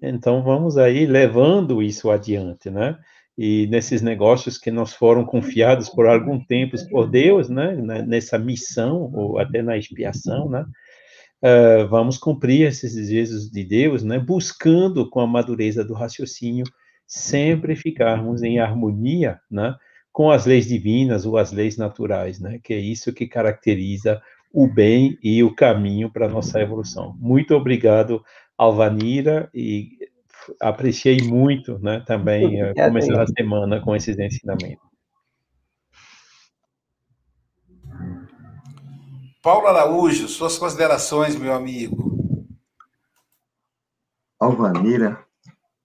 Então, 0.00 0.42
vamos 0.42 0.76
aí 0.76 1.06
levando 1.06 1.82
isso 1.82 2.10
adiante, 2.10 2.70
né? 2.70 2.98
E 3.36 3.66
nesses 3.66 4.00
negócios 4.00 4.56
que 4.56 4.70
nos 4.70 4.92
foram 4.92 5.24
confiados 5.24 5.88
por 5.88 6.06
algum 6.06 6.38
tempo 6.44 6.76
por 6.88 7.10
Deus, 7.10 7.48
né? 7.48 7.74
Nessa 8.06 8.38
missão, 8.38 9.10
ou 9.12 9.38
até 9.38 9.62
na 9.62 9.76
expiação, 9.76 10.48
né? 10.48 10.64
Uh, 11.42 11.86
vamos 11.88 12.16
cumprir 12.16 12.66
esses 12.66 12.94
desejos 12.94 13.50
de 13.50 13.64
Deus, 13.64 14.02
né? 14.02 14.18
Buscando, 14.18 15.10
com 15.10 15.20
a 15.20 15.26
madureza 15.26 15.84
do 15.84 15.92
raciocínio, 15.92 16.64
sempre 17.06 17.76
ficarmos 17.76 18.42
em 18.42 18.58
harmonia, 18.58 19.38
né? 19.50 19.74
com 20.14 20.30
as 20.30 20.46
leis 20.46 20.68
divinas 20.68 21.26
ou 21.26 21.36
as 21.36 21.50
leis 21.50 21.76
naturais, 21.76 22.38
né? 22.38 22.60
Que 22.62 22.72
é 22.72 22.78
isso 22.78 23.12
que 23.12 23.26
caracteriza 23.26 24.22
o 24.52 24.68
bem 24.68 25.18
e 25.20 25.42
o 25.42 25.52
caminho 25.52 26.08
para 26.08 26.26
a 26.26 26.28
nossa 26.28 26.60
evolução. 26.60 27.16
Muito 27.18 27.52
obrigado, 27.52 28.24
Alvanira, 28.56 29.50
e 29.52 29.88
apreciei 30.60 31.18
muito, 31.22 31.78
né, 31.78 32.00
também 32.06 32.62
uh, 32.62 32.74
começar 32.74 33.22
a 33.22 33.26
semana 33.26 33.80
com 33.80 33.94
esses 33.94 34.18
ensinamentos. 34.18 34.84
Paulo 39.42 39.66
Araújo, 39.66 40.26
suas 40.26 40.56
considerações, 40.56 41.36
meu 41.36 41.52
amigo. 41.52 42.14
Alvanira, 44.40 45.22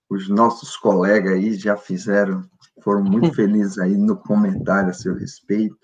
os 0.10 0.30
nossos 0.30 0.78
colegas 0.78 1.34
aí 1.34 1.54
já 1.54 1.76
fizeram 1.76 2.50
foram 2.82 3.04
muito 3.04 3.34
felizes 3.36 3.78
aí 3.78 3.98
no 3.98 4.18
comentário 4.18 4.90
a 4.90 4.94
seu 4.94 5.14
respeito, 5.14 5.78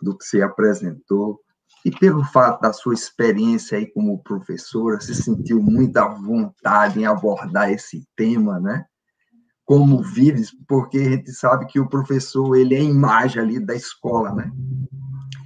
do 0.00 0.16
que 0.16 0.24
você 0.24 0.42
apresentou, 0.42 1.40
e 1.84 1.90
pelo 1.90 2.24
fato 2.24 2.60
da 2.60 2.72
sua 2.72 2.94
experiência 2.94 3.76
aí 3.76 3.86
como 3.86 4.22
professora, 4.22 5.00
se 5.00 5.14
sentiu 5.14 5.60
muita 5.60 6.06
vontade 6.06 7.00
em 7.00 7.06
abordar 7.06 7.70
esse 7.70 8.06
tema, 8.14 8.60
né? 8.60 8.84
Como 9.64 10.02
vives, 10.02 10.52
porque 10.68 10.98
a 10.98 11.10
gente 11.10 11.32
sabe 11.32 11.66
que 11.66 11.80
o 11.80 11.88
professor, 11.88 12.54
ele 12.56 12.74
é 12.74 12.78
a 12.78 12.84
imagem 12.84 13.42
ali 13.42 13.58
da 13.58 13.74
escola, 13.74 14.32
né? 14.32 14.50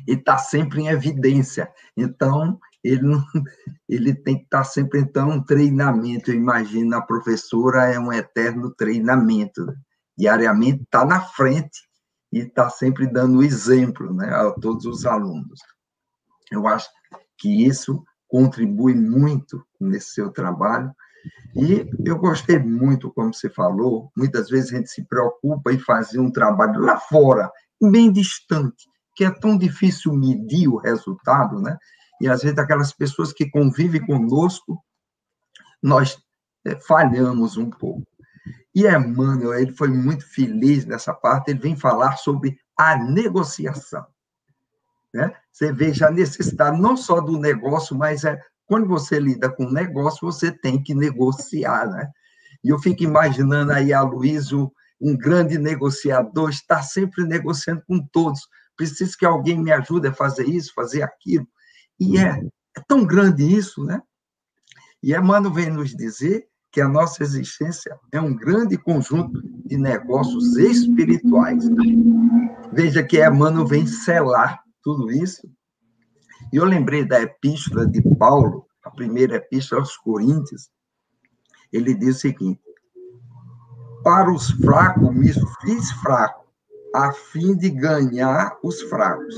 E 0.07 0.13
está 0.13 0.37
sempre 0.37 0.83
em 0.83 0.89
evidência. 0.89 1.71
Então, 1.97 2.59
ele, 2.85 3.03
não, 3.03 3.25
ele 3.89 4.15
tem 4.15 4.37
que 4.37 4.45
estar 4.45 4.59
tá 4.59 4.65
sempre, 4.65 5.01
então, 5.01 5.31
um 5.31 5.43
treinamento. 5.43 6.31
Eu 6.31 6.37
imagino 6.37 6.97
a 6.97 7.03
professora 7.03 7.91
é 7.91 7.99
um 7.99 8.13
eterno 8.13 8.75
treinamento. 8.75 9.67
Diariamente, 10.19 10.83
está 10.83 11.05
na 11.05 11.21
frente 11.21 11.81
e 12.33 12.41
está 12.41 12.69
sempre 12.69 13.07
dando 13.07 13.43
exemplo 13.43 14.13
né, 14.15 14.29
a 14.29 14.51
todos 14.53 14.85
os 14.85 15.07
alunos. 15.07 15.61
Eu 16.51 16.67
acho 16.67 16.89
que 17.39 17.67
isso 17.67 18.03
contribui 18.29 18.95
muito 18.95 19.65
nesse 19.81 20.15
seu 20.15 20.31
trabalho. 20.31 20.93
E 21.55 21.89
eu 22.05 22.19
gostei 22.19 22.59
muito, 22.59 23.11
como 23.13 23.33
você 23.33 23.49
falou, 23.49 24.11
muitas 24.17 24.49
vezes 24.49 24.73
a 24.73 24.77
gente 24.77 24.91
se 24.91 25.05
preocupa 25.05 25.73
em 25.73 25.79
fazer 25.79 26.19
um 26.19 26.31
trabalho 26.31 26.81
lá 26.81 26.99
fora, 26.99 27.51
bem 27.83 28.13
distante, 28.13 28.89
que 29.15 29.25
é 29.25 29.31
tão 29.31 29.57
difícil 29.57 30.13
medir 30.13 30.69
o 30.69 30.77
resultado, 30.77 31.61
né? 31.61 31.77
E 32.21 32.29
às 32.29 32.43
vezes 32.43 32.59
aquelas 32.59 32.93
pessoas 32.93 33.33
que 33.33 33.51
convivem 33.51 34.05
conosco, 34.07 34.83
nós 35.83 36.19
é, 36.65 36.77
falhamos 36.77 37.57
um 37.57 37.71
pouco. 37.71 38.07
E 38.75 38.87
Emmanuel, 38.87 39.59
ele 39.59 39.73
foi 39.73 39.89
muito 39.89 40.29
feliz 40.29 40.85
nessa 40.85 41.15
parte, 41.15 41.51
ele 41.51 41.61
vem 41.61 41.77
falar 41.77 42.17
sobre 42.17 42.59
a 42.79 42.97
negociação. 42.97 44.07
Né? 45.17 45.33
Você 45.51 45.73
veja 45.73 46.09
a 46.09 46.11
necessidade 46.11 46.79
não 46.79 46.95
só 46.95 47.23
do 47.23 47.39
negócio, 47.39 47.97
mas 47.97 48.23
é 48.23 48.39
quando 48.67 48.87
você 48.87 49.19
lida 49.19 49.49
com 49.49 49.71
negócio, 49.71 50.21
você 50.21 50.53
tem 50.53 50.83
que 50.83 50.95
negociar, 50.95 51.89
né? 51.89 52.11
E 52.63 52.69
eu 52.69 52.79
fico 52.79 53.03
imaginando 53.03 53.73
aí 53.73 53.95
a 53.95 54.03
Luísio, 54.03 54.71
um 55.01 55.17
grande 55.17 55.57
negociador, 55.57 56.51
está 56.51 56.83
sempre 56.83 57.25
negociando 57.25 57.83
com 57.89 57.99
todos. 58.13 58.47
Preciso 58.77 59.17
que 59.17 59.25
alguém 59.25 59.59
me 59.59 59.73
ajude 59.73 60.09
a 60.09 60.13
fazer 60.13 60.47
isso, 60.47 60.75
fazer 60.75 61.03
aquilo. 61.03 61.49
E 61.99 62.19
é, 62.19 62.39
é 62.77 62.81
tão 62.87 63.03
grande 63.07 63.43
isso, 63.43 63.83
né? 63.85 64.03
E 65.03 65.15
Emmanuel 65.15 65.55
vem 65.55 65.71
nos 65.71 65.95
dizer 65.95 66.47
que 66.71 66.81
a 66.83 66.89
nossa 66.89 67.23
existência 67.23 67.99
é 68.13 68.21
um 68.21 68.35
grande 68.35 68.77
conjunto 68.77 69.41
de 69.65 69.79
negócios 69.79 70.59
espirituais. 70.59 71.65
Veja 72.71 73.03
que 73.03 73.25
Emmanuel 73.25 73.67
vem 73.67 73.87
selar 73.87 74.66
tudo 74.87 75.11
isso. 75.11 75.51
E 76.53 76.57
eu 76.57 76.65
lembrei 76.65 77.05
da 77.05 77.21
epístola 77.21 77.85
de 77.85 78.01
Paulo, 78.15 78.65
a 78.85 78.89
primeira 78.89 79.35
epístola 79.35 79.81
aos 79.81 79.97
Coríntios. 79.97 80.71
Ele 81.73 81.93
diz 81.93 82.19
o 82.19 82.21
seguinte: 82.21 82.61
Para 84.05 84.33
os 84.33 84.53
fracos 84.53 85.13
me 85.13 85.33
fiz 85.61 85.91
fraco, 86.01 86.47
a 86.95 87.13
fim 87.13 87.57
de 87.57 87.69
ganhar 87.69 88.57
os 88.63 88.81
fracos. 88.83 89.35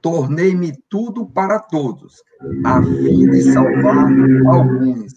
Tornei-me 0.00 0.72
tudo 0.88 1.26
para 1.26 1.58
todos, 1.58 2.22
a 2.64 2.80
fim 2.80 3.28
de 3.28 3.42
salvar 3.52 4.06
alguns, 4.46 5.12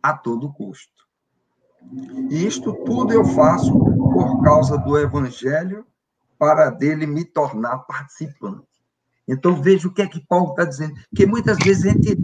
a 0.00 0.16
todo 0.16 0.52
custo. 0.52 1.02
E 2.30 2.46
isto 2.46 2.72
tudo 2.84 3.12
eu 3.12 3.24
faço 3.24 3.76
por 3.76 4.40
causa 4.44 4.78
do 4.78 4.96
Evangelho, 4.96 5.84
para 6.38 6.70
dele 6.70 7.06
me 7.06 7.24
tornar 7.24 7.78
participante. 7.80 8.66
Então, 9.26 9.60
veja 9.60 9.88
o 9.88 9.92
que 9.92 10.02
é 10.02 10.06
que 10.06 10.24
Paulo 10.26 10.50
está 10.50 10.64
dizendo. 10.64 10.94
Porque 11.08 11.26
muitas 11.26 11.58
vezes 11.58 11.86
a 11.86 11.90
gente 11.90 12.16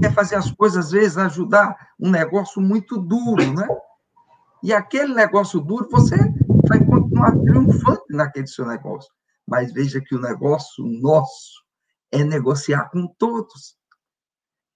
quer 0.00 0.12
fazer 0.12 0.34
as 0.34 0.50
coisas, 0.50 0.86
às 0.86 0.90
vezes, 0.90 1.16
ajudar 1.16 1.76
um 1.98 2.10
negócio 2.10 2.60
muito 2.60 2.98
duro, 2.98 3.52
né? 3.52 3.66
E 4.62 4.72
aquele 4.72 5.14
negócio 5.14 5.60
duro, 5.60 5.88
você 5.90 6.16
vai 6.68 6.84
continuar 6.84 7.32
triunfante 7.32 8.04
naquele 8.10 8.46
seu 8.46 8.66
negócio. 8.66 9.10
Mas 9.46 9.72
veja 9.72 10.00
que 10.00 10.14
o 10.14 10.20
negócio 10.20 10.84
nosso 10.84 11.64
é 12.12 12.24
negociar 12.24 12.90
com 12.90 13.06
todos. 13.06 13.76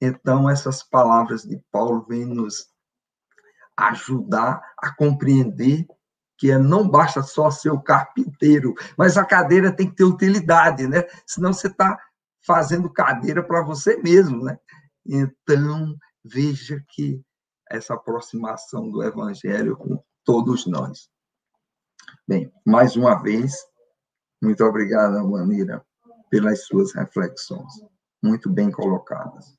Então, 0.01 0.49
essas 0.49 0.83
palavras 0.83 1.43
de 1.43 1.61
Paulo 1.73 2.05
vêm 2.09 2.25
nos 2.25 2.69
ajudar 3.77 4.63
a 4.79 4.95
compreender 4.95 5.87
que 6.37 6.51
é, 6.51 6.59
não 6.59 6.89
basta 6.89 7.23
só 7.23 7.51
ser 7.51 7.71
o 7.71 7.81
carpinteiro, 7.81 8.75
mas 8.97 9.17
a 9.17 9.25
cadeira 9.25 9.75
tem 9.75 9.89
que 9.89 9.97
ter 9.97 10.05
utilidade, 10.05 10.87
né? 10.87 11.05
Senão 11.27 11.53
você 11.53 11.69
está 11.69 11.99
fazendo 12.45 12.91
cadeira 12.91 13.43
para 13.43 13.63
você 13.63 13.97
mesmo, 13.97 14.45
né? 14.45 14.59
Então, 15.07 15.97
veja 16.25 16.83
que 16.89 17.23
essa 17.71 17.95
aproximação 17.95 18.91
do 18.91 19.03
evangelho 19.03 19.77
com 19.77 20.03
todos 20.25 20.67
nós. 20.67 21.09
Bem, 22.27 22.53
mais 22.65 22.97
uma 22.97 23.15
vez, 23.23 23.55
muito 24.43 24.65
obrigado, 24.65 25.27
Manira, 25.29 25.85
pelas 26.31 26.67
suas 26.67 26.95
reflexões, 26.95 27.73
muito 28.23 28.51
bem 28.51 28.71
colocadas. 28.71 29.57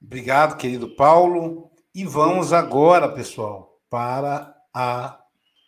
Obrigado, 0.00 0.56
querido 0.56 0.94
Paulo. 0.96 1.70
E 1.98 2.04
vamos 2.04 2.52
agora, 2.52 3.08
pessoal, 3.08 3.80
para 3.90 4.54
a 4.72 5.18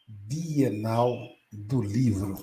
Bienal 0.07 1.13
do 1.51 1.83
Livro. 1.83 2.39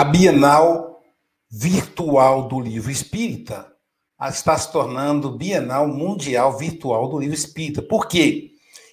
A 0.00 0.04
Bienal 0.04 1.02
Virtual 1.50 2.48
do 2.48 2.58
Livro 2.58 2.90
Espírita 2.90 3.70
está 4.30 4.56
se 4.56 4.72
tornando 4.72 5.36
Bienal 5.36 5.86
Mundial 5.88 6.56
Virtual 6.56 7.06
do 7.06 7.18
Livro 7.18 7.34
Espírita. 7.34 7.82
Por 7.82 8.08
quê? 8.08 8.52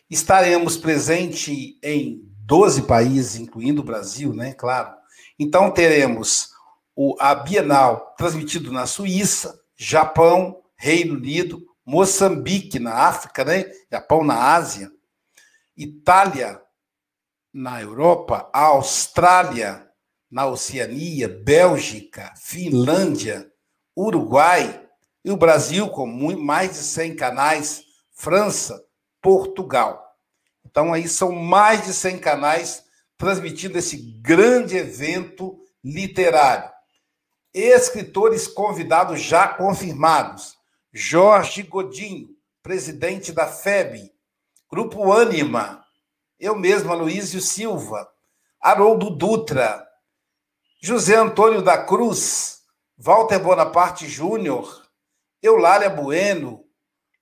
Estaremos 0.10 0.76
presentes 0.76 1.78
em 1.82 2.30
12 2.39 2.82
países, 2.82 3.39
incluindo 3.39 3.82
o 3.82 3.86
Brasil, 3.86 4.34
né? 4.34 4.53
Claro. 4.53 4.93
Então 5.39 5.72
teremos 5.72 6.49
a 7.22 7.34
Bienal 7.36 8.14
transmitido 8.18 8.70
na 8.74 8.86
Suíça, 8.86 9.58
Japão, 9.78 10.62
Reino 10.76 11.14
Unido, 11.14 11.66
Moçambique 11.86 12.80
na 12.80 12.93
África, 12.93 13.45
né? 13.45 13.64
Japão 13.89 14.26
na 14.26 14.55
Ásia, 14.55 14.91
Itália 15.78 16.62
na 17.53 17.82
Europa, 17.82 18.49
Austrália 18.51 19.87
na 20.30 20.45
Oceania, 20.45 21.28
Bélgica, 21.28 22.34
Finlândia, 22.38 23.51
Uruguai 23.95 24.88
e 25.23 25.32
o 25.32 25.38
Brasil 25.38 25.89
com 25.89 26.05
mais 26.07 26.71
de 26.71 26.78
100 26.78 27.15
canais, 27.15 27.84
França, 28.11 28.84
Portugal. 29.21 30.03
Então 30.65 30.93
aí 30.93 31.07
são 31.07 31.32
mais 31.32 31.86
de 31.86 31.93
100 31.93 32.19
canais 32.19 32.84
transmitindo 33.17 33.78
esse 33.78 33.97
grande 34.21 34.78
evento 34.78 35.59
literário. 35.84 36.69
Escritores 37.53 38.47
convidados 38.47 39.21
já 39.21 39.47
confirmados: 39.47 40.55
Jorge 40.93 41.63
Godinho, 41.63 42.30
presidente 42.61 43.32
da 43.32 43.47
FEB, 43.47 44.11
Grupo 44.69 45.11
Ânima, 45.11 45.84
eu 46.39 46.55
mesmo, 46.55 46.91
Aloísio 46.91 47.41
Silva, 47.41 48.07
Haroldo 48.61 49.09
Dutra, 49.09 49.87
José 50.80 51.15
Antônio 51.15 51.61
da 51.61 51.78
Cruz, 51.78 52.59
Walter 52.97 53.39
Bonaparte 53.39 54.07
Júnior, 54.07 54.84
Eulália 55.41 55.89
Bueno, 55.89 56.65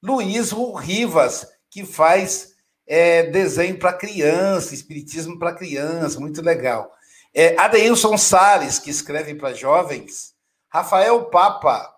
Luiz 0.03 0.51
Rivas, 0.51 1.47
que 1.69 1.85
faz 1.85 2.53
é, 2.85 3.23
desenho 3.23 3.79
para 3.79 3.93
criança, 3.93 4.73
espiritismo 4.73 5.39
para 5.39 5.55
criança, 5.55 6.19
muito 6.19 6.41
legal. 6.41 6.91
É, 7.33 7.57
Adeilson 7.59 8.17
Salles, 8.17 8.77
que 8.77 8.89
escreve 8.89 9.35
para 9.35 9.53
jovens, 9.53 10.33
Rafael 10.69 11.25
Papa, 11.25 11.93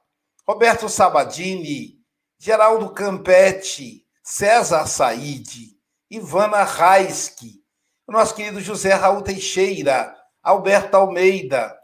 Roberto 0.48 0.88
Sabadini, 0.88 2.00
Geraldo 2.40 2.92
Campetti, 2.92 4.06
César 4.24 4.88
Said, 4.88 5.76
Ivana 6.10 6.64
Raiski, 6.64 7.64
o 8.08 8.12
nosso 8.12 8.34
querido 8.34 8.62
José 8.62 8.94
Raul 8.94 9.22
Teixeira, 9.22 10.17
Alberto 10.48 10.96
Almeida, 10.96 11.78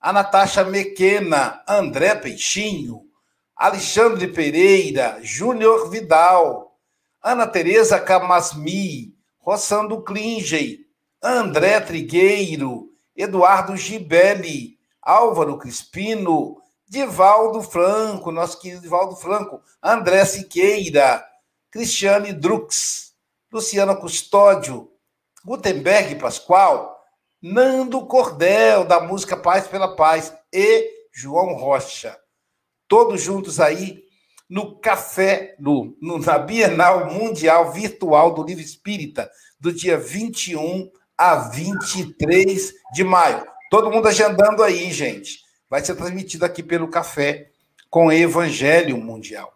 a 0.00 0.12
Natasha 0.12 0.64
Mequena, 0.64 1.62
André 1.68 2.16
Peixinho, 2.16 3.04
Alexandre 3.54 4.26
Pereira, 4.26 5.20
Júnior 5.22 5.88
Vidal, 5.88 6.76
Ana 7.22 7.46
Tereza 7.46 8.00
Camasmi, 8.00 9.14
Rossando 9.38 10.02
Klingey, 10.02 10.80
André 11.22 11.80
Trigueiro, 11.80 12.90
Eduardo 13.14 13.76
Gibelli, 13.76 14.76
Álvaro 15.00 15.56
Crispino, 15.56 16.60
Divaldo 16.88 17.62
Franco, 17.62 18.32
nosso 18.32 18.58
querido 18.58 18.82
Divaldo 18.82 19.14
Franco, 19.14 19.62
André 19.80 20.24
Siqueira, 20.24 21.24
Cristiane 21.70 22.32
Drux, 22.32 23.12
Luciana 23.52 23.94
Custódio, 23.94 24.90
Gutenberg 25.44 26.16
Pascoal, 26.16 26.95
Nando 27.42 28.06
Cordel, 28.06 28.84
da 28.84 29.00
música 29.00 29.36
Paz 29.36 29.66
pela 29.66 29.94
Paz, 29.94 30.32
e 30.52 30.90
João 31.12 31.54
Rocha. 31.54 32.16
Todos 32.88 33.20
juntos 33.22 33.60
aí 33.60 34.04
no 34.48 34.78
café, 34.78 35.56
no, 35.58 35.96
na 36.00 36.38
Bienal 36.38 37.12
Mundial 37.12 37.72
Virtual 37.72 38.32
do 38.32 38.44
Livro 38.44 38.62
Espírita, 38.62 39.30
do 39.58 39.72
dia 39.72 39.98
21 39.98 40.90
a 41.18 41.36
23 41.36 42.72
de 42.94 43.04
maio. 43.04 43.44
Todo 43.70 43.90
mundo 43.90 44.06
agendando 44.06 44.62
aí, 44.62 44.92
gente. 44.92 45.40
Vai 45.68 45.84
ser 45.84 45.96
transmitido 45.96 46.44
aqui 46.44 46.62
pelo 46.62 46.88
café 46.88 47.50
com 47.90 48.12
Evangelho 48.12 48.96
Mundial. 48.98 49.52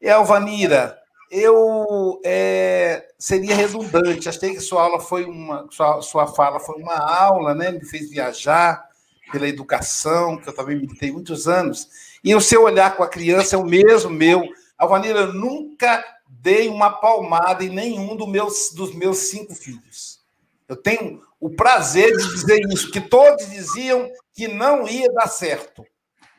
E 0.00 0.08
Alvanira, 0.08 0.98
eu 1.30 2.20
é, 2.24 3.08
seria 3.18 3.54
redundante. 3.54 4.28
Achei 4.28 4.54
que 4.54 4.60
sua 4.60 4.82
aula 4.82 5.00
foi 5.00 5.24
uma, 5.24 5.66
sua, 5.70 6.02
sua 6.02 6.26
fala 6.26 6.60
foi 6.60 6.80
uma 6.80 6.96
aula, 6.96 7.54
né? 7.54 7.70
Me 7.70 7.84
fez 7.84 8.10
viajar 8.10 8.88
pela 9.30 9.48
educação, 9.48 10.38
que 10.38 10.48
eu 10.48 10.54
também 10.54 10.76
militei 10.76 11.12
muitos 11.12 11.46
anos. 11.46 11.88
E 12.24 12.34
o 12.34 12.40
seu 12.40 12.62
olhar 12.62 12.96
com 12.96 13.02
a 13.02 13.08
criança 13.08 13.56
é 13.56 13.58
o 13.58 13.64
mesmo 13.64 14.10
meu. 14.10 14.42
Alvanira, 14.76 15.20
eu 15.20 15.32
nunca 15.34 16.04
dei 16.28 16.68
uma 16.68 16.90
palmada 16.90 17.64
em 17.64 17.70
nenhum 17.70 18.16
do 18.16 18.26
meus, 18.26 18.72
dos 18.72 18.94
meus 18.94 19.18
cinco 19.30 19.54
filhos. 19.54 20.20
Eu 20.68 20.76
tenho 20.76 21.22
o 21.40 21.50
prazer 21.50 22.16
de 22.16 22.28
dizer 22.28 22.60
isso, 22.72 22.90
que 22.90 23.00
todos 23.00 23.48
diziam 23.50 24.10
que 24.34 24.48
não 24.48 24.86
ia 24.86 25.10
dar 25.12 25.28
certo. 25.28 25.84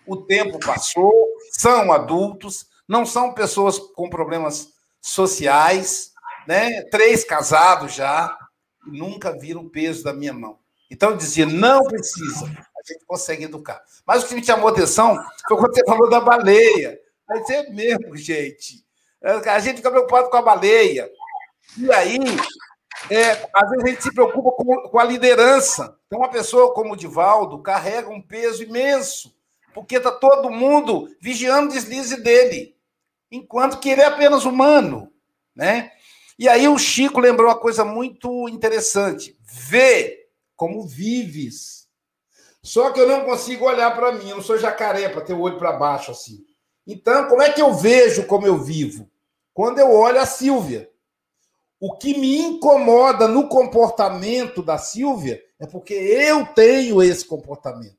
O 0.05 0.17
tempo 0.17 0.59
passou, 0.59 1.13
são 1.51 1.91
adultos, 1.91 2.67
não 2.87 3.05
são 3.05 3.33
pessoas 3.33 3.77
com 3.77 4.09
problemas 4.09 4.73
sociais, 5.01 6.11
né? 6.47 6.81
Três 6.83 7.23
casados 7.23 7.93
já, 7.93 8.37
nunca 8.85 9.37
viram 9.37 9.61
o 9.61 9.69
peso 9.69 10.03
da 10.03 10.13
minha 10.13 10.33
mão. 10.33 10.59
Então 10.89 11.11
eu 11.11 11.17
dizia, 11.17 11.45
não 11.45 11.83
precisa, 11.83 12.45
a 12.45 12.91
gente 12.91 13.05
consegue 13.05 13.43
educar. 13.43 13.81
Mas 14.05 14.23
o 14.23 14.27
que 14.27 14.35
me 14.35 14.43
chamou 14.43 14.69
atenção 14.69 15.15
foi 15.47 15.57
quando 15.57 15.73
você 15.73 15.85
falou 15.85 16.09
da 16.09 16.19
baleia. 16.19 16.99
Vai 17.27 17.43
ser 17.45 17.69
mesmo, 17.69 18.17
gente. 18.17 18.83
A 19.21 19.59
gente 19.59 19.77
fica 19.77 19.91
preocupado 19.91 20.29
com 20.29 20.37
a 20.37 20.41
baleia. 20.41 21.09
E 21.77 21.91
aí, 21.93 22.17
é, 23.11 23.31
às 23.53 23.69
vezes 23.69 23.83
a 23.83 23.87
gente 23.87 24.03
se 24.03 24.13
preocupa 24.13 24.51
com, 24.51 24.89
com 24.89 24.99
a 24.99 25.03
liderança. 25.03 25.95
Então, 26.07 26.19
uma 26.19 26.29
pessoa 26.29 26.73
como 26.73 26.93
o 26.93 26.97
Divaldo 26.97 27.61
carrega 27.61 28.09
um 28.09 28.21
peso 28.21 28.63
imenso, 28.63 29.35
porque 29.73 29.97
está 29.97 30.11
todo 30.11 30.49
mundo 30.49 31.15
vigiando 31.21 31.69
o 31.69 31.71
deslize 31.71 32.21
dele, 32.21 32.75
enquanto 33.31 33.79
que 33.79 33.89
ele 33.89 34.01
é 34.01 34.05
apenas 34.05 34.45
humano. 34.45 35.11
Né? 35.55 35.91
E 36.37 36.47
aí 36.47 36.67
o 36.67 36.77
Chico 36.77 37.19
lembrou 37.19 37.49
uma 37.49 37.59
coisa 37.59 37.83
muito 37.83 38.47
interessante. 38.49 39.37
Vê 39.41 40.27
como 40.55 40.87
vives. 40.87 41.87
Só 42.61 42.91
que 42.91 42.99
eu 42.99 43.07
não 43.07 43.25
consigo 43.25 43.65
olhar 43.65 43.95
para 43.95 44.11
mim, 44.11 44.29
eu 44.29 44.37
não 44.37 44.43
sou 44.43 44.57
jacaré 44.57 45.09
para 45.09 45.21
ter 45.21 45.33
o 45.33 45.41
olho 45.41 45.57
para 45.57 45.71
baixo 45.71 46.11
assim. 46.11 46.45
Então, 46.85 47.27
como 47.27 47.41
é 47.41 47.51
que 47.51 47.61
eu 47.61 47.73
vejo 47.73 48.25
como 48.25 48.45
eu 48.45 48.57
vivo? 48.57 49.09
Quando 49.53 49.79
eu 49.79 49.91
olho 49.91 50.19
a 50.19 50.25
Silvia. 50.25 50.89
O 51.81 51.95
que 51.95 52.17
me 52.17 52.37
incomoda 52.37 53.25
no 53.25 53.47
comportamento 53.47 54.61
da 54.61 54.77
Silvia 54.77 55.41
é 55.57 55.65
porque 55.65 55.93
eu 55.93 56.45
tenho 56.47 57.01
esse 57.01 57.23
comportamento. 57.23 57.97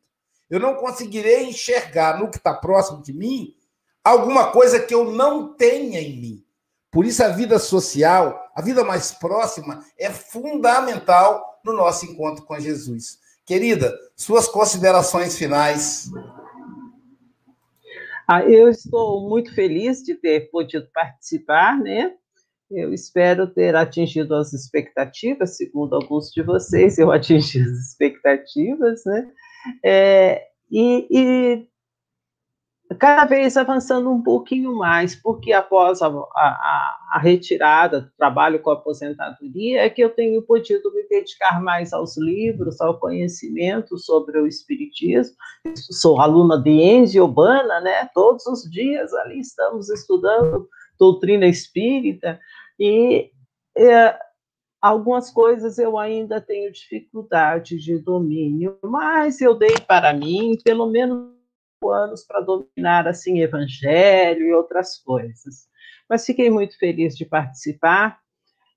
Eu 0.51 0.61
não 0.61 0.75
conseguirei 0.75 1.45
enxergar 1.45 2.19
no 2.19 2.31
que 2.31 2.37
está 2.37 2.53
próximo 2.53 3.03
de 3.03 3.13
mim 3.13 3.55
alguma 4.05 4.51
coisa 4.51 4.81
que 4.81 4.95
eu 4.95 5.13
não 5.13 5.55
tenha 5.55 6.01
em 6.01 6.21
mim. 6.21 6.45
Por 6.91 7.05
isso, 7.05 7.23
a 7.23 7.29
vida 7.29 7.59
social, 7.59 8.51
a 8.55 8.61
vida 8.61 8.83
mais 8.83 9.13
próxima, 9.13 9.85
é 9.99 10.11
fundamental 10.11 11.61
no 11.65 11.73
nosso 11.73 12.05
encontro 12.07 12.45
com 12.45 12.59
Jesus. 12.59 13.19
Querida, 13.47 13.97
suas 14.17 14.49
considerações 14.49 15.37
finais. 15.37 16.11
Ah, 18.27 18.45
eu 18.45 18.69
estou 18.69 19.29
muito 19.29 19.55
feliz 19.55 20.03
de 20.03 20.15
ter 20.15 20.51
podido 20.51 20.89
participar, 20.93 21.79
né? 21.79 22.15
Eu 22.71 22.95
espero 22.95 23.49
ter 23.49 23.75
atingido 23.75 24.37
as 24.37 24.53
expectativas, 24.53 25.57
segundo 25.57 25.97
alguns 25.97 26.31
de 26.31 26.43
vocês, 26.43 26.99
eu 26.99 27.11
atingi 27.13 27.61
as 27.61 27.89
expectativas, 27.89 29.03
né? 29.05 29.29
É, 29.85 30.47
e, 30.71 31.09
e, 31.11 31.67
cada 32.99 33.25
vez 33.25 33.57
avançando 33.57 34.11
um 34.11 34.23
pouquinho 34.23 34.75
mais, 34.75 35.15
porque 35.15 35.53
após 35.53 36.03
a, 36.03 36.09
a, 36.09 36.99
a, 37.13 37.19
retirada 37.21 38.01
do 38.01 38.11
trabalho 38.17 38.61
com 38.61 38.71
a 38.71 38.75
aposentadoria, 38.75 39.83
é 39.83 39.91
que 39.91 40.03
eu 40.03 40.11
tenho 40.11 40.43
podido 40.43 40.93
me 40.93 41.07
dedicar 41.09 41.63
mais 41.63 41.93
aos 41.93 42.17
livros, 42.17 42.81
ao 42.81 42.99
conhecimento 42.99 43.97
sobre 43.97 44.39
o 44.41 44.47
Espiritismo. 44.47 45.37
Sou 45.77 46.21
aluna 46.21 46.61
de 46.61 46.71
Enzi 46.71 47.21
Urbana, 47.21 47.81
né? 47.81 48.09
Todos 48.13 48.45
os 48.47 48.69
dias 48.69 49.15
ali 49.15 49.39
estamos 49.39 49.89
estudando 49.89 50.69
doutrina 50.99 51.47
espírita, 51.47 52.39
e 52.79 53.31
é, 53.77 54.19
algumas 54.83 55.31
coisas 55.31 55.79
eu 55.79 55.97
ainda 55.97 56.41
tenho 56.41 56.73
dificuldade 56.73 57.79
de 57.79 57.99
domínio, 57.99 58.79
mas 58.83 59.41
eu 59.41 59.55
dei 59.55 59.75
para 59.87 60.13
mim 60.13 60.59
pelo 60.63 60.87
menos 60.87 61.40
anos 61.89 62.25
para 62.25 62.41
dominar 62.41 63.07
assim 63.07 63.41
evangelho 63.41 64.47
e 64.47 64.53
outras 64.53 64.99
coisas. 64.99 65.69
Mas 66.09 66.27
fiquei 66.27 66.51
muito 66.51 66.77
feliz 66.79 67.17
de 67.17 67.25
participar 67.25 68.19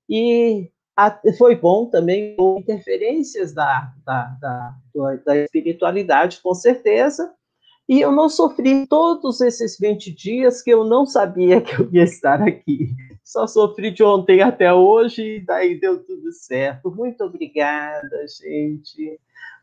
e 0.08 0.70
a, 0.96 1.18
foi 1.36 1.56
bom 1.56 1.86
também 1.86 2.36
interferências 2.58 3.52
da, 3.52 3.92
da, 4.04 4.36
da, 4.40 5.16
da 5.24 5.36
espiritualidade, 5.38 6.40
com 6.40 6.54
certeza, 6.54 7.34
e 7.88 8.00
eu 8.00 8.10
não 8.10 8.28
sofri 8.28 8.86
todos 8.86 9.40
esses 9.40 9.78
20 9.78 10.12
dias 10.12 10.62
que 10.62 10.70
eu 10.70 10.84
não 10.84 11.04
sabia 11.04 11.60
que 11.60 11.74
eu 11.74 11.88
ia 11.92 12.04
estar 12.04 12.40
aqui. 12.40 12.94
Só 13.22 13.46
sofri 13.46 13.90
de 13.90 14.02
ontem 14.02 14.40
até 14.40 14.72
hoje 14.72 15.36
e 15.36 15.40
daí 15.40 15.78
deu 15.78 16.02
tudo 16.02 16.32
certo. 16.32 16.90
Muito 16.90 17.24
obrigada, 17.24 18.24
gente. 18.40 19.18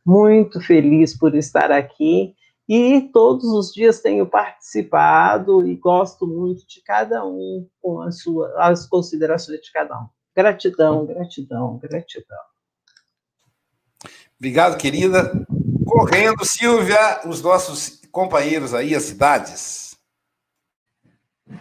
Muito 0.06 0.60
feliz 0.62 1.18
por 1.18 1.36
estar 1.36 1.72
aqui. 1.72 2.36
E 2.74 3.02
todos 3.12 3.44
os 3.52 3.74
dias 3.74 4.00
tenho 4.00 4.26
participado 4.26 5.68
e 5.68 5.76
gosto 5.76 6.26
muito 6.26 6.66
de 6.66 6.82
cada 6.82 7.26
um 7.26 7.68
com 7.82 8.00
as, 8.00 8.22
suas, 8.22 8.50
as 8.56 8.88
considerações 8.88 9.60
de 9.60 9.70
cada 9.74 9.94
um. 10.00 10.08
Gratidão, 10.34 11.06
gratidão, 11.06 11.78
gratidão. 11.80 12.38
Obrigado, 14.40 14.78
querida. 14.78 15.46
Correndo, 15.86 16.46
Silvia, 16.46 17.20
os 17.26 17.42
nossos 17.42 18.00
companheiros 18.10 18.74
aí, 18.74 18.96
as 18.96 19.04
cidades. 19.04 19.98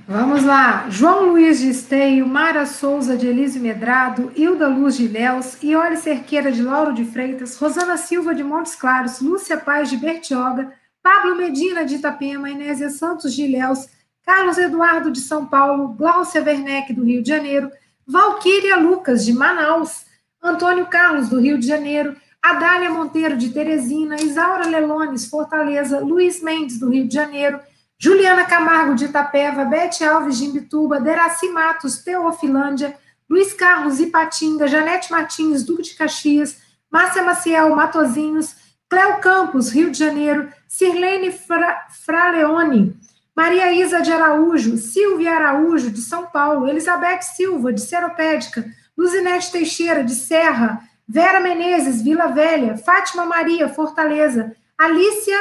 Vamos 0.07 0.45
lá. 0.45 0.89
João 0.89 1.31
Luiz 1.31 1.59
de 1.59 1.71
Esteio, 1.71 2.25
Mara 2.25 2.67
Souza 2.67 3.17
de 3.17 3.27
Elise 3.27 3.59
Medrado, 3.59 4.31
Hilda 4.37 4.69
Luz 4.69 4.97
de 4.97 5.09
Léus, 5.09 5.61
Iole 5.61 5.97
Cerqueira 5.97 6.53
de 6.53 6.63
Lauro 6.63 6.95
de 6.95 7.05
Freitas, 7.05 7.57
Rosana 7.57 7.97
Silva 7.97 8.33
de 8.33 8.45
Montes 8.45 8.77
Claros, 8.77 9.21
Lúcia 9.21 9.59
Paz 9.59 9.91
de 9.91 9.97
Bertioga, 9.97 10.79
Pablo 11.03 11.37
Medina 11.37 11.85
de 11.85 11.97
Itapema, 11.97 12.51
Inésia 12.51 12.91
Santos 12.91 13.35
de 13.35 13.43
Ilhéus, 13.45 13.89
Carlos 14.25 14.59
Eduardo 14.59 15.11
de 15.11 15.21
São 15.21 15.47
Paulo, 15.47 15.89
Glaucia 15.89 16.43
Werneck 16.43 16.93
do 16.93 17.05
Rio 17.05 17.23
de 17.23 17.29
Janeiro, 17.29 17.71
Valquíria 18.07 18.77
Lucas 18.77 19.25
de 19.25 19.33
Manaus, 19.33 20.05
Antônio 20.43 20.87
Carlos 20.87 21.29
do 21.29 21.41
Rio 21.41 21.59
de 21.59 21.67
Janeiro, 21.67 22.17
Adália 22.43 22.91
Monteiro, 22.91 23.37
de 23.37 23.51
Teresina, 23.51 24.21
Isaura 24.21 24.67
Lelones, 24.67 25.27
Fortaleza, 25.27 26.01
Luiz 26.01 26.43
Mendes, 26.43 26.79
do 26.79 26.89
Rio 26.89 27.07
de 27.07 27.15
Janeiro, 27.15 27.61
Juliana 27.99 28.45
Camargo, 28.47 28.95
de 28.95 29.05
Itapeva, 29.05 29.65
Bete 29.65 30.05
Alves, 30.05 30.39
de 30.39 30.47
Imbituba, 30.47 31.01
Deraci 31.01 31.49
Matos, 31.51 31.99
Teofilândia, 31.99 32.97
Luiz 33.29 33.53
Carlos, 33.53 34.01
Ipatinga, 34.01 34.67
Janete 34.67 35.11
Martins, 35.11 35.63
Duque 35.63 35.83
de 35.83 35.95
Caxias, 35.95 36.57
Márcia 36.91 37.23
Maciel, 37.23 37.75
Matozinhos, 37.77 38.57
Cléo 38.89 39.19
Campos, 39.19 39.71
Rio 39.71 39.91
de 39.91 39.99
Janeiro, 39.99 40.49
Sirlene 40.71 41.33
Fra, 41.33 41.89
Fraleone, 41.91 42.95
Maria 43.35 43.73
Isa 43.73 44.01
de 44.01 44.13
Araújo, 44.13 44.77
Silvia 44.77 45.33
Araújo, 45.35 45.91
de 45.91 46.01
São 46.01 46.27
Paulo, 46.31 46.69
Elizabeth 46.69 47.23
Silva, 47.23 47.73
de 47.73 47.81
Seropédica, 47.81 48.65
Luzinete 48.97 49.51
Teixeira, 49.51 50.05
de 50.05 50.15
Serra, 50.15 50.81
Vera 51.09 51.41
Menezes, 51.41 52.01
Vila 52.01 52.29
Velha, 52.29 52.79
Fátima 52.79 53.27
Maria, 53.27 53.69
Fortaleza, 53.69 54.55
Alícia 54.79 55.37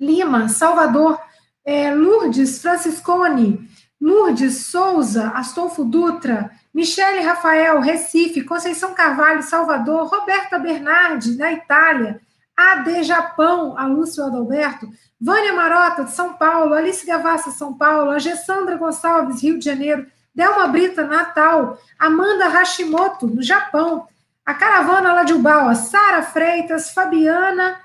Lima, 0.00 0.48
Salvador, 0.48 1.20
é, 1.62 1.94
Lourdes 1.94 2.62
Franciscone, 2.62 3.68
Lourdes 4.00 4.64
Souza, 4.64 5.28
Astolfo 5.34 5.84
Dutra, 5.84 6.50
Michele 6.72 7.20
Rafael, 7.20 7.80
Recife, 7.80 8.40
Conceição 8.44 8.94
Carvalho, 8.94 9.42
Salvador, 9.42 10.08
Roberta 10.08 10.58
Bernardi, 10.58 11.36
na 11.36 11.52
Itália, 11.52 12.18
AD 12.58 13.04
Japão, 13.04 13.78
a 13.78 13.86
Lúcio 13.86 14.24
Adalberto, 14.24 14.90
Vânia 15.20 15.52
Marota, 15.52 16.02
de 16.02 16.10
São 16.10 16.34
Paulo, 16.34 16.74
Alice 16.74 17.06
Gavassa, 17.06 17.52
São 17.52 17.72
Paulo, 17.72 18.10
a 18.10 18.18
Gessandra 18.18 18.76
Gonçalves, 18.76 19.40
Rio 19.40 19.60
de 19.60 19.64
Janeiro, 19.64 20.06
Delma 20.34 20.66
Brita, 20.66 21.06
Natal, 21.06 21.78
Amanda 21.96 22.48
Hashimoto, 22.48 23.28
no 23.28 23.40
Japão, 23.40 24.08
a 24.44 24.54
caravana 24.54 25.12
lá 25.12 25.22
de 25.22 25.34
Sara 25.76 26.22
Freitas, 26.22 26.90
Fabiana, 26.90 27.78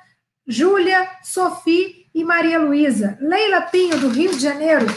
Júlia, 0.47 1.07
Sophie 1.21 2.07
e 2.13 2.23
Maria 2.23 2.57
Luísa. 2.57 3.15
Leila 3.21 3.61
Pinho, 3.61 3.99
do 3.99 4.07
Rio 4.07 4.31
de 4.31 4.39
Janeiro. 4.39 4.87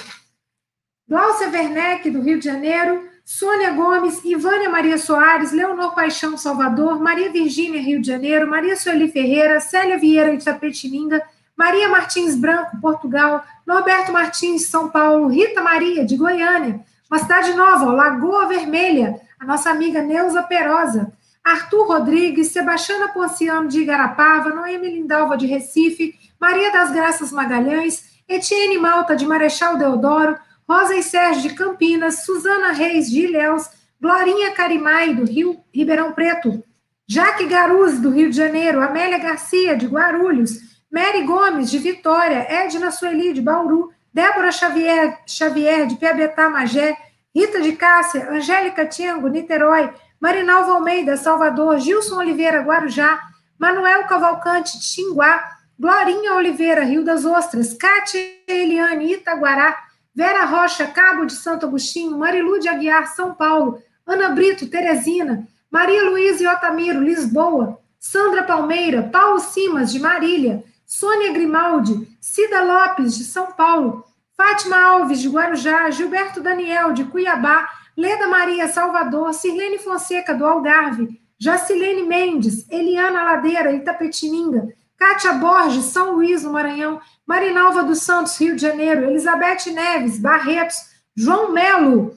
Glaucia 1.07 1.49
Werneck, 1.49 2.11
do 2.11 2.23
Rio 2.23 2.39
de 2.39 2.45
Janeiro. 2.47 3.09
Sônia 3.27 3.73
Gomes, 3.73 4.25
Ivânia 4.25 4.71
Maria 4.71 4.97
Soares, 4.97 5.51
Leonor 5.51 5.97
Paixão, 5.97 6.39
Salvador, 6.39 7.01
Maria 7.01 7.29
Virgínia, 7.29 7.83
Rio 7.83 8.01
de 8.01 8.07
Janeiro, 8.07 8.49
Maria 8.49 8.77
Sueli 8.77 9.11
Ferreira, 9.11 9.59
Célia 9.59 9.99
Vieira, 9.99 10.37
de 10.37 10.45
Tapetininga, 10.45 11.21
Maria 11.57 11.89
Martins 11.89 12.37
Branco, 12.37 12.81
Portugal, 12.81 13.45
Norberto 13.67 14.13
Martins, 14.13 14.67
São 14.67 14.89
Paulo, 14.89 15.27
Rita 15.27 15.61
Maria, 15.61 16.05
de 16.05 16.17
Goiânia, 16.17 16.81
uma 17.11 17.19
cidade 17.19 17.53
nova, 17.55 17.91
Lagoa 17.91 18.47
Vermelha, 18.47 19.21
a 19.41 19.45
nossa 19.45 19.71
amiga 19.71 20.01
Neuza 20.01 20.45
Perosa, 20.45 21.13
Arthur 21.43 21.85
Rodrigues, 21.85 22.53
Sebastiana 22.53 23.09
Ponciano 23.09 23.67
de 23.67 23.81
Igarapava, 23.81 24.51
Noemi 24.51 24.89
Lindalva 24.89 25.37
de 25.37 25.47
Recife, 25.47 26.15
Maria 26.41 26.71
das 26.71 26.93
Graças 26.93 27.33
Magalhães, 27.33 28.05
Etienne 28.29 28.79
Malta 28.79 29.17
de 29.17 29.27
Marechal 29.27 29.77
Deodoro, 29.77 30.39
Rosa 30.69 30.97
e 30.97 31.03
Sérgio 31.03 31.49
de 31.49 31.55
Campinas, 31.55 32.25
Suzana 32.25 32.73
Reis 32.73 33.11
de 33.11 33.21
Ilhéus, 33.21 33.69
Glorinha 34.01 34.51
Carimai, 34.53 35.15
do 35.15 35.25
Rio 35.25 35.61
Ribeirão 35.73 36.13
Preto, 36.13 36.63
Jaque 37.09 37.47
Garuz, 37.47 38.01
do 38.01 38.11
Rio 38.11 38.31
de 38.31 38.37
Janeiro, 38.37 38.83
Amélia 38.83 39.19
Garcia, 39.19 39.77
de 39.77 39.87
Guarulhos, 39.87 40.59
Mary 40.91 41.23
Gomes, 41.23 41.71
de 41.71 41.79
Vitória, 41.79 42.47
Edna 42.49 42.91
Sueli, 42.91 43.33
de 43.33 43.41
Bauru, 43.41 43.93
Débora 44.13 44.51
Xavier, 44.51 45.19
Xavier 45.27 45.87
de 45.87 45.95
Piabetá, 45.95 46.51
Magé, 46.51 46.97
Rita 47.35 47.61
de 47.61 47.73
Cássia, 47.73 48.31
Angélica 48.31 48.87
Tiango, 48.87 49.29
Niterói, 49.29 49.93
Marinalva 50.19 50.73
Almeida, 50.73 51.17
Salvador, 51.17 51.79
Gilson 51.79 52.17
Oliveira, 52.17 52.63
Guarujá, 52.63 53.21
Manuel 53.59 54.05
Cavalcante, 54.07 54.79
de 54.79 54.85
Xinguá, 54.85 55.45
Glorinha 55.79 56.35
Oliveira, 56.35 56.83
Rio 56.83 57.05
das 57.05 57.25
Ostras, 57.25 57.75
Cátia 57.75 58.21
Eliane, 58.49 59.13
Itaguará, 59.13 59.77
Vera 60.17 60.47
Rocha, 60.47 60.87
Cabo 60.87 61.27
de 61.27 61.35
Santo 61.35 61.67
Agostinho, 61.67 62.17
Marilu 62.17 62.59
de 62.59 62.71
Aguiar, 62.71 63.15
São 63.15 63.35
Paulo, 63.35 63.83
Ana 64.07 64.31
Brito, 64.31 64.67
Teresina, 64.67 65.47
Maria 65.71 66.05
Luísa 66.05 66.43
e 66.43 66.47
Otamiro, 66.47 67.03
Lisboa, 67.03 67.79
Sandra 67.99 68.43
Palmeira, 68.43 69.03
Paulo 69.03 69.39
Simas, 69.39 69.93
de 69.93 69.99
Marília, 69.99 70.65
Sônia 70.87 71.35
Grimaldi, 71.35 72.09
Cida 72.19 72.63
Lopes, 72.63 73.19
de 73.19 73.25
São 73.25 73.53
Paulo, 73.53 74.07
Fátima 74.35 74.79
Alves, 74.79 75.21
de 75.21 75.29
Guarujá, 75.29 75.91
Gilberto 75.91 76.41
Daniel, 76.41 76.95
de 76.95 77.05
Cuiabá, 77.05 77.69
Leda 77.95 78.27
Maria, 78.27 78.69
Salvador, 78.69 79.35
Sirlene 79.35 79.79
Fonseca, 79.79 80.35
do 80.35 80.47
Algarve, 80.47 81.21
Jacilene 81.39 82.05
Mendes, 82.05 82.67
Eliana 82.71 83.23
Ladeira, 83.23 83.71
Itapetininga, 83.73 84.67
Kátia 84.99 85.35
Borges, 85.35 85.85
São 85.87 86.13
Luís, 86.13 86.43
no 86.43 86.53
Maranhão, 86.53 87.01
Marinalva 87.27 87.83
dos 87.83 88.03
Santos, 88.03 88.39
Rio 88.39 88.57
de 88.57 88.63
Janeiro, 88.63 89.05
Elizabeth 89.05 89.71
Neves, 89.73 90.19
Barretos, 90.19 90.77
João 91.15 91.53
Melo, 91.53 92.15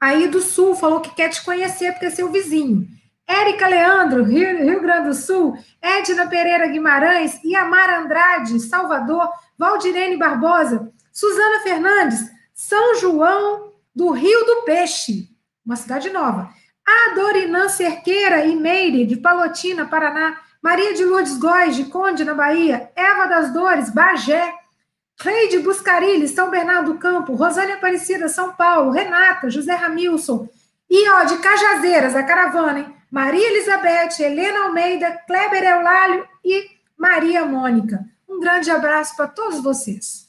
aí 0.00 0.28
do 0.28 0.40
Sul, 0.40 0.74
falou 0.74 1.00
que 1.00 1.14
quer 1.14 1.28
te 1.28 1.44
conhecer 1.44 1.92
porque 1.92 2.06
é 2.06 2.10
seu 2.10 2.30
vizinho. 2.30 2.86
Érica 3.26 3.68
Leandro, 3.68 4.24
Rio, 4.24 4.64
Rio 4.64 4.80
Grande 4.80 5.08
do 5.08 5.14
Sul, 5.14 5.56
Edna 5.80 6.26
Pereira 6.26 6.66
Guimarães, 6.66 7.42
Iamara 7.44 8.00
Andrade, 8.00 8.58
Salvador, 8.58 9.30
Valdirene 9.56 10.16
Barbosa, 10.16 10.90
Suzana 11.12 11.60
Fernandes, 11.60 12.28
São 12.52 12.96
João 12.96 13.72
do 13.94 14.10
Rio 14.10 14.44
do 14.44 14.62
Peixe, 14.62 15.28
uma 15.64 15.76
cidade 15.76 16.10
nova. 16.10 16.50
Adorinã 16.84 17.68
Cerqueira 17.68 18.44
e 18.46 18.56
Meire, 18.56 19.06
de 19.06 19.16
Palotina, 19.16 19.86
Paraná. 19.86 20.36
Maria 20.62 20.94
de 20.94 21.04
Lourdes 21.04 21.38
Góes, 21.38 21.76
de 21.76 21.84
Conde, 21.84 22.24
na 22.24 22.34
Bahia. 22.34 22.90
Eva 22.94 23.26
das 23.26 23.52
Dores, 23.52 23.90
Bagé. 23.90 24.54
Rei 25.20 25.48
de 25.48 25.58
Buscarilho, 25.58 26.26
São 26.28 26.50
Bernardo 26.50 26.92
do 26.92 26.98
Campo. 26.98 27.34
Rosânia 27.34 27.74
Aparecida, 27.76 28.28
São 28.28 28.52
Paulo. 28.54 28.90
Renata, 28.90 29.50
José 29.50 29.74
Ramilson. 29.74 30.48
E, 30.88 31.08
ó, 31.10 31.24
de 31.24 31.38
Cajazeiras, 31.38 32.14
a 32.14 32.22
caravana, 32.22 32.80
hein? 32.80 32.94
Maria 33.10 33.50
Elizabeth, 33.50 34.20
Helena 34.20 34.66
Almeida, 34.66 35.18
Kleber 35.26 35.64
Eulálio 35.64 36.26
e 36.44 36.70
Maria 36.96 37.44
Mônica. 37.44 38.04
Um 38.28 38.38
grande 38.38 38.70
abraço 38.70 39.16
para 39.16 39.26
todos 39.26 39.60
vocês. 39.60 40.28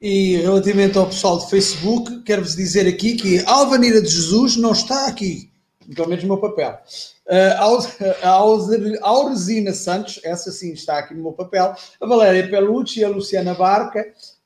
E 0.00 0.38
relativamente 0.38 0.98
ao 0.98 1.06
pessoal 1.06 1.38
do 1.38 1.46
Facebook, 1.46 2.24
quero-vos 2.24 2.56
dizer 2.56 2.88
aqui 2.88 3.14
que 3.14 3.44
Alvanira 3.46 4.02
de 4.02 4.08
Jesus 4.08 4.56
não 4.56 4.72
está 4.72 5.06
aqui, 5.06 5.51
pelo 5.94 6.08
menos 6.08 6.24
no 6.24 6.34
meu 6.34 6.38
papel. 6.38 6.78
Uh, 7.26 8.22
a 8.22 9.08
Auresina 9.08 9.72
Santos, 9.72 10.20
essa 10.24 10.50
sim 10.50 10.72
está 10.72 10.98
aqui 10.98 11.14
no 11.14 11.22
meu 11.22 11.32
papel. 11.32 11.74
A 12.00 12.06
Valéria 12.06 12.48
Pelucci, 12.48 13.04
a 13.04 13.08
Luciana 13.08 13.54
Barca, 13.54 14.04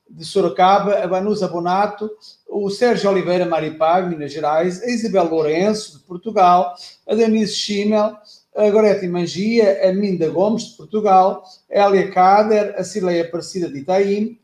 de 0.08 0.24
Sorocaba, 0.24 0.94
a 0.98 1.06
Vanusa 1.06 1.48
Bonato, 1.48 2.10
o 2.48 2.70
Sérgio 2.70 3.10
Oliveira 3.10 3.44
Maripag, 3.44 4.08
Minas 4.08 4.32
Gerais, 4.32 4.82
a 4.82 4.86
Isabel 4.86 5.28
Lourenço, 5.28 5.98
de 5.98 6.04
Portugal, 6.04 6.74
a 7.06 7.14
Denise 7.14 7.54
Schimmel, 7.54 8.16
a 8.54 8.70
Gorete 8.70 9.06
Mangia, 9.08 9.88
a 9.88 9.92
Minda 9.92 10.28
Gomes, 10.28 10.70
de 10.70 10.76
Portugal, 10.76 11.44
a 11.70 11.86
Elia 11.86 12.10
Kader, 12.10 12.74
a 12.78 12.84
Cileia 12.84 13.24
Aparecida 13.24 13.68
de 13.68 13.80
Itaim, 13.80 14.38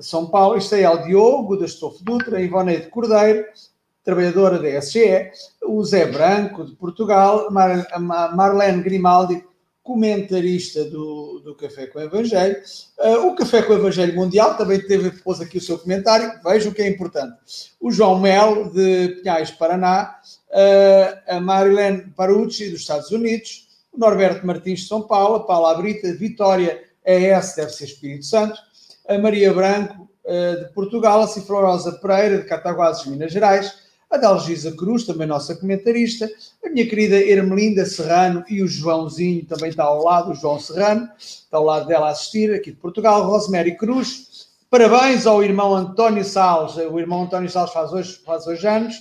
são 0.00 0.26
Paulo, 0.26 0.56
isto 0.56 0.74
é 0.76 0.88
o 0.88 1.04
Diogo 1.04 1.56
da 1.56 1.66
Estofo 1.66 2.04
Dutra, 2.04 2.38
a 2.38 2.40
Ivone 2.40 2.76
de 2.76 2.86
Cordeiro, 2.86 3.44
trabalhadora 4.04 4.58
da 4.58 4.68
SGE, 4.80 5.30
o 5.62 5.84
Zé 5.84 6.06
Branco 6.06 6.64
de 6.64 6.74
Portugal, 6.74 7.50
Mar, 7.50 7.86
Marlene 8.34 8.82
Grimaldi, 8.82 9.44
comentarista 9.82 10.84
do, 10.84 11.40
do 11.40 11.54
Café 11.54 11.86
com 11.86 11.98
o 11.98 12.02
Evangelho. 12.02 12.56
Uh, 12.98 13.28
o 13.28 13.34
Café 13.34 13.62
com 13.62 13.72
o 13.72 13.76
Evangelho 13.76 14.14
Mundial 14.14 14.54
também 14.56 14.80
teve, 14.80 15.10
pôs 15.22 15.40
aqui 15.40 15.56
o 15.56 15.62
seu 15.62 15.78
comentário, 15.78 16.30
vejam 16.44 16.70
o 16.70 16.74
que 16.74 16.82
é 16.82 16.88
importante. 16.88 17.34
O 17.80 17.90
João 17.90 18.20
Melo, 18.20 18.70
de 18.70 19.20
Pinhais, 19.22 19.50
Paraná, 19.50 20.20
uh, 20.50 21.36
a 21.36 21.40
Marilene 21.40 22.12
Parucci, 22.14 22.68
dos 22.68 22.80
Estados 22.80 23.10
Unidos, 23.10 23.68
o 23.92 23.98
Norberto 23.98 24.46
Martins, 24.46 24.80
de 24.80 24.88
São 24.88 25.02
Paulo, 25.02 25.36
a 25.36 25.46
Paula 25.46 25.74
Brita, 25.74 26.12
Vitória 26.12 26.82
ES, 27.04 27.54
deve 27.54 27.70
ser 27.70 27.84
Espírito 27.84 28.26
Santo, 28.26 28.58
a 29.08 29.16
Maria 29.16 29.52
Branco, 29.54 30.08
eh, 30.30 30.56
de 30.56 30.74
Portugal, 30.74 31.22
a 31.22 31.26
Cifrorosa 31.26 31.92
Pereira, 31.92 32.36
de 32.36 32.44
Cataguases, 32.44 33.06
Minas 33.06 33.32
Gerais, 33.32 33.87
a 34.10 34.16
Dalgisa 34.16 34.72
Cruz, 34.72 35.04
também 35.04 35.26
nossa 35.26 35.54
comentarista, 35.54 36.30
a 36.64 36.70
minha 36.70 36.88
querida 36.88 37.16
Ermelinda 37.16 37.84
Serrano 37.84 38.44
e 38.48 38.62
o 38.62 38.68
Joãozinho, 38.68 39.44
também 39.44 39.68
está 39.68 39.84
ao 39.84 40.02
lado, 40.02 40.30
o 40.30 40.34
João 40.34 40.58
Serrano, 40.58 41.08
está 41.18 41.58
ao 41.58 41.64
lado 41.64 41.86
dela 41.86 42.08
a 42.08 42.10
assistir, 42.10 42.52
aqui 42.54 42.70
de 42.70 42.78
Portugal, 42.78 43.26
Rosemary 43.26 43.76
Cruz, 43.76 44.48
parabéns 44.70 45.26
ao 45.26 45.42
irmão 45.42 45.74
António 45.74 46.24
Salles, 46.24 46.76
o 46.76 46.98
irmão 46.98 47.24
António 47.24 47.50
Salles 47.50 47.72
faz 47.72 47.92
hoje, 47.92 48.20
faz 48.24 48.46
hoje 48.46 48.66
anos, 48.66 48.96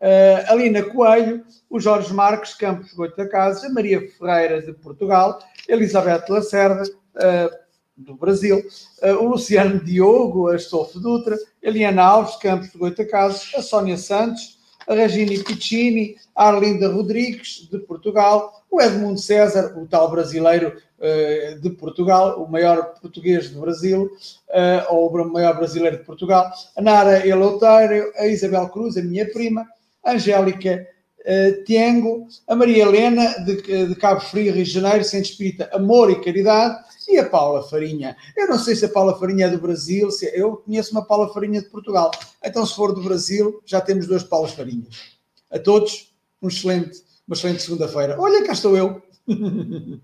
uh, 0.00 0.52
a 0.52 0.54
Lina 0.54 0.82
Coelho, 0.82 1.44
o 1.68 1.80
Jorge 1.80 2.14
Marques 2.14 2.54
Campos 2.54 2.92
Goita 2.92 3.28
Casa, 3.28 3.68
Maria 3.70 4.00
Ferreira 4.16 4.62
de 4.62 4.72
Portugal, 4.74 5.40
Elizabeth 5.68 6.24
Lacerda, 6.28 6.84
uh, 6.84 7.65
do 7.96 8.14
Brasil, 8.14 8.62
uh, 9.02 9.24
o 9.24 9.28
Luciano 9.28 9.82
Diogo, 9.82 10.48
a 10.48 10.56
Estofo 10.56 11.00
Dutra, 11.00 11.34
a 11.34 11.38
Eliana 11.66 12.02
Alves, 12.02 12.36
Campos 12.36 12.70
de 12.70 12.78
Goitacazes, 12.78 13.52
a 13.54 13.62
Sónia 13.62 13.96
Santos, 13.96 14.58
a 14.86 14.94
Regina 14.94 15.42
Piccini, 15.42 16.16
a 16.34 16.48
Arlinda 16.48 16.88
Rodrigues, 16.88 17.68
de 17.70 17.78
Portugal, 17.78 18.64
o 18.70 18.80
Edmundo 18.80 19.18
César, 19.18 19.76
o 19.76 19.86
tal 19.86 20.10
brasileiro 20.10 20.76
uh, 20.98 21.60
de 21.60 21.70
Portugal, 21.70 22.42
o 22.42 22.50
maior 22.50 22.94
português 23.00 23.48
do 23.50 23.60
Brasil, 23.60 24.10
uh, 24.50 24.94
ou 24.94 25.08
o 25.08 25.32
maior 25.32 25.56
brasileiro 25.56 25.96
de 25.96 26.04
Portugal, 26.04 26.52
a 26.76 26.82
Nara 26.82 27.26
Eloteiro, 27.26 28.12
a 28.16 28.26
Isabel 28.26 28.68
Cruz, 28.68 28.96
a 28.96 29.02
minha 29.02 29.26
prima, 29.30 29.66
a 30.04 30.12
Angélica 30.12 30.86
uh, 31.26 31.64
Tiengo, 31.64 32.28
a 32.46 32.54
Maria 32.54 32.84
Helena, 32.84 33.44
de, 33.44 33.86
de 33.88 33.94
Cabo 33.96 34.20
Frio, 34.20 34.52
Rio 34.52 34.64
de 34.64 34.70
Janeiro, 34.70 35.04
Centro 35.04 35.30
Espírita 35.30 35.68
Amor 35.72 36.10
e 36.10 36.20
Caridade, 36.20 36.84
e 37.08 37.18
a 37.18 37.28
Paula 37.28 37.62
Farinha? 37.68 38.16
Eu 38.36 38.48
não 38.48 38.58
sei 38.58 38.74
se 38.74 38.84
a 38.84 38.88
Paula 38.88 39.18
Farinha 39.18 39.46
é 39.46 39.50
do 39.50 39.58
Brasil, 39.58 40.10
se 40.10 40.26
é, 40.26 40.40
eu 40.40 40.56
conheço 40.56 40.92
uma 40.92 41.04
Paula 41.04 41.32
Farinha 41.32 41.60
de 41.60 41.68
Portugal. 41.68 42.10
Então, 42.42 42.64
se 42.64 42.74
for 42.74 42.94
do 42.94 43.02
Brasil, 43.02 43.60
já 43.64 43.80
temos 43.80 44.06
duas 44.06 44.22
Paulas 44.22 44.52
Farinhas. 44.52 45.16
A 45.50 45.58
todos, 45.58 46.12
um 46.42 46.48
excelente, 46.48 47.02
uma 47.26 47.34
excelente 47.34 47.62
segunda-feira. 47.62 48.16
Olha, 48.18 48.44
cá 48.44 48.52
estou 48.52 48.76
eu. 48.76 49.02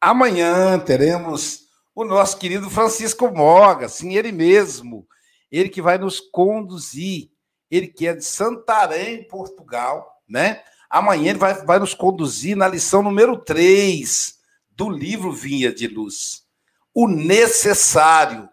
Amanhã 0.00 0.78
teremos 0.78 1.64
o 1.94 2.04
nosso 2.04 2.38
querido 2.38 2.70
Francisco 2.70 3.30
Moga, 3.30 3.88
sim, 3.88 4.16
ele 4.16 4.32
mesmo. 4.32 5.06
Ele 5.50 5.68
que 5.68 5.82
vai 5.82 5.98
nos 5.98 6.20
conduzir. 6.20 7.29
Ele 7.70 7.86
que 7.86 8.06
é 8.06 8.14
de 8.14 8.24
Santarém, 8.24 9.22
Portugal, 9.24 10.22
né? 10.28 10.62
Amanhã 10.88 11.30
ele 11.30 11.38
vai, 11.38 11.54
vai 11.64 11.78
nos 11.78 11.94
conduzir 11.94 12.56
na 12.56 12.66
lição 12.66 13.02
número 13.02 13.38
3 13.38 14.38
do 14.70 14.88
livro 14.88 15.32
Vinha 15.32 15.72
de 15.72 15.86
Luz. 15.86 16.42
O 16.92 17.06
necessário. 17.06 18.48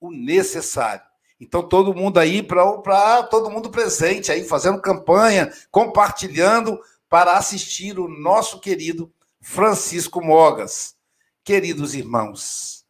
O 0.00 0.10
necessário. 0.10 1.02
Então, 1.38 1.66
todo 1.66 1.94
mundo 1.94 2.18
aí, 2.18 2.42
para 2.42 3.22
todo 3.24 3.50
mundo 3.50 3.70
presente 3.70 4.32
aí, 4.32 4.44
fazendo 4.44 4.80
campanha, 4.80 5.52
compartilhando 5.70 6.78
para 7.08 7.36
assistir 7.36 7.98
o 7.98 8.08
nosso 8.08 8.60
querido 8.60 9.12
Francisco 9.40 10.22
Mogas. 10.22 10.94
Queridos 11.42 11.94
irmãos, 11.94 12.84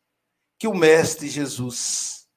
que 0.59 0.67
o 0.67 0.75
Mestre 0.75 1.29
Jesus 1.29 2.29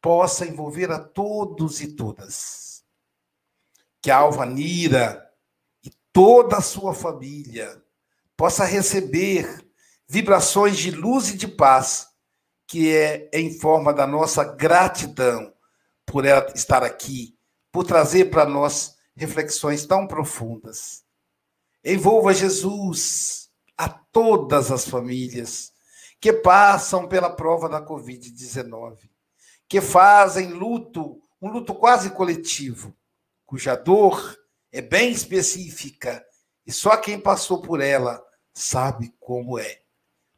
possa 0.00 0.46
envolver 0.46 0.90
a 0.90 0.98
todos 0.98 1.80
e 1.80 1.88
todas. 1.88 2.71
Que 4.02 4.10
a 4.10 4.18
Alvanira 4.18 5.26
e 5.82 5.90
toda 6.12 6.58
a 6.58 6.62
sua 6.62 6.92
família 6.92 7.82
possa 8.36 8.64
receber 8.64 9.64
vibrações 10.08 10.76
de 10.76 10.90
luz 10.90 11.30
e 11.30 11.36
de 11.36 11.48
paz, 11.48 12.08
que 12.66 12.94
é 12.94 13.30
em 13.32 13.58
forma 13.58 13.94
da 13.94 14.06
nossa 14.06 14.44
gratidão 14.44 15.54
por 16.04 16.24
ela 16.26 16.52
estar 16.54 16.82
aqui, 16.82 17.38
por 17.70 17.84
trazer 17.84 18.26
para 18.30 18.44
nós 18.44 18.96
reflexões 19.16 19.86
tão 19.86 20.06
profundas. 20.06 21.04
Envolva 21.84 22.34
Jesus 22.34 23.50
a 23.76 23.88
todas 23.88 24.70
as 24.70 24.86
famílias 24.88 25.72
que 26.20 26.32
passam 26.32 27.08
pela 27.08 27.30
prova 27.30 27.68
da 27.68 27.84
Covid-19. 27.84 28.98
que 29.68 29.80
fazem 29.80 30.52
luto, 30.52 31.22
um 31.40 31.50
luto 31.50 31.74
quase 31.74 32.10
coletivo, 32.10 32.94
cuja 33.52 33.76
dor 33.76 34.34
é 34.72 34.80
bem 34.80 35.12
específica 35.12 36.24
e 36.64 36.72
só 36.72 36.96
quem 36.96 37.20
passou 37.20 37.60
por 37.60 37.82
ela 37.82 38.24
sabe 38.54 39.14
como 39.20 39.58
é. 39.58 39.82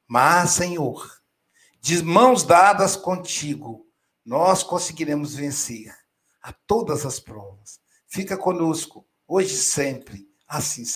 Mas, 0.05 0.51
Senhor, 0.51 1.23
de 1.81 2.03
mãos 2.03 2.43
dadas 2.43 2.97
contigo, 2.97 3.87
nós 4.25 4.65
conseguiremos 4.65 5.33
vencer 5.33 5.97
a 6.43 6.53
todas 6.53 7.07
as 7.07 7.21
provas. 7.21 7.79
Fica 8.09 8.37
conosco, 8.37 9.07
hoje 9.29 9.55
e 9.55 9.59
sempre, 9.59 10.29
assim 10.49 10.85